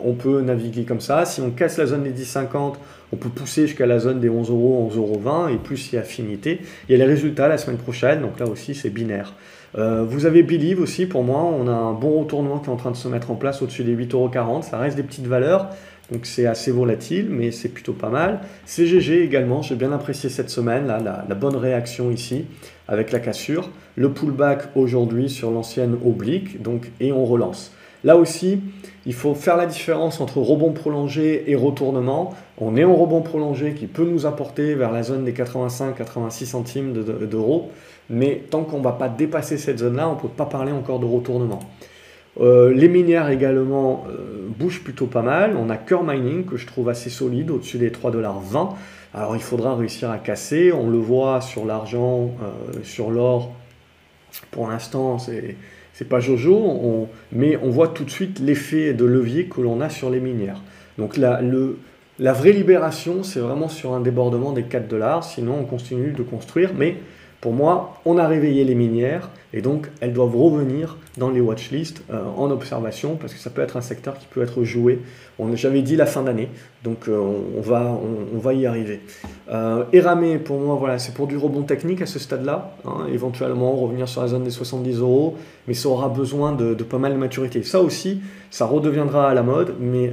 on 0.05 0.15
peut 0.15 0.41
naviguer 0.41 0.85
comme 0.85 1.01
ça. 1.01 1.25
Si 1.27 1.41
on 1.41 1.51
casse 1.51 1.77
la 1.77 1.87
zone 1.87 2.05
des 2.05 2.13
10,50, 2.13 2.75
on 3.13 3.17
peut 3.17 3.29
pousser 3.29 3.67
jusqu'à 3.67 3.87
la 3.87 3.99
zone 3.99 4.21
des 4.21 4.31
11 4.31 4.51
euros, 4.51 4.91
11,20 4.95 5.55
et 5.55 5.57
plus 5.57 5.93
il 5.93 5.97
y 5.97 5.99
a 5.99 6.03
affinité. 6.03 6.61
Il 6.89 6.93
y 6.93 6.95
a 6.95 6.99
les 6.99 7.11
résultats 7.11 7.49
la 7.49 7.59
semaine 7.59 7.79
prochaine, 7.79 8.23
donc 8.23 8.39
là 8.39 8.47
aussi 8.47 8.75
c'est 8.75 8.91
binaire. 8.91 9.35
Euh, 9.79 10.05
vous 10.05 10.27
avez 10.27 10.43
Believe 10.43 10.81
aussi, 10.81 11.07
pour 11.07 11.23
moi, 11.23 11.43
on 11.43 11.69
a 11.69 11.73
un 11.73 11.93
bon 11.93 12.21
retournement 12.21 12.59
qui 12.59 12.69
est 12.69 12.73
en 12.73 12.77
train 12.77 12.91
de 12.91 12.97
se 12.97 13.09
mettre 13.09 13.31
en 13.31 13.37
place 13.37 13.63
au-dessus 13.63 13.85
des 13.85 13.97
8,40€. 13.97 14.63
Ça 14.63 14.79
reste 14.79 14.97
des 14.97 15.03
petites 15.03 15.27
valeurs, 15.27 15.69
donc 16.11 16.27
c'est 16.27 16.47
assez 16.47 16.71
volatile, 16.71 17.29
mais 17.31 17.51
c'est 17.53 17.69
plutôt 17.69 17.93
pas 17.93 18.09
mal. 18.09 18.41
CGG 18.67 19.23
également, 19.23 19.63
j'ai 19.63 19.77
bien 19.77 19.93
apprécié 19.93 20.29
cette 20.29 20.51
semaine, 20.51 20.87
la, 20.87 21.35
bonne 21.35 21.57
réaction 21.57 22.11
ici, 22.11 22.47
avec 22.89 23.13
la 23.13 23.21
cassure. 23.21 23.71
Le 23.97 24.11
pullback 24.11 24.71
aujourd'hui 24.75 25.31
sur 25.31 25.51
l'ancienne 25.51 25.97
oblique, 26.05 26.63
donc, 26.63 26.91
et 27.01 27.13
on 27.13 27.25
relance. 27.25 27.73
Là 28.03 28.17
aussi, 28.17 28.61
il 29.05 29.13
faut 29.13 29.35
faire 29.35 29.57
la 29.57 29.67
différence 29.67 30.21
entre 30.21 30.39
rebond 30.39 30.73
prolongé 30.73 31.51
et 31.51 31.55
retournement. 31.55 32.35
On 32.59 32.77
est 32.77 32.85
en 32.85 32.97
rebond 32.97 33.21
prolongé 33.21 33.75
qui 33.75 33.87
peut 33.87 34.07
nous 34.07 34.25
apporter 34.25 34.75
vers 34.75 34.91
la 34.91 35.03
zone 35.03 35.25
des 35.25 35.33
85-86 35.33 36.47
centimes 36.47 36.93
d'euros, 36.95 37.71
mais 38.09 38.43
tant 38.51 38.65
qu'on 38.65 38.79
ne 38.79 38.85
va 38.85 38.93
pas 38.93 39.09
dépasser 39.09 39.59
cette 39.59 39.79
zone-là, 39.79 40.09
on 40.09 40.15
ne 40.15 40.21
peut 40.21 40.29
pas 40.29 40.47
parler 40.47 40.73
encore 40.73 40.99
de 40.99 41.07
retournement. 41.07 41.61
Euh, 42.39 42.73
les 42.73 42.89
minières 42.89 43.29
également 43.29 44.07
euh, 44.09 44.47
bougent 44.49 44.83
plutôt 44.83 45.07
pas 45.07 45.23
mal. 45.23 45.57
On 45.57 45.69
a 45.71 45.77
Core 45.77 46.05
Mining 46.05 46.45
que 46.45 46.57
je 46.57 46.67
trouve 46.67 46.89
assez 46.89 47.11
solide, 47.11 47.51
au-dessus 47.51 47.79
des 47.79 47.91
3,20$. 47.91 48.75
Alors 49.13 49.35
il 49.35 49.43
faudra 49.43 49.75
réussir 49.75 50.11
à 50.11 50.19
casser. 50.19 50.73
On 50.73 50.89
le 50.89 50.99
voit 50.99 51.41
sur 51.41 51.65
l'argent, 51.65 52.31
euh, 52.43 52.79
sur 52.85 53.11
l'or. 53.11 53.53
Pour 54.51 54.69
l'instant, 54.69 55.19
c'est 55.19 55.57
c'est 55.93 56.09
pas 56.09 56.21
Jojo, 56.21 57.09
mais 57.33 57.59
on 57.63 57.69
voit 57.69 57.89
tout 57.89 58.05
de 58.05 58.11
suite 58.11 58.39
l'effet 58.39 58.95
de 58.95 59.05
levier 59.05 59.47
que 59.47 59.61
l'on 59.61 59.83
a 59.83 59.91
sur 59.91 60.09
les 60.09 60.21
minières. 60.21 60.63
Donc 60.97 61.19
la, 61.19 61.43
la 62.19 62.33
vraie 62.33 62.53
libération, 62.53 63.23
c'est 63.23 63.41
vraiment 63.41 63.69
sur 63.69 63.93
un 63.93 64.01
débordement 64.01 64.53
des 64.53 64.63
4 64.63 64.89
dollars, 64.89 65.25
sinon 65.25 65.59
on 65.61 65.65
continue 65.65 66.13
de 66.13 66.23
construire, 66.23 66.71
mais 66.75 66.97
pour 67.41 67.53
moi, 67.53 68.01
on 68.05 68.19
a 68.19 68.27
réveillé 68.29 68.65
les 68.65 68.75
minières 68.75 69.31
et 69.55 69.63
donc 69.63 69.89
elles 70.01 70.13
doivent 70.13 70.37
revenir 70.37 70.99
dans 71.17 71.31
les 71.31 71.41
watchlists 71.41 72.03
euh, 72.11 72.23
en 72.37 72.51
observation 72.51 73.17
parce 73.17 73.33
que 73.33 73.41
ça 73.41 73.49
peut 73.49 73.63
être 73.63 73.79
un 73.79 73.81
secteur 73.81 74.19
qui 74.19 74.27
peut 74.27 74.43
être 74.43 74.63
joué. 74.63 75.01
J'avais 75.55 75.81
dit 75.81 75.97
la 75.97 76.05
fin 76.05 76.23
d'année, 76.23 76.51
donc 76.85 77.09
euh, 77.09 77.19
on, 77.57 77.63
va, 77.63 77.99
on, 78.35 78.39
va 78.39 78.53
y 78.53 78.67
arriver. 78.67 79.01
Euh, 79.51 79.85
Eramé, 79.95 80.37
pour 80.37 80.61
moi, 80.61 80.77
voilà, 80.77 80.99
c'est 80.99 81.15
pour 81.15 81.27
du 81.27 81.39
rebond 81.39 81.63
technique 81.63 82.03
à 82.03 82.07
ce 82.07 82.19
stade-là. 82.19 82.77
Hein, 82.85 83.07
éventuellement 83.11 83.75
revenir 83.75 84.07
sur 84.07 84.21
la 84.21 84.29
zone 84.29 84.45
des 84.45 84.51
70 84.51 84.99
euros, 84.99 85.39
mais 85.67 85.73
ça 85.73 85.89
aura 85.89 86.11
besoin 86.11 86.53
de, 86.53 86.75
de, 86.75 86.85
pas 86.85 86.99
mal 86.99 87.15
de 87.15 87.19
maturité. 87.19 87.63
Ça 87.63 87.81
aussi, 87.81 88.21
ça 88.51 88.67
redeviendra 88.67 89.31
à 89.31 89.35
la 89.35 89.43
mode, 89.43 89.77
mais 89.81 90.13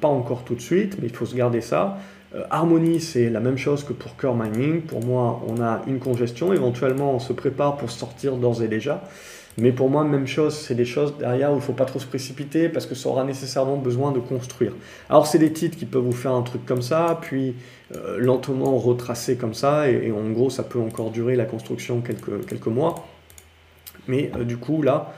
pas 0.00 0.08
encore 0.08 0.44
tout 0.44 0.54
de 0.54 0.60
suite, 0.60 0.96
mais 1.00 1.08
il 1.08 1.14
faut 1.14 1.26
se 1.26 1.34
garder 1.34 1.60
ça. 1.60 1.98
Euh, 2.34 2.44
Harmony, 2.50 3.00
c'est 3.00 3.28
la 3.28 3.40
même 3.40 3.58
chose 3.58 3.84
que 3.84 3.92
pour 3.92 4.16
Core 4.16 4.36
Mining. 4.36 4.82
Pour 4.82 5.04
moi, 5.04 5.42
on 5.46 5.60
a 5.60 5.82
une 5.86 5.98
congestion. 5.98 6.52
Éventuellement, 6.52 7.14
on 7.14 7.18
se 7.18 7.32
prépare 7.32 7.76
pour 7.76 7.90
sortir 7.90 8.36
d'ores 8.36 8.62
et 8.62 8.68
déjà. 8.68 9.02
Mais 9.58 9.70
pour 9.70 9.90
moi, 9.90 10.02
même 10.04 10.26
chose, 10.26 10.54
c'est 10.54 10.74
des 10.74 10.86
choses 10.86 11.18
derrière 11.18 11.50
où 11.50 11.54
il 11.54 11.56
ne 11.56 11.62
faut 11.62 11.74
pas 11.74 11.84
trop 11.84 11.98
se 11.98 12.06
précipiter 12.06 12.70
parce 12.70 12.86
que 12.86 12.94
ça 12.94 13.10
aura 13.10 13.24
nécessairement 13.24 13.76
besoin 13.76 14.10
de 14.10 14.18
construire. 14.18 14.72
Alors, 15.10 15.26
c'est 15.26 15.38
des 15.38 15.52
titres 15.52 15.76
qui 15.76 15.84
peuvent 15.84 16.02
vous 16.02 16.12
faire 16.12 16.32
un 16.32 16.40
truc 16.40 16.64
comme 16.64 16.80
ça, 16.80 17.18
puis 17.20 17.54
euh, 17.94 18.16
lentement 18.18 18.78
retracer 18.78 19.36
comme 19.36 19.52
ça, 19.52 19.90
et, 19.90 20.10
en 20.10 20.30
gros, 20.30 20.48
ça 20.48 20.62
peut 20.62 20.80
encore 20.80 21.10
durer 21.10 21.36
la 21.36 21.44
construction 21.44 22.00
quelques, 22.00 22.46
quelques 22.46 22.66
mois. 22.66 23.06
Mais 24.08 24.30
euh, 24.34 24.44
du 24.44 24.56
coup, 24.56 24.80
là, 24.80 25.12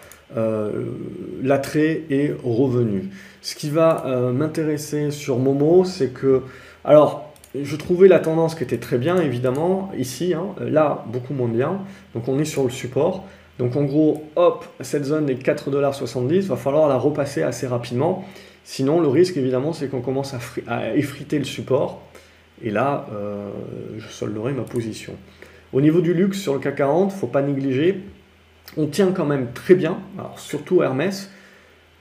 l'attrait 1.44 2.03
est 2.11 2.35
revenu. 2.42 3.11
Ce 3.40 3.55
qui 3.55 3.70
va 3.70 4.33
m'intéresser 4.35 5.12
sur 5.12 5.38
Momo, 5.38 5.85
c'est 5.85 6.09
que 6.09 6.42
alors, 6.84 7.32
je 7.54 7.76
trouvais 7.76 8.08
la 8.08 8.18
tendance 8.18 8.54
qui 8.54 8.62
était 8.62 8.78
très 8.78 8.98
bien, 8.98 9.16
évidemment, 9.16 9.90
ici, 9.96 10.34
hein, 10.34 10.54
là, 10.60 11.04
beaucoup 11.06 11.34
moins 11.34 11.48
bien. 11.48 11.80
Donc 12.14 12.28
on 12.28 12.38
est 12.38 12.44
sur 12.44 12.64
le 12.64 12.70
support. 12.70 13.24
Donc 13.58 13.76
en 13.76 13.84
gros, 13.84 14.24
hop, 14.36 14.66
cette 14.80 15.04
zone 15.04 15.26
des 15.26 15.36
4,70$, 15.36 16.42
va 16.42 16.56
falloir 16.56 16.88
la 16.88 16.96
repasser 16.96 17.42
assez 17.42 17.66
rapidement. 17.66 18.24
Sinon, 18.64 19.00
le 19.00 19.08
risque, 19.08 19.36
évidemment, 19.36 19.72
c'est 19.72 19.88
qu'on 19.88 20.00
commence 20.00 20.34
à, 20.66 20.96
effriter 20.96 21.38
le 21.38 21.44
support. 21.44 22.02
Et 22.62 22.70
là, 22.70 23.06
euh, 23.12 23.50
je 23.98 24.08
solderai 24.08 24.52
ma 24.52 24.62
position. 24.62 25.14
Au 25.72 25.80
niveau 25.80 26.00
du 26.00 26.14
luxe 26.14 26.40
sur 26.40 26.54
le 26.54 26.60
CAC 26.60 26.76
40, 26.76 27.12
il 27.12 27.14
ne 27.14 27.20
faut 27.20 27.26
pas 27.26 27.42
négliger. 27.42 28.00
On 28.76 28.86
tient 28.86 29.12
quand 29.12 29.26
même 29.26 29.52
très 29.52 29.74
bien, 29.74 29.98
alors 30.18 30.38
surtout 30.38 30.82
Hermès. 30.82 31.30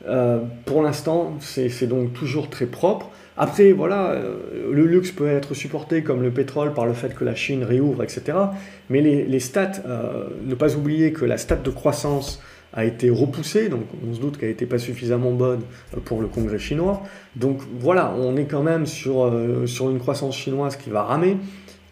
Euh, 0.08 0.40
pour 0.66 0.82
l'instant, 0.82 1.38
c'est 1.40 1.88
donc 1.88 2.14
toujours 2.14 2.50
très 2.50 2.66
propre. 2.66 3.10
Après, 3.38 3.72
voilà, 3.72 4.12
euh, 4.12 4.72
le 4.72 4.86
luxe 4.86 5.12
peut 5.12 5.28
être 5.28 5.54
supporté 5.54 6.04
comme 6.04 6.22
le 6.22 6.32
pétrole 6.32 6.74
par 6.74 6.86
le 6.86 6.94
fait 6.94 7.16
que 7.16 7.24
la 7.24 7.36
Chine 7.36 7.64
réouvre, 7.64 8.04
etc. 8.04 8.38
Mais 8.90 9.02
les, 9.02 9.40
stats, 9.40 9.82
euh, 9.88 10.28
ne 10.44 10.56
pas 10.56 10.76
oublier 10.76 11.14
que 11.14 11.26
la 11.26 11.38
stat 11.38 11.58
de 11.58 11.70
croissance 11.70 12.42
a 12.74 12.86
été 12.86 13.10
repoussée, 13.10 13.70
donc 13.70 13.84
on 14.08 14.14
se 14.16 14.20
doute 14.20 14.38
qu'elle 14.38 14.50
n'était 14.50 14.66
pas 14.66 14.80
suffisamment 14.80 15.32
bonne 15.32 15.62
pour 16.06 16.22
le 16.22 16.28
Congrès 16.28 16.58
chinois. 16.58 17.04
Donc 17.36 17.62
voilà, 17.80 18.16
on 18.18 18.36
est 18.36 18.46
quand 18.46 18.64
même 18.64 18.88
sur, 18.88 19.32
sur 19.68 19.92
une 19.92 20.00
croissance 20.00 20.36
chinoise 20.36 20.76
qui 20.76 20.90
va 20.90 21.04
ramer. 21.04 21.38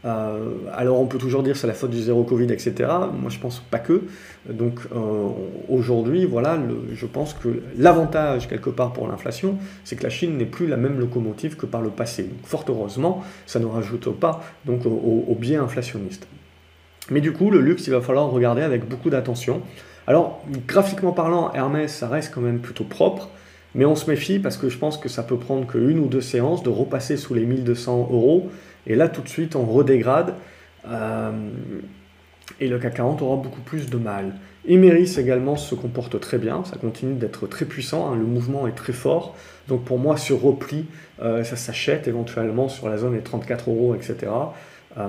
Euh, 0.03 0.53
alors 0.73 0.99
on 0.99 1.05
peut 1.05 1.19
toujours 1.19 1.43
dire 1.43 1.55
c'est 1.55 1.67
la 1.67 1.73
faute 1.73 1.91
du 1.91 2.01
zéro 2.01 2.23
Covid, 2.23 2.51
etc. 2.51 2.89
Moi 3.13 3.29
je 3.29 3.39
pense 3.39 3.59
pas 3.59 3.79
que. 3.79 4.03
Donc 4.49 4.79
euh, 4.95 5.27
aujourd'hui, 5.69 6.25
voilà, 6.25 6.57
je 6.93 7.05
pense 7.05 7.33
que 7.33 7.61
l'avantage 7.77 8.47
quelque 8.47 8.69
part 8.69 8.93
pour 8.93 9.07
l'inflation, 9.07 9.57
c'est 9.83 9.95
que 9.95 10.03
la 10.03 10.09
Chine 10.09 10.37
n'est 10.37 10.45
plus 10.45 10.67
la 10.67 10.77
même 10.77 10.99
locomotive 10.99 11.55
que 11.55 11.65
par 11.65 11.81
le 11.81 11.89
passé. 11.89 12.29
Fort 12.43 12.65
heureusement, 12.67 13.23
ça 13.45 13.59
ne 13.59 13.65
rajoute 13.65 14.09
pas 14.19 14.43
donc 14.65 14.85
au, 14.85 15.25
au 15.27 15.35
biais 15.35 15.57
inflationniste. 15.57 16.27
Mais 17.09 17.21
du 17.21 17.33
coup, 17.33 17.51
le 17.51 17.59
luxe, 17.59 17.87
il 17.87 17.91
va 17.91 18.01
falloir 18.01 18.29
regarder 18.29 18.61
avec 18.61 18.87
beaucoup 18.87 19.09
d'attention. 19.09 19.61
Alors, 20.07 20.41
graphiquement 20.67 21.11
parlant, 21.11 21.51
Hermès, 21.53 21.93
ça 21.93 22.07
reste 22.07 22.33
quand 22.33 22.41
même 22.41 22.59
plutôt 22.59 22.83
propre, 22.83 23.29
mais 23.75 23.85
on 23.85 23.95
se 23.95 24.09
méfie 24.09 24.39
parce 24.39 24.57
que 24.57 24.69
je 24.69 24.77
pense 24.77 24.97
que 24.97 25.09
ça 25.09 25.23
peut 25.23 25.37
prendre 25.37 25.67
qu'une 25.67 25.99
ou 25.99 26.07
deux 26.07 26.21
séances 26.21 26.63
de 26.63 26.69
repasser 26.69 27.17
sous 27.17 27.33
les 27.33 27.45
1200 27.45 28.09
euros 28.11 28.49
et 28.87 28.95
là, 28.95 29.09
tout 29.09 29.21
de 29.21 29.29
suite, 29.29 29.55
on 29.55 29.65
redégrade. 29.65 30.35
Euh, 30.87 31.31
et 32.59 32.67
le 32.67 32.79
CAC 32.79 32.95
40 32.95 33.21
aura 33.21 33.37
beaucoup 33.37 33.61
plus 33.61 33.89
de 33.89 33.97
mal. 33.97 34.33
Emeris 34.67 35.15
également 35.17 35.55
se 35.55 35.73
comporte 35.73 36.19
très 36.19 36.37
bien, 36.37 36.63
ça 36.65 36.77
continue 36.77 37.15
d'être 37.15 37.47
très 37.47 37.65
puissant, 37.65 38.11
hein. 38.11 38.15
le 38.15 38.25
mouvement 38.25 38.67
est 38.67 38.75
très 38.75 38.93
fort. 38.93 39.35
Donc 39.67 39.83
pour 39.83 39.97
moi, 39.97 40.17
sur 40.17 40.41
repli, 40.41 40.85
euh, 41.21 41.43
ça 41.43 41.55
s'achète 41.55 42.07
éventuellement 42.07 42.69
sur 42.69 42.89
la 42.89 42.97
zone 42.97 43.13
des 43.13 43.21
34 43.21 43.69
euros, 43.69 43.95
etc. 43.95 44.31
Euh, 44.97 45.07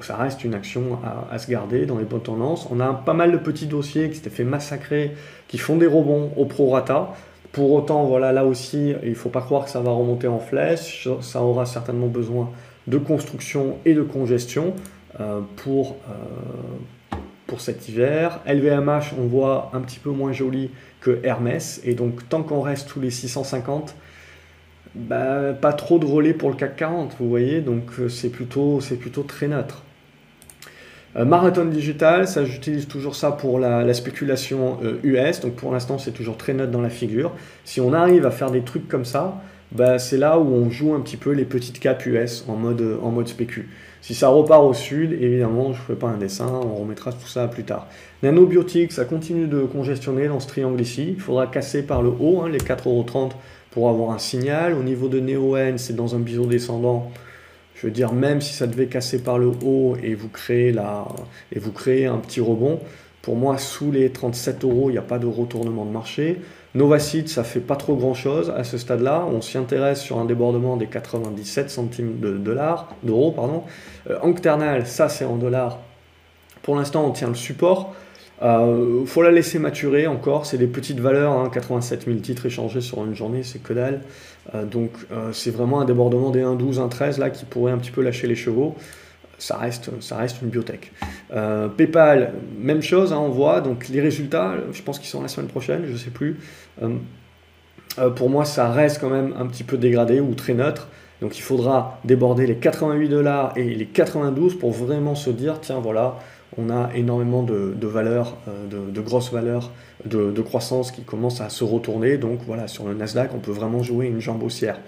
ça 0.00 0.16
reste 0.16 0.44
une 0.44 0.54
action 0.54 0.98
à, 1.30 1.38
se 1.38 1.50
garder 1.50 1.86
dans 1.86 1.98
les 1.98 2.04
bonnes 2.04 2.22
tendances. 2.22 2.68
On 2.70 2.80
a 2.80 2.94
pas 2.94 3.14
mal 3.14 3.32
de 3.32 3.36
petits 3.36 3.66
dossiers 3.66 4.08
qui 4.08 4.16
s'étaient 4.16 4.30
fait 4.30 4.44
massacrer, 4.44 5.12
qui 5.48 5.58
font 5.58 5.76
des 5.76 5.86
rebonds 5.86 6.30
au 6.36 6.44
prorata. 6.44 7.12
Pour 7.50 7.72
autant, 7.72 8.04
voilà, 8.04 8.32
là 8.32 8.46
aussi, 8.46 8.94
il 9.02 9.10
ne 9.10 9.14
faut 9.14 9.28
pas 9.28 9.42
croire 9.42 9.64
que 9.64 9.70
ça 9.70 9.80
va 9.80 9.90
remonter 9.90 10.28
en 10.28 10.38
flèche. 10.38 11.08
Ça 11.20 11.42
aura 11.42 11.66
certainement 11.66 12.06
besoin 12.06 12.50
de 12.86 12.98
construction 12.98 13.78
et 13.84 13.94
de 13.94 14.02
congestion 14.02 14.74
euh, 15.20 15.40
pour, 15.56 15.96
euh, 16.08 17.16
pour 17.46 17.60
cet 17.60 17.88
hiver. 17.88 18.40
LVMH, 18.46 19.14
on 19.18 19.26
voit 19.26 19.70
un 19.74 19.80
petit 19.80 19.98
peu 19.98 20.10
moins 20.10 20.32
joli 20.32 20.70
que 21.00 21.20
Hermès, 21.22 21.80
et 21.84 21.94
donc 21.94 22.28
tant 22.28 22.42
qu'on 22.42 22.60
reste 22.60 22.88
tous 22.88 23.00
les 23.00 23.10
650, 23.10 23.94
bah, 24.94 25.52
pas 25.52 25.72
trop 25.72 25.98
de 25.98 26.06
relais 26.06 26.34
pour 26.34 26.50
le 26.50 26.56
CAC 26.56 26.76
40, 26.76 27.16
vous 27.18 27.28
voyez, 27.28 27.60
donc 27.60 27.84
euh, 27.98 28.08
c'est 28.08 28.30
plutôt, 28.30 28.80
plutôt 28.98 29.22
très 29.22 29.48
neutre. 29.48 29.82
Marathon 31.14 31.66
Digital, 31.66 32.26
ça 32.26 32.46
j'utilise 32.46 32.88
toujours 32.88 33.14
ça 33.14 33.32
pour 33.32 33.58
la, 33.58 33.92
spéculation 33.92 34.78
US, 35.02 35.40
donc 35.40 35.56
pour 35.56 35.70
l'instant 35.70 35.98
c'est 35.98 36.12
toujours 36.12 36.38
très 36.38 36.54
neutre 36.54 36.72
dans 36.72 36.80
la 36.80 36.88
figure. 36.88 37.32
Si 37.66 37.82
on 37.82 37.92
arrive 37.92 38.24
à 38.24 38.30
faire 38.30 38.50
des 38.50 38.62
trucs 38.62 38.88
comme 38.88 39.04
ça, 39.04 39.42
bah, 39.74 39.98
c'est 39.98 40.18
là 40.18 40.38
où 40.38 40.46
on 40.52 40.70
joue 40.70 40.94
un 40.94 41.00
petit 41.00 41.16
peu 41.16 41.30
les 41.30 41.44
petites 41.44 41.80
capes 41.80 42.04
US 42.06 42.44
en 42.48 42.56
mode, 42.56 42.98
en 43.02 43.10
mode 43.10 43.28
spécu. 43.28 43.68
Si 44.02 44.14
ça 44.14 44.28
repart 44.28 44.64
au 44.64 44.74
sud, 44.74 45.12
évidemment, 45.12 45.72
je 45.72 45.78
ne 45.78 45.84
ferai 45.84 45.98
pas 45.98 46.08
un 46.08 46.18
dessin, 46.18 46.48
on 46.48 46.74
remettra 46.74 47.12
tout 47.12 47.28
ça 47.28 47.46
plus 47.46 47.62
tard. 47.62 47.86
Nanobiotics, 48.22 48.92
ça 48.92 49.04
continue 49.04 49.46
de 49.46 49.62
congestionner 49.62 50.26
dans 50.26 50.40
ce 50.40 50.48
triangle 50.48 50.80
ici. 50.80 51.14
Il 51.14 51.20
faudra 51.20 51.46
casser 51.46 51.84
par 51.84 52.02
le 52.02 52.10
haut, 52.10 52.42
hein, 52.42 52.48
les 52.48 52.58
4,30€ 52.58 53.30
pour 53.70 53.88
avoir 53.88 54.10
un 54.10 54.18
signal. 54.18 54.74
Au 54.74 54.82
niveau 54.82 55.08
de 55.08 55.20
NeoN, 55.20 55.78
c'est 55.78 55.94
dans 55.94 56.16
un 56.16 56.18
biseau 56.18 56.46
descendant. 56.46 57.12
Je 57.76 57.86
veux 57.86 57.92
dire, 57.92 58.12
même 58.12 58.40
si 58.40 58.52
ça 58.54 58.66
devait 58.66 58.86
casser 58.86 59.22
par 59.22 59.38
le 59.38 59.52
haut 59.64 59.96
et 60.02 60.14
vous 60.14 60.28
créer, 60.28 60.72
la, 60.72 61.06
et 61.52 61.58
vous 61.58 61.72
créez 61.72 62.06
un 62.06 62.18
petit 62.18 62.40
rebond, 62.40 62.80
Pour 63.22 63.36
moi, 63.36 63.56
sous 63.56 63.92
les 63.92 64.10
37 64.10 64.64
euros, 64.64 64.90
il 64.90 64.94
n'y 64.94 64.98
a 64.98 65.02
pas 65.02 65.20
de 65.20 65.26
retournement 65.26 65.84
de 65.84 65.92
marché. 65.92 66.40
Novacid, 66.74 67.28
ça 67.28 67.44
fait 67.44 67.60
pas 67.60 67.76
trop 67.76 67.94
grand 67.94 68.14
chose 68.14 68.52
à 68.56 68.64
ce 68.64 68.78
stade-là. 68.78 69.24
On 69.30 69.40
s'y 69.40 69.58
intéresse 69.58 70.00
sur 70.00 70.18
un 70.18 70.24
débordement 70.24 70.76
des 70.76 70.88
97 70.88 71.70
centimes 71.70 72.18
de 72.18 72.36
dollars, 72.36 72.94
d'euros, 73.04 73.30
pardon. 73.30 73.62
Euh, 74.10 74.84
ça 74.84 75.08
c'est 75.08 75.24
en 75.24 75.36
dollars. 75.36 75.78
Pour 76.62 76.74
l'instant, 76.74 77.04
on 77.06 77.10
tient 77.12 77.28
le 77.28 77.34
support. 77.34 77.94
Il 78.40 78.48
euh, 78.48 79.06
faut 79.06 79.22
la 79.22 79.30
laisser 79.30 79.60
maturer 79.60 80.08
encore. 80.08 80.44
C'est 80.46 80.58
des 80.58 80.66
petites 80.66 80.98
valeurs. 80.98 81.48
87 81.48 82.00
hein. 82.00 82.04
000 82.06 82.18
titres 82.18 82.46
échangés 82.46 82.80
sur 82.80 83.04
une 83.04 83.14
journée, 83.14 83.44
c'est 83.44 83.62
que 83.62 83.72
dalle. 83.72 84.00
Euh, 84.54 84.64
donc, 84.64 84.90
c'est 85.32 85.52
vraiment 85.52 85.80
un 85.80 85.84
débordement 85.84 86.30
des 86.30 86.42
1,12, 86.42 86.78
1,13 86.88 87.20
là 87.20 87.30
qui 87.30 87.44
pourrait 87.44 87.72
un 87.72 87.78
petit 87.78 87.92
peu 87.92 88.02
lâcher 88.02 88.26
les 88.26 88.34
chevaux 88.34 88.74
ça 89.42 89.56
reste, 89.56 89.90
ça 90.00 90.16
reste 90.18 90.40
une 90.40 90.50
biotech. 90.50 90.92
Euh, 91.32 91.66
PayPal, 91.66 92.32
même 92.60 92.80
chose, 92.80 93.12
hein, 93.12 93.18
on 93.18 93.28
voit. 93.28 93.60
Donc 93.60 93.88
les 93.88 94.00
résultats, 94.00 94.54
je 94.72 94.82
pense 94.82 95.00
qu'ils 95.00 95.08
sont 95.08 95.20
la 95.20 95.26
semaine 95.26 95.48
prochaine, 95.48 95.82
je 95.84 95.92
ne 95.92 95.96
sais 95.96 96.10
plus. 96.10 96.38
Euh, 96.80 96.90
euh, 97.98 98.10
pour 98.10 98.30
moi, 98.30 98.44
ça 98.44 98.70
reste 98.70 99.00
quand 99.00 99.10
même 99.10 99.34
un 99.36 99.46
petit 99.46 99.64
peu 99.64 99.76
dégradé 99.76 100.20
ou 100.20 100.34
très 100.34 100.54
neutre. 100.54 100.86
Donc 101.20 101.36
il 101.38 101.42
faudra 101.42 101.98
déborder 102.04 102.46
les 102.46 102.54
88 102.54 103.08
dollars 103.08 103.52
et 103.56 103.64
les 103.64 103.86
92 103.86 104.56
pour 104.58 104.70
vraiment 104.70 105.16
se 105.16 105.30
dire, 105.30 105.60
tiens 105.60 105.80
voilà, 105.80 106.18
on 106.56 106.70
a 106.70 106.90
énormément 106.94 107.42
de, 107.42 107.74
valeurs, 107.86 108.36
de, 108.70 109.00
grosses 109.00 109.32
valeurs 109.32 109.72
de, 110.04 110.30
de, 110.30 110.42
croissance 110.42 110.92
qui 110.92 111.02
commencent 111.02 111.40
à 111.40 111.48
se 111.48 111.64
retourner. 111.64 112.16
Donc 112.16 112.40
voilà, 112.46 112.68
sur 112.68 112.86
le 112.86 112.94
Nasdaq, 112.94 113.32
on 113.34 113.38
peut 113.38 113.52
vraiment 113.52 113.82
jouer 113.82 114.06
une 114.06 114.20
jambe 114.20 114.42
haussière. 114.42 114.78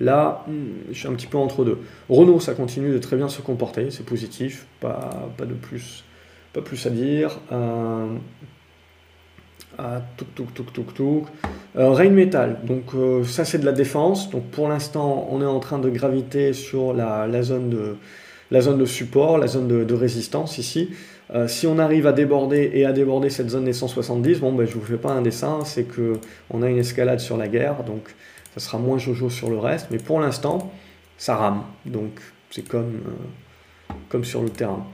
Là, 0.00 0.44
hmm, 0.48 0.92
je 0.92 0.98
suis 0.98 1.08
un 1.08 1.12
petit 1.14 1.26
peu 1.26 1.38
entre 1.38 1.64
deux. 1.64 1.78
Renault, 2.08 2.40
ça 2.40 2.54
continue 2.54 2.92
de 2.92 2.98
très 2.98 3.16
bien 3.16 3.28
se 3.28 3.40
comporter, 3.42 3.90
c'est 3.90 4.04
positif, 4.04 4.66
pas, 4.80 5.28
de 5.38 5.54
plus, 5.54 6.04
à 6.86 6.90
dire. 6.90 7.40
Euh, 7.52 8.06
ah, 9.78 10.02
touk 10.16 10.34
touk 10.34 10.54
touk 10.54 10.72
touk 10.72 10.94
touk. 10.94 11.26
Euh, 11.76 11.90
Rain 11.90 12.10
Metal, 12.10 12.58
donc 12.64 12.94
euh, 12.94 13.24
ça 13.24 13.44
c'est 13.44 13.58
de 13.58 13.64
la 13.64 13.72
défense. 13.72 14.30
Donc 14.30 14.44
pour 14.50 14.68
l'instant, 14.68 15.26
on 15.30 15.42
est 15.42 15.46
en 15.46 15.58
train 15.58 15.78
de 15.78 15.90
graviter 15.90 16.52
sur 16.52 16.92
la, 16.92 17.26
la, 17.26 17.42
zone, 17.42 17.70
de, 17.70 17.96
la 18.52 18.60
zone 18.60 18.78
de 18.78 18.86
support, 18.86 19.38
la 19.38 19.48
zone 19.48 19.84
de, 19.84 19.94
résistance 19.94 20.58
ici. 20.58 20.90
Euh, 21.34 21.48
si 21.48 21.66
on 21.66 21.78
arrive 21.78 22.06
à 22.06 22.12
déborder 22.12 22.70
et 22.74 22.84
à 22.84 22.92
déborder 22.92 23.30
cette 23.30 23.50
zone 23.50 23.64
des 23.64 23.72
170, 23.72 24.40
bon 24.40 24.52
ben 24.52 24.66
je 24.66 24.74
vous 24.74 24.84
fais 24.84 24.96
pas 24.96 25.10
un 25.10 25.22
dessin, 25.22 25.60
c'est 25.64 25.84
que 25.84 26.18
on 26.50 26.62
a 26.62 26.68
une 26.68 26.78
escalade 26.78 27.18
sur 27.18 27.36
la 27.36 27.48
guerre, 27.48 27.82
donc 27.82 28.14
ça 28.54 28.60
sera 28.60 28.78
moins 28.78 28.98
jojo 28.98 29.30
sur 29.30 29.50
le 29.50 29.58
reste, 29.58 29.88
mais 29.90 29.98
pour 29.98 30.20
l'instant, 30.20 30.72
ça 31.18 31.36
rame. 31.36 31.62
Donc 31.86 32.20
c'est 32.50 32.66
comme, 32.66 33.00
euh, 33.06 33.94
comme 34.08 34.24
sur 34.24 34.42
le 34.42 34.50
terrain. 34.50 34.86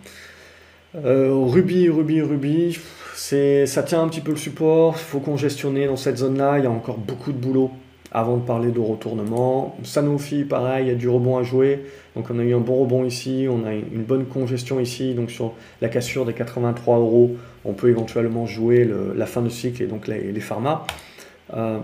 Euh, 0.96 1.30
Ruby, 1.32 1.88
Ruby, 1.88 2.22
Ruby, 2.22 2.78
ça 3.14 3.82
tient 3.82 4.02
un 4.02 4.08
petit 4.08 4.22
peu 4.22 4.32
le 4.32 4.38
support, 4.38 4.94
il 4.96 5.04
faut 5.04 5.20
congestionner 5.20 5.86
dans 5.86 5.96
cette 5.96 6.16
zone-là, 6.16 6.58
il 6.58 6.64
y 6.64 6.66
a 6.66 6.70
encore 6.70 6.98
beaucoup 6.98 7.32
de 7.32 7.36
boulot 7.36 7.70
avant 8.12 8.38
de 8.38 8.42
parler 8.42 8.72
de 8.72 8.80
retournement. 8.80 9.76
Sanofi, 9.84 10.44
pareil, 10.44 10.86
il 10.86 10.88
y 10.88 10.92
a 10.92 10.96
du 10.96 11.08
rebond 11.08 11.38
à 11.38 11.42
jouer. 11.44 11.84
Donc 12.16 12.26
on 12.30 12.38
a 12.40 12.42
eu 12.42 12.54
un 12.54 12.61
bon 12.61 12.80
rebond 12.80 13.04
ici, 13.04 13.46
on 13.48 13.64
a 13.64 13.72
une 13.72 14.02
bonne 14.02 14.24
congestion 14.24 14.80
ici, 14.80 15.14
donc 15.14 15.30
sur 15.30 15.52
la 15.80 15.88
cassure 15.88 16.24
des 16.24 16.32
83 16.32 16.98
euros, 16.98 17.36
on 17.64 17.72
peut 17.72 17.88
éventuellement 17.88 18.46
jouer 18.46 18.88
la 19.14 19.26
fin 19.26 19.42
de 19.42 19.48
cycle 19.48 19.82
et 19.82 19.86
donc 19.86 20.08
les, 20.08 20.32
les 20.32 20.40
pharma. 20.40 20.86
Euh, 21.54 21.78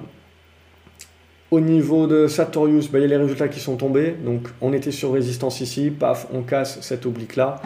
au 1.51 1.61
niveau 1.61 2.07
de 2.07 2.27
Sartorius, 2.27 2.91
bah, 2.91 2.99
il 2.99 3.03
y 3.03 3.05
a 3.05 3.09
les 3.09 3.17
résultats 3.17 3.49
qui 3.49 3.61
sont 3.61 3.77
tombés. 3.77 4.15
Donc 4.25 4.49
on 4.61 4.73
était 4.73 4.91
sur 4.91 5.13
résistance 5.13 5.61
ici, 5.61 5.91
paf, 5.91 6.27
on 6.33 6.43
casse 6.43 6.81
cette 6.81 7.07
oblique-là, 7.07 7.61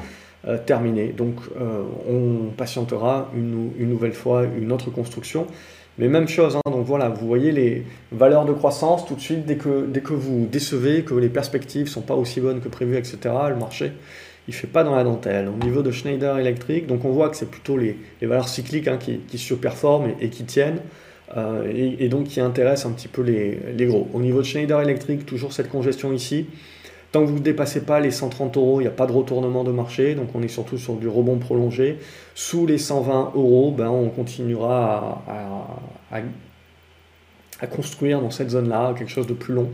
euh, 0.47 0.59
terminé. 0.59 1.09
Donc 1.09 1.37
euh, 1.59 1.83
on 2.09 2.51
patientera 2.51 3.31
une, 3.35 3.89
nouvelle 3.89 4.12
fois 4.12 4.45
une 4.45 4.72
autre 4.72 4.91
construction. 4.91 5.47
Mais 5.99 6.09
même 6.09 6.28
chose, 6.28 6.57
hein. 6.57 6.70
donc 6.70 6.87
voilà, 6.87 7.09
vous 7.09 7.26
voyez 7.26 7.53
les 7.53 7.85
valeurs 8.12 8.45
de 8.45 8.53
croissance 8.53 9.07
tout 9.07 9.14
de 9.14 9.20
suite, 9.20 9.45
dès 9.45 9.57
que, 9.57 9.87
dès 9.87 10.01
que 10.01 10.14
vous 10.14 10.47
décevez, 10.51 11.03
que 11.03 11.14
les 11.14 11.28
perspectives 11.28 11.85
ne 11.87 11.91
sont 11.91 12.01
pas 12.01 12.14
aussi 12.14 12.41
bonnes 12.41 12.61
que 12.61 12.68
prévu, 12.68 12.97
etc., 12.97 13.18
le 13.49 13.57
marché, 13.57 13.93
il 14.49 14.53
ne 14.53 14.57
fait 14.57 14.66
pas 14.66 14.83
dans 14.83 14.95
la 14.95 15.05
dentelle. 15.05 15.49
Au 15.49 15.62
niveau 15.62 15.83
de 15.83 15.91
Schneider 15.91 16.39
Electric, 16.39 16.87
donc 16.87 17.05
on 17.05 17.11
voit 17.11 17.28
que 17.28 17.37
c'est 17.37 17.51
plutôt 17.51 17.76
les, 17.76 17.99
valeurs 18.22 18.49
cycliques 18.49 18.89
hein, 18.89 18.97
qui, 18.99 19.18
qui 19.18 19.37
surperforment 19.37 20.12
et 20.20 20.31
qui 20.31 20.45
tiennent. 20.45 20.81
Euh, 21.37 21.97
et, 21.99 22.09
donc 22.09 22.24
qui 22.24 22.41
intéresse 22.41 22.87
un 22.87 22.91
petit 22.91 23.09
peu 23.09 23.22
les, 23.22 23.87
gros. 23.87 24.09
Au 24.12 24.20
niveau 24.20 24.39
de 24.39 24.47
Schneider 24.47 24.81
Electric, 24.81 25.26
toujours 25.26 25.53
cette 25.53 25.68
congestion 25.68 26.12
ici. 26.12 26.47
Tant 27.12 27.22
que 27.22 27.26
vous 27.26 27.39
ne 27.39 27.43
dépassez 27.43 27.85
pas 27.85 27.99
les 28.01 28.11
130 28.11 28.57
euros, 28.57 28.81
il 28.81 28.85
n'y 28.85 28.89
a 28.89 28.93
pas 28.93 29.07
de 29.07 29.12
retournement 29.12 29.64
de 29.64 29.72
marché, 29.72 30.14
donc 30.14 30.28
on 30.35 30.43
est 30.43 30.49
surtout 30.49 30.78
sur 30.78 30.95
du 30.95 31.09
rebond 31.09 31.39
prolongé. 31.39 31.99
Sous 32.35 32.66
les 32.66 32.78
120 32.78 33.33
euros, 33.35 33.74
ben, 33.76 33.89
on 33.89 34.09
continuera 34.11 35.24
à, 36.11 37.66
construire 37.66 38.20
dans 38.20 38.31
cette 38.31 38.51
zone-là 38.51 38.95
quelque 38.97 39.11
chose 39.11 39.26
de 39.26 39.35
plus 39.35 39.55
long. 39.55 39.70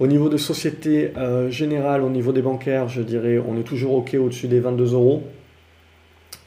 Au 0.00 0.08
niveau 0.08 0.28
de 0.28 0.36
société 0.36 1.12
euh, 1.16 1.48
générale, 1.48 2.02
au 2.02 2.10
niveau 2.10 2.32
des 2.32 2.42
bancaires, 2.42 2.88
je 2.88 3.02
dirais 3.02 3.38
on 3.38 3.56
est 3.56 3.62
toujours 3.62 3.94
OK 3.94 4.14
au-dessus 4.14 4.48
des 4.48 4.58
22 4.58 4.94
euros. 4.94 5.22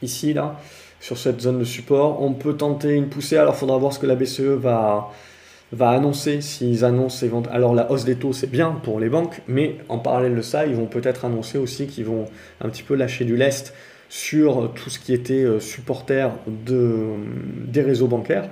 Ici, 0.02 0.34
là, 0.34 0.60
sur 1.00 1.18
cette 1.18 1.40
zone 1.40 1.58
de 1.58 1.64
support. 1.64 2.22
On 2.22 2.32
peut 2.32 2.54
tenter 2.54 2.94
une 2.94 3.08
poussée, 3.08 3.36
alors 3.36 3.54
il 3.54 3.58
faudra 3.58 3.78
voir 3.78 3.92
ce 3.92 3.98
que 3.98 4.06
la 4.06 4.14
BCE 4.14 4.40
va, 4.40 5.10
va 5.72 5.90
annoncer. 5.90 6.40
S'ils 6.40 6.84
annoncent 6.84 7.26
alors 7.50 7.74
la 7.74 7.90
hausse 7.90 8.04
des 8.04 8.16
taux, 8.16 8.32
c'est 8.32 8.50
bien 8.50 8.72
pour 8.82 9.00
les 9.00 9.08
banques, 9.08 9.42
mais 9.46 9.76
en 9.88 9.98
parallèle 9.98 10.34
de 10.34 10.42
ça, 10.42 10.66
ils 10.66 10.74
vont 10.74 10.86
peut-être 10.86 11.24
annoncer 11.24 11.58
aussi 11.58 11.86
qu'ils 11.86 12.04
vont 12.04 12.26
un 12.60 12.68
petit 12.68 12.82
peu 12.82 12.94
lâcher 12.94 13.24
du 13.24 13.36
lest 13.36 13.74
sur 14.08 14.72
tout 14.74 14.90
ce 14.90 14.98
qui 14.98 15.12
était 15.12 15.44
euh, 15.44 15.60
supporter 15.60 16.30
de, 16.46 17.08
des 17.66 17.82
réseaux 17.82 18.06
bancaires. 18.06 18.48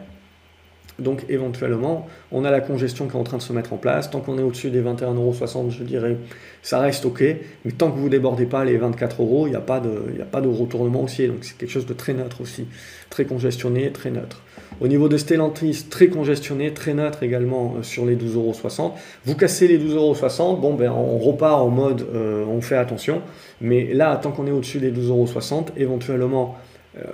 Donc 0.99 1.25
éventuellement, 1.29 2.07
on 2.33 2.45
a 2.45 2.51
la 2.51 2.61
congestion 2.61 3.07
qui 3.07 3.17
est 3.17 3.21
en 3.21 3.25
train 3.25 3.37
de 3.37 3.43
se 3.43 3.53
mettre 3.53 3.73
en 3.73 3.77
place. 3.77 4.11
Tant 4.11 4.21
qu'on 4.21 4.39
est 4.39 4.43
au-dessus 4.43 4.71
des 4.71 4.81
21,60€, 4.81 5.71
je 5.71 5.85
dirais, 5.85 6.17
ça 6.63 6.79
reste 6.79 7.05
OK. 7.05 7.23
Mais 7.65 7.73
tant 7.73 7.91
que 7.91 7.99
vous 7.99 8.09
débordez 8.09 8.47
pas 8.47 8.65
les 8.65 8.79
24 8.79 9.23
euros, 9.23 9.47
il 9.47 9.51
n'y 9.51 9.57
a, 9.57 9.61
pas 9.61 9.81
de, 9.81 9.91
a 10.21 10.25
pas 10.25 10.41
de 10.41 10.49
retournement 10.49 11.03
haussier. 11.03 11.29
Donc 11.29 11.39
c'est 11.43 11.57
quelque 11.59 11.71
chose 11.71 11.87
de 11.87 11.95
très 11.95 12.15
neutre 12.15 12.41
aussi. 12.41 12.67
Très 13.11 13.27
congestionné, 13.27 13.91
très 13.93 14.11
neutre. 14.11 14.43
Au 14.81 14.89
niveau 14.89 15.09
de 15.09 15.17
Stellantis, 15.17 15.87
très 15.89 16.09
congestionné, 16.09 16.73
très 16.75 16.93
neutre 16.93 17.23
également 17.23 17.77
euh, 17.79 17.83
sur 17.83 18.05
les 18.05 18.17
12,60€. 18.17 18.93
Vous 19.25 19.35
cassez 19.35 19.69
les 19.69 19.79
12,60€, 19.79 20.61
bon 20.61 20.75
ben 20.75 20.91
on 20.91 21.19
repart 21.19 21.61
en 21.61 21.69
mode 21.69 22.07
euh, 22.15 22.45
on 22.45 22.61
fait 22.61 22.77
attention. 22.77 23.23
Mais 23.61 23.95
là, 23.95 24.17
tant 24.17 24.33
qu'on 24.33 24.47
est 24.47 24.51
au-dessus 24.51 24.79
des 24.79 24.93
12,60€, 24.93 25.69
éventuellement 25.79 26.57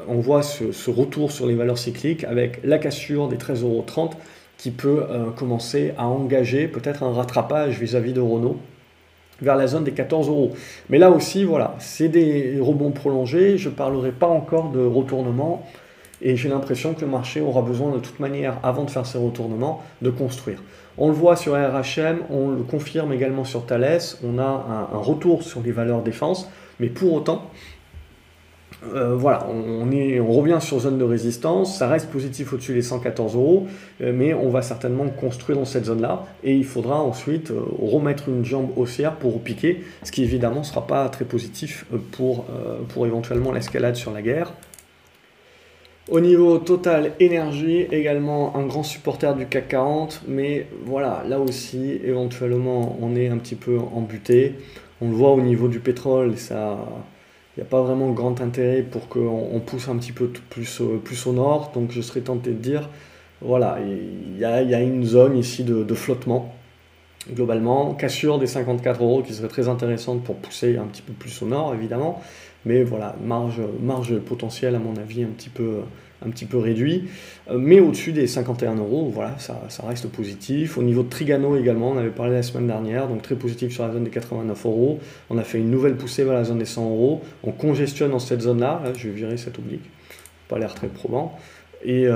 on 0.09 0.16
voit 0.16 0.43
ce, 0.43 0.91
retour 0.91 1.33
sur 1.33 1.47
les 1.47 1.55
valeurs 1.55 1.78
cycliques 1.78 2.24
avec 2.24 2.61
la 2.64 2.78
cassure 2.78 3.28
des 3.28 3.37
13,30 3.37 3.62
euros 3.62 3.85
qui 4.59 4.70
peut 4.70 5.05
euh, 5.11 5.30
commencer 5.30 5.93
à 5.99 6.07
engager 6.07 6.68
peut-être 6.68 7.03
un 7.03 7.12
rattrapage 7.12 7.80
vis-à-vis 7.80 8.12
de 8.12 8.20
Renault 8.20 8.59
vers 9.41 9.57
la 9.57 9.66
zone 9.66 9.83
des 9.83 9.91
14 9.91 10.28
euros. 10.28 10.53
Mais 10.89 10.99
là 10.99 11.11
aussi, 11.11 11.43
voilà, 11.43 11.74
c'est 11.80 12.09
des 12.09 12.59
rebonds 12.61 12.93
prolongés. 12.93 13.59
Je 13.59 13.70
ne 13.70 13.74
parlerai 13.74 14.12
pas 14.12 14.28
encore 14.28 14.70
de 14.70 14.85
retournement. 14.85 15.66
Et 16.24 16.37
j'ai 16.37 16.49
l'impression 16.49 16.95
que 16.95 17.01
le 17.01 17.09
marché 17.09 17.41
aura 17.41 17.62
besoin 17.62 17.91
de 17.91 17.99
toute 17.99 18.20
manière, 18.20 18.59
avant 18.62 18.85
de 18.85 18.91
faire 18.91 19.05
ses 19.05 19.18
retournements, 19.18 19.83
de 20.01 20.11
construire. 20.11 20.62
On 20.97 21.09
le 21.09 21.14
voit 21.14 21.35
sur 21.35 21.55
RHM, 21.55 22.18
on 22.30 22.51
le 22.51 22.62
confirme 22.62 23.12
également 23.12 23.45
sur 23.45 23.66
Thales. 23.66 23.99
On 24.24 24.39
a 24.39 24.89
un 24.95 24.99
retour 24.99 25.43
sur 25.43 25.61
les 25.61 25.72
valeurs 25.72 26.03
défense. 26.03 26.49
Mais 26.78 26.89
pour 26.89 27.12
autant, 27.12 27.51
euh, 28.95 29.14
voilà, 29.14 29.47
on, 29.49 30.33
revient 30.33 30.59
sur 30.61 30.80
zone 30.80 30.99
de 30.99 31.05
résistance, 31.05 31.78
ça 31.78 31.89
reste 31.89 32.11
positif 32.11 32.53
au-dessus 32.53 32.74
des 32.74 32.83
114 32.83 33.37
euros, 33.37 33.66
euh, 34.01 34.12
mais 34.14 34.35
on 34.35 34.49
va 34.49 34.62
certainement 34.62 35.09
construire 35.09 35.59
dans 35.59 35.64
cette 35.64 35.85
zone-là, 35.85 36.26
et 36.43 36.55
il 36.55 36.64
faudra 36.64 37.01
ensuite 37.01 37.51
euh, 37.51 37.61
remettre 37.80 38.28
une 38.28 38.45
jambe 38.45 38.70
haussière 38.76 39.16
pour 39.16 39.41
piquer, 39.41 39.85
ce 40.03 40.11
qui 40.11 40.24
évidemment 40.24 40.61
ne 40.61 40.64
sera 40.64 40.87
pas 40.87 41.09
très 41.09 41.24
positif 41.24 41.87
pour, 42.11 42.47
pour 42.89 43.07
éventuellement 43.07 43.53
l'escalade 43.53 43.97
sur 43.97 44.12
la 44.12 44.22
guerre. 44.22 44.53
Au 46.11 46.20
niveau 46.20 46.59
total 46.59 47.12
énergie, 47.20 47.87
également 47.93 48.57
un 48.57 48.66
grand 48.66 48.83
supporter 48.83 49.37
du 49.37 49.47
CAC 49.47 49.68
40, 49.68 50.22
mais 50.26 50.66
voilà, 50.85 51.22
là 51.28 51.39
aussi, 51.39 52.01
éventuellement, 52.05 52.99
on 53.01 53.14
est 53.14 53.28
un 53.28 53.39
petit 53.39 53.55
peu 53.55 53.78
embuté. 53.78 54.55
On 55.01 55.11
le 55.11 55.14
voit 55.14 55.30
au 55.30 55.41
niveau 55.41 55.68
du 55.68 55.78
pétrole, 55.78 56.37
ça 56.37 56.78
n'y 57.59 57.62
a 57.62 57.66
pas 57.66 57.82
vraiment 57.82 58.11
grand 58.11 58.40
intérêt 58.40 58.82
pour 58.82 59.09
qu'on 59.09 59.61
pousse 59.64 59.88
un 59.88 59.96
petit 59.96 60.12
peu 60.12 60.28
plus, 60.28 60.82
plus 61.05 61.26
au 61.26 61.32
nord. 61.32 61.72
Donc 61.74 61.90
je 61.90 62.00
serais 62.00 62.20
tenté 62.20 62.50
de 62.50 62.57
dire, 62.57 62.88
voilà, 63.40 63.78
il 63.80 64.38
y 64.38 64.44
a, 64.44 64.80
une 64.80 65.05
zone 65.05 65.36
ici 65.36 65.64
de, 65.64 65.94
flottement, 65.94 66.55
globalement. 67.30 67.94
Cassure 67.94 68.38
des 68.38 68.46
54 68.46 69.03
euros 69.03 69.22
qui 69.22 69.34
serait 69.34 69.48
très 69.48 69.68
intéressante 69.68 70.22
pour 70.22 70.36
pousser 70.36 70.76
un 70.76 70.84
petit 70.84 71.03
peu 71.03 71.12
plus 71.12 71.42
au 71.42 71.46
nord, 71.46 71.74
évidemment. 71.74 72.22
Mais 72.64 72.84
voilà, 72.84 73.16
marge, 73.22 73.61
marge 73.80 74.16
potentielle, 74.18 74.74
à 74.74 74.78
mon 74.78 74.96
avis, 74.96 75.24
un 75.24 75.28
petit 75.36 75.50
peu, 75.50 75.80
un 76.26 76.30
petit 76.30 76.44
peu 76.44 76.58
réduit. 76.58 77.08
Euh, 77.50 77.58
mais 77.58 77.80
au-dessus 77.80 78.12
des 78.12 78.26
51 78.26 78.76
euros, 78.76 79.10
voilà, 79.12 79.36
ça, 79.38 79.60
reste 79.86 80.08
positif. 80.08 80.78
Au 80.78 80.82
niveau 80.82 81.02
de 81.02 81.08
Trigano 81.08 81.56
également, 81.56 81.90
on 81.90 81.98
avait 81.98 82.10
parlé 82.10 82.32
la 82.32 82.42
semaine 82.42 82.66
dernière, 82.66 83.08
donc 83.08 83.22
très 83.22 83.34
positif 83.34 83.72
sur 83.72 83.86
la 83.86 83.92
zone 83.92 84.04
des 84.04 84.10
89 84.10 84.66
euros. 84.66 85.00
On 85.30 85.38
a 85.38 85.42
fait 85.42 85.58
une 85.58 85.70
nouvelle 85.70 85.96
poussée 85.96 86.24
vers 86.24 86.34
la 86.34 86.44
zone 86.44 86.58
des 86.58 86.64
100 86.64 86.90
euros. 86.90 87.22
On 87.42 87.52
congestionne 87.52 88.10
dans 88.10 88.18
cette 88.18 88.42
zone-là. 88.42 88.82
je 88.96 89.08
vais 89.08 89.14
virer 89.14 89.36
cette 89.36 89.58
oblique. 89.58 89.88
pas 90.48 90.58
l'air 90.58 90.74
très 90.74 90.88
probant. 90.88 91.38
Et, 91.84 92.06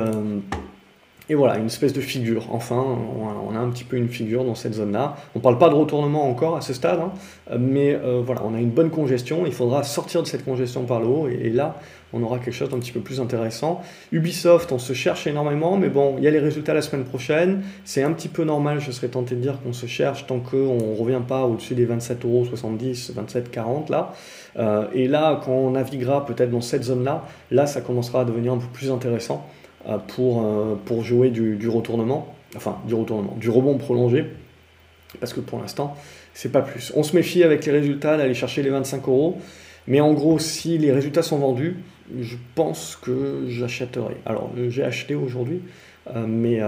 et 1.29 1.35
voilà, 1.35 1.59
une 1.59 1.67
espèce 1.67 1.93
de 1.93 2.01
figure. 2.01 2.47
Enfin, 2.53 2.77
on 2.77 3.57
a, 3.57 3.59
un 3.59 3.69
petit 3.71 3.83
peu 3.83 3.97
une 3.97 4.09
figure 4.09 4.45
dans 4.45 4.55
cette 4.55 4.75
zone-là. 4.75 5.17
On 5.35 5.41
ne 5.41 5.43
parle 5.43 5.59
pas 5.59 5.69
de 5.69 5.75
retournement 5.75 6.29
encore 6.29 6.57
à 6.57 6.61
ce 6.61 6.73
stade, 6.73 7.01
hein, 7.01 7.11
mais 7.59 7.95
euh, 7.95 8.23
voilà, 8.25 8.43
on 8.45 8.55
a 8.55 8.61
une 8.61 8.71
bonne 8.71 8.91
congestion. 8.91 9.45
Il 9.45 9.53
faudra 9.53 9.83
sortir 9.83 10.23
de 10.23 10.29
cette 10.29 10.45
congestion 10.45 10.85
par 10.85 11.01
le 11.01 11.07
haut, 11.07 11.29
et, 11.29 11.51
là, 11.51 11.81
on 12.13 12.23
aura 12.23 12.39
quelque 12.39 12.55
chose 12.55 12.69
d'un 12.69 12.79
petit 12.79 12.93
peu 12.93 13.01
plus 13.01 13.21
intéressant. 13.21 13.83
Ubisoft, 14.13 14.73
on 14.73 14.79
se 14.79 14.93
cherche 14.93 15.27
énormément, 15.27 15.77
mais 15.77 15.89
bon, 15.89 16.15
il 16.19 16.25
y 16.25 16.29
a 16.29 16.31
les 16.31 16.39
résultats 16.39 16.75
la 16.75 16.83
semaine 16.83 17.05
prochaine. 17.05 17.63
C'est 17.85 18.03
un 18.03 18.13
petit 18.13 18.29
peu 18.29 18.45
normal, 18.45 18.81
je 18.81 18.91
serais 18.91 19.09
tenté 19.09 19.35
de 19.35 19.41
dire 19.41 19.59
qu'on 19.63 19.73
se 19.73 19.87
cherche 19.87 20.27
tant 20.27 20.39
qu'on 20.39 20.77
ne 20.77 20.97
revient 20.97 21.23
pas 21.27 21.45
au-dessus 21.45 21.75
des 21.75 21.85
27 21.85 22.25
euros 22.25 22.45
70, 22.45 23.13
27, 23.15 23.51
40 23.51 23.91
là. 23.91 24.13
Euh, 24.59 24.87
et 24.95 25.09
là, 25.09 25.41
quand 25.45 25.53
on 25.53 25.71
naviguera 25.73 26.25
peut-être 26.25 26.51
dans 26.51 26.61
cette 26.61 26.85
zone-là, 26.85 27.25
là, 27.51 27.67
ça 27.67 27.81
commencera 27.81 28.23
à 28.23 28.25
devenir 28.25 28.53
un 28.53 28.59
peu 28.59 28.69
plus 28.73 28.91
intéressant. 28.91 29.47
Euh, 29.89 29.99
pour, 29.99 30.45
euh, 30.45 30.75
pour 30.85 31.05
jouer 31.05 31.31
du, 31.31 31.69
retournement, 31.69 32.35
enfin 32.57 32.79
du 32.89 32.95
retournement, 32.95 33.37
du 33.39 33.51
rebond 33.51 33.79
prolongé, 33.79 34.25
parce 35.21 35.33
que 35.33 35.39
pour 35.39 35.61
l'instant, 35.61 35.97
c'est 36.35 36.51
pas 36.51 36.63
plus. 36.63 36.93
On 36.97 37.05
se 37.05 37.15
méfie 37.15 37.45
avec 37.45 37.65
les 37.67 37.71
résultats 37.71 38.17
d'aller 38.17 38.35
chercher 38.35 38.65
les 38.65 38.71
25 38.71 39.07
euros, 39.07 39.39
mais 39.87 40.01
en 40.01 40.13
gros, 40.13 40.41
si 40.41 40.77
les 40.77 40.91
résultats 40.91 41.23
sont 41.23 41.39
vendus, 41.39 41.77
je 42.21 42.37
pense 42.55 42.97
que 43.01 43.45
j'achèterai. 43.49 44.17
Alors, 44.25 44.51
j'ai 44.69 44.85
acheté 44.85 45.15
aujourd'hui, 45.15 45.63
euh, 46.15 46.25
mais 46.27 46.61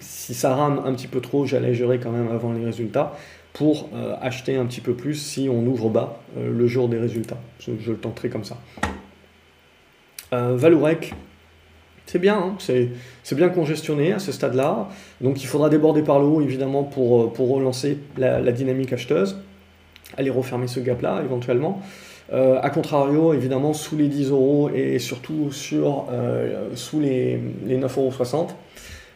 si 0.00 0.34
ça 0.34 0.54
rame 0.54 0.82
un 0.84 0.92
petit 0.94 1.08
peu 1.08 1.20
trop, 1.20 1.46
j'allégerai 1.46 1.98
quand 1.98 2.10
même 2.10 2.28
avant 2.28 2.52
les 2.52 2.64
résultats 2.64 3.16
pour 3.52 3.90
acheter 4.22 4.56
un 4.56 4.64
petit 4.64 4.80
peu 4.80 4.94
plus 4.94 5.14
si 5.14 5.48
on 5.50 5.66
ouvre 5.66 5.90
bas 5.90 6.22
le 6.36 6.66
jour 6.66 6.88
des 6.88 6.98
résultats. 6.98 7.38
Je, 7.60 7.90
le 7.90 7.98
tenterai 7.98 8.30
comme 8.30 8.44
ça. 8.44 8.56
Valourec, 10.30 11.12
c'est 12.12 12.18
bien, 12.18 12.36
hein. 12.36 12.56
c'est 13.22 13.34
bien 13.34 13.48
congestionné 13.48 14.12
à 14.12 14.18
ce 14.18 14.32
stade-là. 14.32 14.88
Donc 15.20 15.42
il 15.42 15.46
faudra 15.46 15.70
déborder 15.70 16.02
par 16.02 16.18
le 16.18 16.26
haut, 16.26 16.42
évidemment, 16.42 16.82
pour, 16.84 17.22
euh, 17.22 17.32
pour 17.32 17.48
relancer 17.50 17.98
la, 18.18 18.52
dynamique 18.52 18.92
acheteuse. 18.92 19.38
Aller 20.18 20.28
refermer 20.28 20.66
ce 20.66 20.80
gap-là, 20.80 21.22
éventuellement. 21.24 21.80
Euh, 22.32 22.58
a 22.62 22.70
contrario, 22.70 23.34
évidemment, 23.34 23.72
sous 23.74 23.96
les 23.96 24.08
10 24.08 24.30
euros 24.30 24.70
et 24.74 24.98
surtout 24.98 25.50
sur, 25.52 26.06
euh, 26.10 26.68
sous 26.74 27.00
les, 27.00 27.40
les 27.66 27.78
9,60 27.78 28.34
euros, 28.34 28.46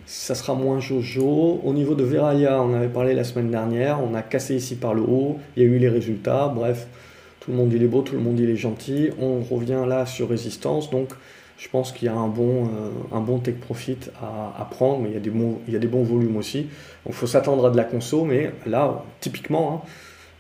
ça 0.07 0.35
sera 0.35 0.55
moins 0.55 0.81
jojo. 0.81 1.61
Au 1.65 1.73
niveau 1.73 1.95
de 1.95 2.05
Veralia, 2.05 2.61
on 2.63 2.75
avait 2.75 2.89
parlé 2.89 3.15
la 3.15 3.25
semaine 3.25 3.51
dernière, 3.51 4.01
on 4.03 4.15
a 4.15 4.23
cassé 4.23 4.55
ici 4.55 4.77
par 4.77 4.95
le 4.95 5.03
haut, 5.03 5.39
il 5.57 5.63
y 5.63 5.67
a 5.67 5.69
eu 5.69 5.79
les 5.79 5.89
résultats, 5.89 6.53
bref, 6.55 6.87
tout 7.41 7.51
le 7.51 7.57
monde 7.57 7.73
il 7.73 7.83
est 7.83 7.89
beau, 7.89 8.03
tout 8.03 8.15
le 8.15 8.21
monde 8.21 8.39
il 8.39 8.51
est 8.51 8.57
gentil. 8.57 9.11
On 9.21 9.41
revient 9.41 9.85
là 9.87 10.05
sur 10.05 10.29
résistance, 10.29 10.91
donc 10.91 11.11
je 11.59 11.69
pense 11.69 11.93
qu'il 11.93 12.07
y 12.07 12.09
a 12.09 12.15
un 12.15 12.29
bon, 12.29 12.65
euh, 12.65 12.91
un 13.13 13.21
bon 13.21 13.39
take 13.39 13.59
profit 13.59 13.99
à, 14.21 14.65
prendre, 14.71 15.07
il 15.07 15.15
y, 15.15 15.17
a 15.17 15.21
des 15.21 15.31
bons, 15.31 15.59
il 15.67 15.73
y 15.73 15.77
a 15.77 15.79
des 15.79 15.87
bons 15.87 16.03
volumes 16.03 16.37
aussi. 16.37 16.63
Donc 16.63 16.69
il 17.09 17.15
faut 17.15 17.27
s'attendre 17.27 17.67
à 17.67 17.71
de 17.71 17.77
la 17.77 17.85
conso, 17.85 18.25
mais 18.25 18.53
là, 18.67 19.05
typiquement, 19.21 19.83
hein, 19.85 19.89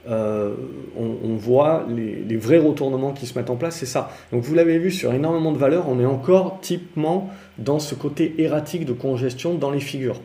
euh, 0.08 0.54
on, 0.96 1.34
voit 1.36 1.84
les, 1.88 2.36
vrais 2.36 2.58
retournements 2.58 3.12
qui 3.12 3.26
se 3.26 3.38
mettent 3.38 3.50
en 3.50 3.56
place, 3.56 3.76
c'est 3.76 3.86
ça. 3.86 4.10
Donc 4.32 4.42
vous 4.42 4.54
l'avez 4.54 4.78
vu 4.78 4.90
sur 4.90 5.12
énormément 5.12 5.52
de 5.52 5.58
valeurs, 5.58 5.88
on 5.88 6.00
est 6.00 6.06
encore 6.06 6.60
typiquement 6.60 7.30
dans 7.58 7.78
ce 7.78 7.94
côté 7.94 8.34
erratique 8.38 8.84
de 8.84 8.92
congestion 8.92 9.54
dans 9.54 9.70
les 9.70 9.80
figures. 9.80 10.20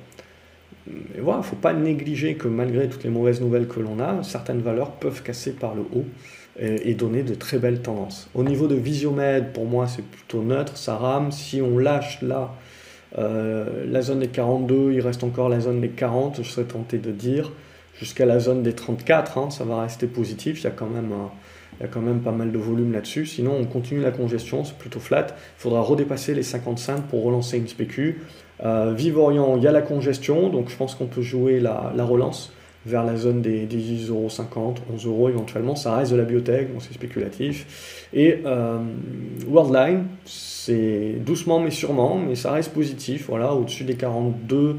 Et 1.16 1.22
voilà, 1.22 1.40
il 1.40 1.44
ne 1.44 1.46
faut 1.46 1.56
pas 1.56 1.74
négliger 1.74 2.36
que 2.36 2.48
malgré 2.48 2.90
toutes 2.90 3.04
les 3.04 3.10
mauvaises 3.10 3.42
nouvelles 3.42 3.68
que 3.68 3.80
l'on 3.80 4.00
a, 4.00 4.24
certaines 4.24 4.62
valeurs 4.62 4.92
peuvent 4.92 5.24
casser 5.24 5.52
par 5.52 5.76
le 5.76 5.82
haut 5.82 6.06
et, 6.60 6.94
donner 6.94 7.24
de 7.24 7.34
très 7.34 7.58
belles 7.58 7.82
tendances. 7.82 8.30
Au 8.36 8.44
niveau 8.44 8.68
de 8.68 8.76
Visiomed, 8.76 9.52
pour 9.54 9.66
moi, 9.66 9.88
c'est 9.88 10.04
plutôt 10.04 10.42
neutre, 10.44 10.78
ça 10.78 10.96
rame. 10.96 11.32
Si 11.32 11.62
on 11.62 11.78
lâche 11.78 12.22
là 12.22 12.56
euh, 13.18 13.86
la 13.90 14.02
zone 14.02 14.20
des 14.20 14.28
42, 14.28 14.94
il 14.94 15.02
reste 15.02 15.24
encore 15.24 15.50
la 15.50 15.60
zone 15.60 15.82
des 15.82 15.90
40, 15.90 16.44
je 16.44 16.50
serais 16.50 16.66
tenté 16.66 16.98
de 16.98 17.12
dire, 17.12 17.52
jusqu'à 18.02 18.26
la 18.26 18.40
zone 18.40 18.64
des 18.64 18.74
34, 18.74 19.38
hein, 19.38 19.50
ça 19.52 19.64
va 19.64 19.82
rester 19.82 20.08
positif, 20.08 20.60
il 20.60 20.64
y 20.64 20.68
a 20.68 20.72
quand 20.72 20.90
même 20.90 21.14
il 21.80 21.84
y 21.84 21.86
a 21.86 21.88
quand 21.88 22.02
même 22.02 22.20
pas 22.20 22.32
mal 22.32 22.52
de 22.52 22.58
volume 22.58 22.92
là-dessus. 22.92 23.26
Sinon, 23.26 23.56
on 23.60 23.66
continue 23.66 24.02
la 24.02 24.12
congestion, 24.12 24.64
c'est 24.64 24.78
plutôt 24.78 25.00
flat. 25.00 25.28
Il 25.30 25.62
faudra 25.62 25.82
redépasser 25.82 26.36
les 26.36 26.44
55 26.44 27.04
pour 27.04 27.24
relancer 27.24 27.58
une 27.58 27.68
spécu. 27.68 28.22
Euh, 28.64 28.94
il 29.00 29.64
y 29.64 29.68
a 29.68 29.72
la 29.72 29.82
congestion, 29.82 30.50
donc 30.50 30.70
je 30.70 30.76
pense 30.76 30.94
qu'on 30.94 31.08
peut 31.08 31.24
jouer 31.24 31.60
la, 31.60 31.92
la 31.96 32.04
relance 32.04 32.52
vers 32.86 33.04
la 33.04 33.16
zone 33.16 33.42
des, 33.42 33.66
10,50 33.66 34.10
euros, 34.10 34.28
11 34.94 35.06
euros 35.06 35.30
éventuellement. 35.30 35.76
Ça 35.76 35.96
reste 35.96 36.12
de 36.12 36.18
la 36.18 36.24
biotech, 36.24 36.72
donc 36.72 36.82
c'est 36.82 36.94
spéculatif. 36.94 38.08
Et 38.14 38.42
euh, 38.46 38.80
Worldline, 39.48 40.06
c'est 40.26 41.16
doucement 41.26 41.60
mais 41.60 41.72
sûrement, 41.72 42.18
mais 42.18 42.36
ça 42.36 42.52
reste 42.52 42.74
positif. 42.74 43.26
Voilà, 43.28 43.54
au-dessus 43.54 43.84
des 43.84 43.96
42, 43.96 44.78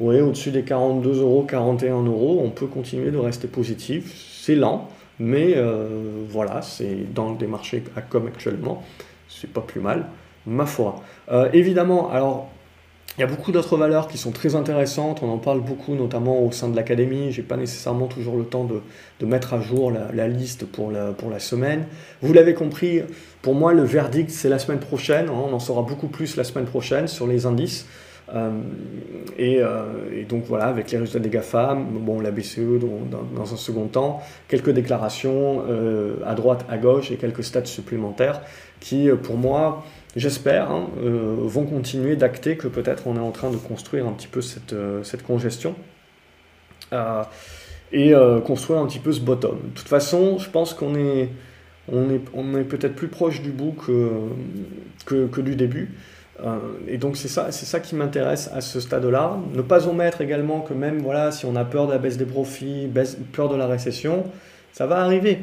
ouais, 0.00 0.20
au-dessus 0.20 0.50
des 0.50 0.62
42 0.62 1.20
euros, 1.20 1.44
41 1.48 2.02
euros, 2.04 2.40
on 2.44 2.50
peut 2.50 2.66
continuer 2.66 3.10
de 3.10 3.18
rester 3.18 3.48
positif. 3.48 4.14
C'est 4.42 4.54
lent, 4.54 4.88
mais 5.18 5.54
euh, 5.56 6.24
voilà, 6.28 6.62
c'est 6.62 7.12
dans 7.12 7.32
des 7.32 7.46
marchés 7.46 7.82
à 7.96 8.02
com 8.02 8.26
actuellement, 8.26 8.82
c'est 9.28 9.50
pas 9.50 9.60
plus 9.60 9.80
mal, 9.80 10.06
ma 10.46 10.66
foi. 10.66 11.02
Euh, 11.30 11.48
évidemment, 11.52 12.10
alors 12.10 12.48
il 13.16 13.22
y 13.22 13.24
a 13.24 13.26
beaucoup 13.26 13.50
d'autres 13.50 13.76
valeurs 13.76 14.06
qui 14.06 14.16
sont 14.16 14.30
très 14.30 14.54
intéressantes, 14.54 15.24
on 15.24 15.28
en 15.28 15.38
parle 15.38 15.60
beaucoup 15.60 15.96
notamment 15.96 16.40
au 16.40 16.52
sein 16.52 16.68
de 16.68 16.76
l'académie, 16.76 17.32
j'ai 17.32 17.42
pas 17.42 17.56
nécessairement 17.56 18.06
toujours 18.06 18.36
le 18.36 18.44
temps 18.44 18.62
de, 18.64 19.26
mettre 19.26 19.54
à 19.54 19.60
jour 19.60 19.90
la, 19.90 20.28
liste 20.28 20.66
pour 20.66 20.92
la, 20.92 21.10
pour 21.10 21.28
la 21.28 21.40
semaine. 21.40 21.86
Vous 22.22 22.32
l'avez 22.32 22.54
compris, 22.54 23.02
pour 23.42 23.56
moi 23.56 23.72
le 23.72 23.82
verdict 23.82 24.30
c'est 24.30 24.48
la 24.48 24.60
semaine 24.60 24.78
prochaine, 24.78 25.28
hein. 25.30 25.34
on 25.50 25.52
en 25.52 25.58
saura 25.58 25.82
beaucoup 25.82 26.06
plus 26.06 26.36
la 26.36 26.44
semaine 26.44 26.66
prochaine 26.66 27.08
sur 27.08 27.26
les 27.26 27.44
indices. 27.44 27.86
Euh, 28.34 28.50
euh, 29.38 30.20
et, 30.20 30.24
donc 30.24 30.44
voilà, 30.44 30.66
avec 30.66 30.90
les 30.90 30.98
résultats 30.98 31.18
des 31.18 31.30
GAFAM, 31.30 31.84
bon, 31.84 32.20
la 32.20 32.30
BCE 32.30 32.78
dans, 32.80 33.42
un 33.42 33.56
second 33.56 33.86
temps, 33.86 34.22
quelques 34.48 34.70
déclarations 34.70 35.64
euh, 35.68 36.16
à 36.26 36.34
droite, 36.34 36.66
à 36.68 36.78
gauche 36.78 37.10
et 37.10 37.16
quelques 37.16 37.44
stats 37.44 37.64
supplémentaires 37.64 38.42
qui, 38.80 39.08
pour 39.22 39.36
moi, 39.36 39.84
j'espère, 40.16 40.70
hein, 40.70 40.88
vont 41.02 41.64
continuer 41.64 42.16
d'acter 42.16 42.56
que 42.56 42.68
peut-être 42.68 43.06
on 43.06 43.16
est 43.16 43.20
en 43.20 43.32
train 43.32 43.50
de 43.50 43.56
construire 43.56 44.06
un 44.06 44.12
petit 44.12 44.28
peu 44.28 44.40
cette, 44.40 44.74
cette 45.02 45.24
congestion 45.24 45.74
et 47.92 48.12
construire 48.44 48.78
un 48.78 48.86
petit 48.86 49.00
peu 49.00 49.12
ce 49.12 49.20
bottom. 49.20 49.58
De 49.70 49.74
toute 49.74 49.88
façon, 49.88 50.38
je 50.38 50.48
pense 50.48 50.74
qu'on 50.74 50.94
est, 50.94 51.28
on 51.90 52.08
est, 52.10 52.20
on 52.34 52.56
est 52.56 52.64
peut-être 52.64 52.94
plus 52.94 53.08
proche 53.08 53.42
du 53.42 53.50
bout 53.50 53.72
que, 53.72 55.26
que, 55.26 55.40
du 55.40 55.56
début. 55.56 55.90
Et 56.86 56.98
donc 56.98 57.16
c'est 57.16 57.28
ça, 57.28 57.50
c'est 57.50 57.66
ça 57.66 57.80
qui 57.80 57.96
m'intéresse 57.96 58.50
à 58.54 58.60
ce 58.60 58.80
stade-là. 58.80 59.38
Ne 59.54 59.62
pas 59.62 59.88
omettre 59.88 60.20
également 60.20 60.60
que 60.60 60.72
même 60.72 60.98
voilà, 60.98 61.32
si 61.32 61.46
on 61.46 61.56
a 61.56 61.64
peur 61.64 61.86
de 61.86 61.92
la 61.92 61.98
baisse 61.98 62.16
des 62.16 62.26
profits, 62.26 62.88
peur 63.32 63.48
de 63.48 63.56
la 63.56 63.66
récession, 63.66 64.24
ça 64.72 64.86
va 64.86 64.98
arriver. 65.00 65.40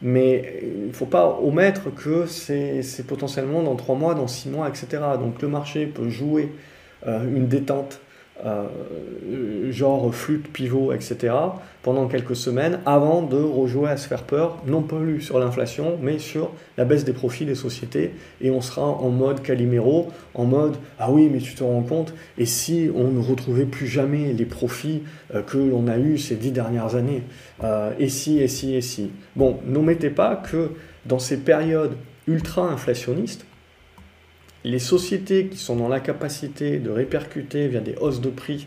Mais 0.00 0.60
il 0.62 0.88
ne 0.88 0.92
faut 0.92 1.06
pas 1.06 1.38
omettre 1.42 1.92
que 1.94 2.26
c'est 2.26 3.06
potentiellement 3.06 3.62
dans 3.62 3.74
3 3.74 3.96
mois, 3.96 4.14
dans 4.14 4.28
6 4.28 4.48
mois, 4.48 4.68
etc. 4.68 4.86
Donc 5.18 5.42
le 5.42 5.48
marché 5.48 5.86
peut 5.86 6.08
jouer 6.08 6.52
euh, 7.06 7.24
une 7.24 7.48
détente 7.48 8.00
euh, 8.44 9.72
genre 9.72 10.14
flûte, 10.14 10.48
pivot, 10.52 10.92
etc., 10.92 11.34
pendant 11.82 12.06
quelques 12.06 12.36
semaines, 12.36 12.80
avant 12.86 13.22
de 13.22 13.36
rejouer 13.36 13.90
à 13.90 13.96
se 13.96 14.06
faire 14.06 14.22
peur, 14.22 14.62
non 14.66 14.82
plus 14.82 15.20
sur 15.20 15.38
l'inflation, 15.38 15.98
mais 16.02 16.18
sur 16.18 16.52
la 16.76 16.84
baisse 16.84 17.04
des 17.04 17.12
profits 17.12 17.44
des 17.46 17.54
sociétés, 17.54 18.12
et 18.40 18.50
on 18.50 18.60
sera 18.60 18.82
en 18.82 19.08
mode 19.10 19.42
Calimero, 19.42 20.08
en 20.34 20.44
mode 20.44 20.76
ah 20.98 21.10
oui, 21.10 21.28
mais 21.32 21.38
tu 21.38 21.54
te 21.54 21.64
rends 21.64 21.82
compte, 21.82 22.14
et 22.36 22.46
si 22.46 22.90
on 22.94 23.08
ne 23.08 23.20
retrouvait 23.20 23.64
plus 23.64 23.86
jamais 23.86 24.32
les 24.32 24.44
profits 24.44 25.02
euh, 25.34 25.42
que 25.42 25.58
l'on 25.58 25.88
a 25.88 25.98
eus 25.98 26.18
ces 26.18 26.36
dix 26.36 26.52
dernières 26.52 26.94
années, 26.94 27.22
euh, 27.64 27.90
et 27.98 28.08
si, 28.08 28.38
et 28.38 28.48
si, 28.48 28.74
et 28.74 28.82
si. 28.82 29.10
Bon, 29.34 29.58
n'omettez 29.66 30.10
pas 30.10 30.36
que 30.36 30.70
dans 31.06 31.18
ces 31.18 31.38
périodes 31.38 31.96
ultra 32.28 32.70
inflationnistes, 32.70 33.46
les 34.64 34.78
sociétés 34.78 35.46
qui 35.46 35.58
sont 35.58 35.76
dans 35.76 35.88
la 35.88 36.00
capacité 36.00 36.78
de 36.78 36.90
répercuter 36.90 37.68
via 37.68 37.80
des 37.80 37.94
hausses 38.00 38.20
de 38.20 38.30
prix 38.30 38.66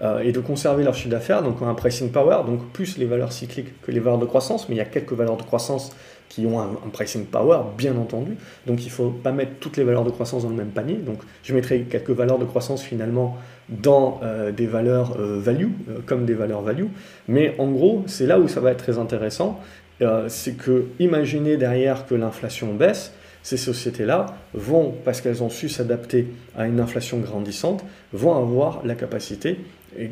euh, 0.00 0.20
et 0.20 0.30
de 0.30 0.38
conserver 0.38 0.84
leur 0.84 0.94
chiffre 0.94 1.10
d'affaires, 1.10 1.42
donc 1.42 1.56
un 1.60 1.74
pricing 1.74 2.12
power, 2.12 2.44
donc 2.46 2.72
plus 2.72 2.98
les 2.98 3.04
valeurs 3.04 3.32
cycliques 3.32 3.80
que 3.82 3.90
les 3.90 3.98
valeurs 3.98 4.20
de 4.20 4.26
croissance, 4.26 4.68
mais 4.68 4.76
il 4.76 4.78
y 4.78 4.82
a 4.82 4.84
quelques 4.84 5.12
valeurs 5.12 5.36
de 5.36 5.42
croissance 5.42 5.90
qui 6.28 6.46
ont 6.46 6.60
un, 6.60 6.88
pricing 6.92 7.24
power, 7.24 7.60
bien 7.76 7.96
entendu, 7.96 8.36
donc 8.66 8.82
il 8.82 8.86
ne 8.86 8.90
faut 8.90 9.10
pas 9.10 9.32
mettre 9.32 9.52
toutes 9.58 9.76
les 9.76 9.82
valeurs 9.82 10.04
de 10.04 10.10
croissance 10.10 10.44
dans 10.44 10.50
le 10.50 10.54
même 10.54 10.68
panier, 10.68 10.94
donc 10.94 11.18
je 11.42 11.52
mettrai 11.52 11.80
quelques 11.80 12.10
valeurs 12.10 12.38
de 12.38 12.44
croissance 12.44 12.82
finalement 12.82 13.38
dans 13.70 14.20
euh, 14.22 14.52
des 14.52 14.66
valeurs 14.66 15.16
euh, 15.18 15.40
value, 15.40 15.70
comme 16.06 16.26
des 16.26 16.34
valeurs 16.34 16.62
value, 16.62 16.86
mais 17.26 17.56
en 17.58 17.68
gros, 17.68 18.04
c'est 18.06 18.26
là 18.26 18.38
où 18.38 18.46
ça 18.46 18.60
va 18.60 18.70
être 18.70 18.84
très 18.84 18.98
intéressant, 18.98 19.58
c'est 20.28 20.56
que 20.56 20.84
imaginez 21.00 21.56
derrière 21.56 22.06
que 22.06 22.14
l'inflation 22.14 22.72
baisse, 22.72 23.12
ces 23.48 23.56
sociétés-là 23.56 24.26
vont, 24.52 24.94
parce 25.06 25.22
qu'elles 25.22 25.42
ont 25.42 25.48
su 25.48 25.70
s'adapter 25.70 26.28
à 26.54 26.66
une 26.66 26.80
inflation 26.80 27.18
grandissante, 27.18 27.82
vont 28.12 28.36
avoir 28.36 28.84
la 28.84 28.94
capacité 28.94 29.56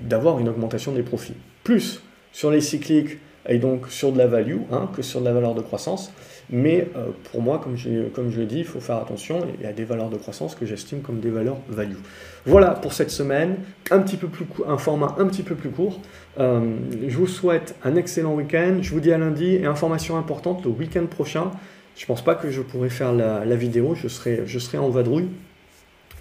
d'avoir 0.04 0.38
une 0.38 0.48
augmentation 0.48 0.92
des 0.92 1.02
profits. 1.02 1.34
Plus 1.62 2.00
sur 2.32 2.50
les 2.50 2.62
cycliques, 2.62 3.18
et 3.48 3.58
donc 3.58 3.88
sur 3.88 4.10
de 4.10 4.18
la 4.18 4.26
value 4.26 4.58
hein, 4.72 4.88
que 4.94 5.02
sur 5.02 5.20
de 5.20 5.26
la 5.26 5.32
valeur 5.32 5.54
de 5.54 5.60
croissance. 5.60 6.12
Mais 6.48 6.88
euh, 6.96 7.08
pour 7.30 7.42
moi, 7.42 7.60
comme 7.62 7.76
je, 7.76 8.08
comme 8.08 8.30
je 8.30 8.40
il 8.40 8.64
faut 8.64 8.80
faire 8.80 8.96
attention. 8.96 9.40
Il 9.58 9.64
y 9.64 9.68
a 9.68 9.72
des 9.72 9.84
valeurs 9.84 10.10
de 10.10 10.16
croissance 10.16 10.54
que 10.54 10.64
j'estime 10.64 11.00
comme 11.00 11.20
des 11.20 11.30
valeurs 11.30 11.58
value. 11.68 11.96
Voilà 12.44 12.70
pour 12.70 12.92
cette 12.92 13.10
semaine, 13.10 13.56
un, 13.90 13.98
petit 13.98 14.16
peu 14.16 14.28
plus 14.28 14.46
un 14.66 14.78
format 14.78 15.16
un 15.18 15.26
petit 15.26 15.42
peu 15.42 15.56
plus 15.56 15.70
court. 15.70 16.00
Euh, 16.38 16.60
je 17.06 17.16
vous 17.16 17.26
souhaite 17.26 17.74
un 17.84 17.96
excellent 17.96 18.34
week-end. 18.34 18.78
Je 18.80 18.90
vous 18.92 19.00
dis 19.00 19.12
à 19.12 19.18
lundi 19.18 19.56
et 19.56 19.66
information 19.66 20.16
importante, 20.16 20.64
le 20.64 20.70
week-end 20.70 21.06
prochain, 21.06 21.50
je 21.96 22.06
pense 22.06 22.22
pas 22.22 22.34
que 22.34 22.50
je 22.50 22.62
pourrai 22.62 22.90
faire 22.90 23.12
la, 23.12 23.56
vidéo, 23.56 23.94
je 23.94 24.08
serai, 24.08 24.42
je 24.46 24.76
en 24.76 24.90
vadrouille. 24.90 25.28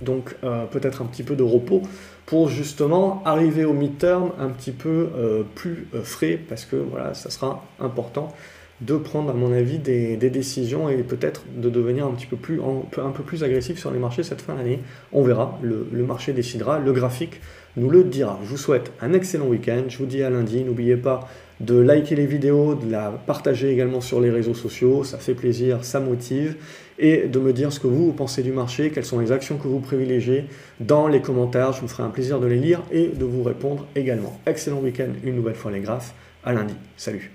Donc 0.01 0.36
euh, 0.43 0.65
peut-être 0.65 1.01
un 1.01 1.05
petit 1.05 1.23
peu 1.23 1.36
de 1.36 1.43
repos 1.43 1.82
pour 2.26 2.49
justement 2.49 3.21
arriver 3.23 3.63
au 3.63 3.71
mid-term 3.71 4.32
un 4.39 4.49
petit 4.49 4.71
peu 4.71 5.45
plus 5.53 5.88
frais 6.03 6.39
parce 6.49 6.65
que 6.65 6.76
voilà, 6.76 7.13
ça 7.13 7.30
sera 7.30 7.63
important 7.80 8.34
de 8.82 8.97
prendre, 8.97 9.30
à 9.30 9.34
mon 9.34 9.53
avis, 9.53 9.80
des, 9.80 10.17
décisions 10.17 10.89
et 10.89 10.97
peut-être 10.97 11.43
de 11.55 11.69
devenir 11.69 12.05
un 12.05 12.11
petit 12.11 12.26
peu 12.26 12.36
plus, 12.36 12.59
un 12.61 13.11
peu 13.11 13.23
plus 13.23 13.43
agressif 13.43 13.80
sur 13.80 13.91
les 13.91 13.99
marchés 13.99 14.23
cette 14.23 14.41
fin 14.41 14.55
d'année. 14.55 14.82
On 15.13 15.23
verra, 15.23 15.57
le, 15.61 15.88
marché 16.03 16.34
décidera, 16.34 16.80
le 16.80 16.91
graphique 16.91 17.39
nous 17.78 17.89
le 17.89 18.03
dira. 18.03 18.39
Je 18.43 18.49
vous 18.49 18.57
souhaite 18.57 18.91
un 19.01 19.13
excellent 19.13 19.47
week-end, 19.47 19.84
je 19.88 19.97
vous 19.97 20.05
dis 20.05 20.23
à 20.23 20.30
lundi, 20.30 20.63
n'oubliez 20.63 20.97
pas 20.97 21.28
de 21.60 21.76
liker 21.76 22.16
les 22.16 22.26
vidéos, 22.26 22.76
de 22.76 22.91
la 22.91 23.12
partager 23.12 23.72
également 23.72 24.01
sur 24.01 24.20
les 24.20 24.30
réseaux 24.30 24.53
sociaux, 24.53 25.03
ça 25.03 25.18
fait 25.18 25.34
plaisir, 25.34 25.84
ça 25.84 25.99
motive, 25.99 26.56
et 26.99 27.28
de 27.28 27.39
me 27.39 27.53
dire 27.53 27.72
ce 27.72 27.80
que 27.80 27.88
vous, 27.88 28.12
pensez 28.12 28.43
du 28.43 28.51
marché, 28.51 28.91
quelles 28.91 29.06
sont 29.06 29.20
les 29.20 29.32
actions 29.32 29.58
que 29.58 29.68
vous 29.68 29.80
privilégiez 29.80 30.45
dans 30.80 31.08
les 31.08 31.22
commentaires, 31.22 31.74
je 31.74 31.82
me 31.82 31.88
ferai 31.88 32.03
un 32.03 32.10
plaisir 32.10 32.39
de 32.39 32.47
les 32.47 32.58
lire 32.58 32.82
et 32.91 33.08
de 33.08 33.26
vous 33.26 33.43
répondre 33.43 33.88
également. 33.95 34.39
Excellent 34.45 34.80
week-end 34.80 35.10
une 35.24 35.36
nouvelle 35.36 35.56
fois 35.56 35.72
les 35.72 35.82
graphes, 35.82 36.14
à 36.43 36.53
lundi, 36.53 36.76
salut 36.97 37.32